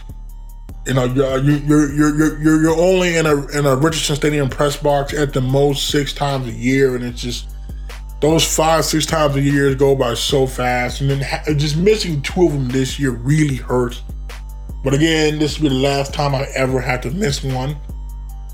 you 0.86 0.94
know 0.94 1.06
you're 1.06 1.40
you're 1.40 1.94
you're 1.94 2.42
you're 2.42 2.62
you're 2.62 2.78
only 2.78 3.16
in 3.16 3.26
a 3.26 3.36
in 3.48 3.66
a 3.66 3.76
Richison 3.76 4.16
Stadium 4.16 4.50
press 4.50 4.78
box 4.78 5.14
at 5.14 5.34
the 5.34 5.42
most 5.42 5.90
six 5.90 6.14
times 6.14 6.48
a 6.48 6.52
year, 6.52 6.96
and 6.96 7.04
it's 7.04 7.22
just 7.22 7.48
those 8.20 8.44
five 8.44 8.86
six 8.86 9.06
times 9.06 9.36
a 9.36 9.42
year 9.42 9.74
go 9.76 9.96
by 9.96 10.14
so 10.14 10.48
fast, 10.48 11.02
and 11.02 11.10
then 11.10 11.58
just 11.58 11.78
missing 11.78 12.22
two 12.22 12.46
of 12.46 12.54
them 12.54 12.68
this 12.70 13.00
year 13.00 13.12
really 13.12 13.58
hurts. 13.58 14.02
But 14.84 14.94
again, 14.94 15.40
this 15.40 15.60
will 15.60 15.70
be 15.70 15.76
the 15.76 15.82
last 15.82 16.14
time 16.14 16.36
I 16.36 16.48
ever 16.56 16.80
have 16.80 17.02
to 17.02 17.12
miss 17.12 17.44
one. 17.44 17.76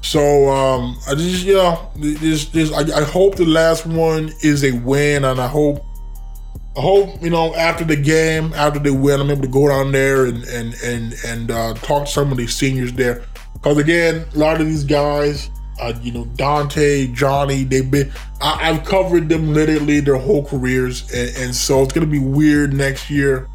So 0.01 0.49
um, 0.49 0.97
I 1.07 1.15
just 1.15 1.45
know 1.47 1.91
this 1.95 2.45
this 2.45 2.71
I, 2.73 2.99
I 2.99 3.03
hope 3.03 3.35
the 3.35 3.45
last 3.45 3.85
one 3.85 4.31
is 4.41 4.63
a 4.63 4.71
win, 4.71 5.23
and 5.23 5.39
I 5.39 5.47
hope 5.47 5.83
I 6.75 6.81
hope 6.81 7.21
you 7.21 7.29
know 7.29 7.53
after 7.55 7.83
the 7.83 7.95
game, 7.95 8.51
after 8.53 8.79
they 8.79 8.89
win, 8.89 9.21
I'm 9.21 9.29
able 9.29 9.43
to 9.43 9.47
go 9.47 9.67
down 9.67 9.91
there 9.91 10.25
and 10.25 10.43
and 10.45 10.73
and 10.83 11.13
and 11.25 11.51
uh, 11.51 11.73
talk 11.75 12.05
to 12.05 12.11
some 12.11 12.31
of 12.31 12.37
these 12.37 12.55
seniors 12.55 12.93
there. 12.93 13.23
Because 13.53 13.77
again, 13.77 14.25
a 14.33 14.37
lot 14.37 14.59
of 14.59 14.65
these 14.65 14.83
guys, 14.83 15.51
uh, 15.79 15.93
you 16.01 16.11
know, 16.11 16.25
Dante, 16.35 17.07
Johnny, 17.07 17.63
they've 17.63 17.89
been. 17.89 18.11
I, 18.41 18.73
have 18.73 18.85
covered 18.85 19.29
them 19.29 19.53
literally 19.53 19.99
their 19.99 20.17
whole 20.17 20.43
careers, 20.43 21.09
and, 21.13 21.37
and 21.37 21.55
so 21.55 21.83
it's 21.83 21.93
gonna 21.93 22.07
be 22.07 22.19
weird 22.19 22.73
next 22.73 23.09
year 23.09 23.47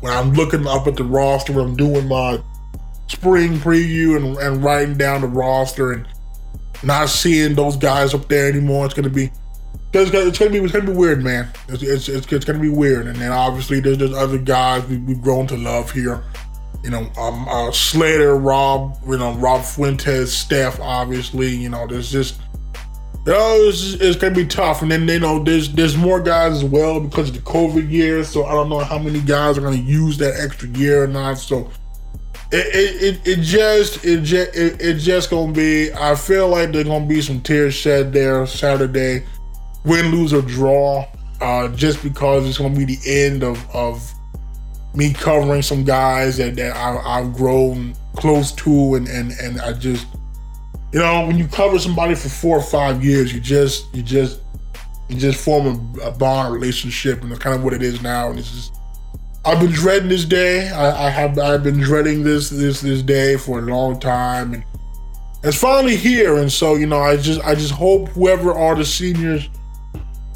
when 0.00 0.12
I'm 0.12 0.34
looking 0.34 0.66
up 0.66 0.86
at 0.86 0.96
the 0.96 1.04
roster, 1.04 1.54
when 1.54 1.64
I'm 1.64 1.76
doing 1.76 2.06
my 2.06 2.38
spring 3.08 3.54
preview 3.54 4.16
and, 4.16 4.36
and 4.36 4.62
writing 4.62 4.98
down 4.98 5.22
the 5.22 5.26
roster 5.26 5.92
and 5.92 6.06
not 6.82 7.08
seeing 7.08 7.54
those 7.54 7.76
guys 7.76 8.12
up 8.12 8.28
there 8.28 8.48
anymore. 8.48 8.84
It's 8.84 8.94
gonna 8.94 9.08
be 9.08 9.30
it's 10.00 10.10
gonna, 10.10 10.50
be 10.50 10.58
it's 10.58 10.72
gonna 10.72 10.86
be 10.86 10.92
weird, 10.92 11.22
man. 11.22 11.48
It's, 11.68 11.82
it's, 11.82 12.08
it's, 12.08 12.32
it's 12.32 12.44
gonna 12.44 12.58
be 12.58 12.70
weird, 12.70 13.06
and 13.06 13.16
then 13.16 13.30
obviously 13.30 13.80
there's 13.80 13.98
there's 13.98 14.14
other 14.14 14.38
guys 14.38 14.86
we, 14.86 14.96
we've 14.98 15.20
grown 15.20 15.46
to 15.48 15.56
love 15.56 15.90
here. 15.90 16.24
You 16.82 16.90
know, 16.90 17.10
um, 17.18 17.46
uh, 17.48 17.70
Slater, 17.70 18.36
Rob, 18.36 18.98
you 19.06 19.18
know, 19.18 19.34
Rob 19.34 19.64
Fuentes, 19.64 20.32
Steph, 20.32 20.80
obviously. 20.80 21.48
You 21.48 21.68
know, 21.68 21.86
there's 21.86 22.10
just 22.10 22.40
you 23.26 23.32
know, 23.32 23.56
it's, 23.68 23.92
it's 23.94 24.16
gonna 24.16 24.34
be 24.34 24.46
tough, 24.46 24.80
and 24.80 24.90
then 24.90 25.06
you 25.06 25.20
know 25.20 25.44
there's 25.44 25.70
there's 25.72 25.96
more 25.96 26.20
guys 26.20 26.52
as 26.52 26.64
well 26.64 26.98
because 26.98 27.28
of 27.28 27.34
the 27.34 27.42
COVID 27.42 27.90
year. 27.90 28.24
So 28.24 28.46
I 28.46 28.52
don't 28.52 28.70
know 28.70 28.78
how 28.78 28.98
many 28.98 29.20
guys 29.20 29.58
are 29.58 29.60
gonna 29.60 29.76
use 29.76 30.16
that 30.18 30.40
extra 30.40 30.68
year 30.70 31.04
or 31.04 31.06
not. 31.06 31.34
So 31.34 31.70
it 32.50 32.66
it, 32.74 33.02
it, 33.02 33.28
it 33.28 33.42
just 33.42 34.02
it 34.06 34.22
just 34.22 34.56
it, 34.56 34.80
it 34.80 34.94
just 34.94 35.28
gonna 35.28 35.52
be. 35.52 35.92
I 35.92 36.14
feel 36.14 36.48
like 36.48 36.72
there's 36.72 36.86
gonna 36.86 37.06
be 37.06 37.20
some 37.20 37.42
tears 37.42 37.74
shed 37.74 38.14
there 38.14 38.46
Saturday 38.46 39.24
win, 39.84 40.10
lose, 40.10 40.32
or 40.32 40.42
draw, 40.42 41.06
uh, 41.40 41.68
just 41.68 42.02
because 42.02 42.48
it's 42.48 42.58
going 42.58 42.72
to 42.72 42.78
be 42.78 42.96
the 42.96 43.24
end 43.24 43.42
of, 43.42 43.64
of 43.74 44.12
me 44.94 45.12
covering 45.12 45.62
some 45.62 45.84
guys 45.84 46.36
that, 46.36 46.56
that 46.56 46.76
I, 46.76 47.20
have 47.20 47.34
grown 47.34 47.94
close 48.16 48.52
to, 48.52 48.94
and, 48.94 49.08
and 49.08 49.32
and 49.32 49.60
I 49.60 49.72
just, 49.72 50.06
you 50.92 51.00
know, 51.00 51.26
when 51.26 51.38
you 51.38 51.46
cover 51.48 51.78
somebody 51.78 52.14
for 52.14 52.28
four 52.28 52.58
or 52.58 52.62
five 52.62 53.04
years, 53.04 53.32
you 53.32 53.40
just 53.40 53.92
you 53.94 54.02
just 54.02 54.40
you 55.08 55.16
just 55.16 55.42
form 55.42 55.94
a, 56.00 56.08
a 56.08 56.10
bond, 56.10 56.52
relationship, 56.52 57.22
and 57.22 57.38
kind 57.40 57.56
of 57.56 57.64
what 57.64 57.72
it 57.72 57.82
is 57.82 58.02
now. 58.02 58.30
And 58.30 58.38
it's 58.38 58.50
just, 58.50 58.74
I've 59.44 59.60
been 59.60 59.72
dreading 59.72 60.08
this 60.08 60.24
day. 60.24 60.68
I, 60.70 61.06
I 61.06 61.10
have 61.10 61.38
I've 61.38 61.64
been 61.64 61.80
dreading 61.80 62.22
this 62.22 62.50
this 62.50 62.80
this 62.80 63.02
day 63.02 63.36
for 63.36 63.58
a 63.58 63.62
long 63.62 63.98
time, 63.98 64.54
and 64.54 64.64
it's 65.42 65.56
finally 65.56 65.96
here. 65.96 66.36
And 66.36 66.52
so 66.52 66.74
you 66.74 66.86
know, 66.86 67.00
I 67.00 67.16
just 67.16 67.40
I 67.42 67.54
just 67.54 67.72
hope 67.72 68.08
whoever 68.10 68.52
are 68.52 68.74
the 68.74 68.84
seniors 68.84 69.48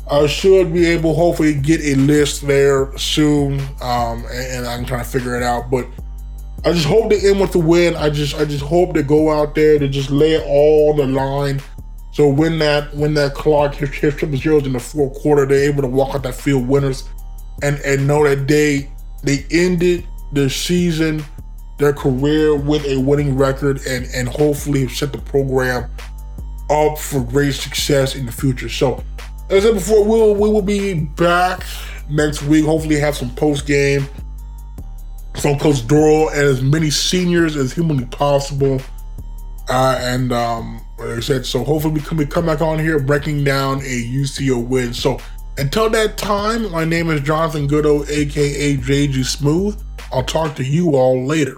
I 0.08 0.26
should 0.28 0.72
be 0.72 0.86
able, 0.86 1.14
hopefully, 1.14 1.54
get 1.54 1.80
a 1.80 1.96
list 1.96 2.46
there 2.46 2.96
soon, 2.96 3.58
um, 3.80 4.24
and, 4.30 4.58
and, 4.58 4.66
I'm 4.66 4.84
trying 4.84 5.02
to 5.02 5.10
figure 5.10 5.36
it 5.36 5.42
out. 5.42 5.68
But 5.68 5.86
I 6.64 6.72
just 6.72 6.86
hope 6.86 7.10
they 7.10 7.28
end 7.28 7.40
with 7.40 7.52
the 7.52 7.58
win. 7.58 7.96
I 7.96 8.10
just, 8.10 8.36
I 8.36 8.44
just 8.44 8.62
hope 8.62 8.94
they 8.94 9.02
go 9.02 9.30
out 9.30 9.56
there 9.56 9.78
to 9.78 9.88
just 9.88 10.10
lay 10.10 10.34
it 10.34 10.44
all 10.46 10.92
on 10.92 10.96
the 10.98 11.06
line, 11.06 11.60
So 12.12 12.28
when 12.28 12.58
that 12.60 12.94
when 12.94 13.14
that 13.14 13.34
clock 13.34 13.74
hits, 13.74 13.94
hits 13.94 14.16
triple 14.16 14.38
zeros 14.38 14.64
in 14.64 14.72
the 14.72 14.80
fourth 14.80 15.20
quarter, 15.20 15.44
they're 15.44 15.68
able 15.68 15.82
to 15.82 15.88
walk 15.88 16.14
out 16.14 16.22
that 16.22 16.34
field 16.34 16.66
winners, 16.68 17.08
and 17.62 17.78
and 17.80 18.06
know 18.06 18.22
that 18.24 18.46
they 18.46 18.88
they 19.24 19.44
ended 19.50 20.06
their 20.32 20.48
season, 20.48 21.24
their 21.78 21.92
career 21.92 22.54
with 22.54 22.86
a 22.86 22.96
winning 22.96 23.36
record, 23.36 23.80
and 23.86 24.06
and 24.14 24.28
hopefully 24.28 24.88
set 24.88 25.12
the 25.12 25.18
program 25.18 25.90
up 26.70 26.96
for 26.96 27.20
great 27.20 27.54
success 27.54 28.14
in 28.14 28.24
the 28.24 28.32
future. 28.32 28.68
So 28.68 29.04
as 29.48 29.64
I 29.64 29.68
said 29.68 29.74
before, 29.74 30.04
we'll 30.04 30.34
we 30.34 30.48
will 30.48 30.62
be 30.62 30.94
back 30.94 31.64
next 32.10 32.42
week. 32.42 32.64
Hopefully, 32.64 32.96
have 32.96 33.16
some 33.16 33.34
post 33.34 33.66
game 33.66 34.06
from 35.40 35.58
Coach 35.58 35.86
Dorrel 35.86 36.30
and 36.30 36.40
as 36.40 36.62
many 36.62 36.90
seniors 36.90 37.56
as 37.56 37.72
humanly 37.72 38.06
possible. 38.06 38.80
Uh, 39.68 39.98
and 40.00 40.32
um, 40.32 40.80
like 40.98 41.18
I 41.18 41.20
said, 41.20 41.46
so 41.46 41.62
hopefully 41.64 41.94
we 41.94 42.00
come, 42.00 42.18
we 42.18 42.26
come 42.26 42.46
back 42.46 42.60
on 42.60 42.78
here 42.78 42.98
breaking 42.98 43.44
down 43.44 43.78
a 43.78 44.04
UCO 44.04 44.64
win. 44.64 44.94
So 44.94 45.18
until 45.58 45.90
that 45.90 46.16
time, 46.16 46.70
my 46.70 46.84
name 46.84 47.10
is 47.10 47.20
Jonathan 47.20 47.68
Goudeau, 47.68 48.08
aka 48.08 48.76
JG 48.76 49.24
Smooth. 49.24 49.80
I'll 50.12 50.22
talk 50.22 50.54
to 50.56 50.64
you 50.64 50.94
all 50.96 51.24
later. 51.24 51.56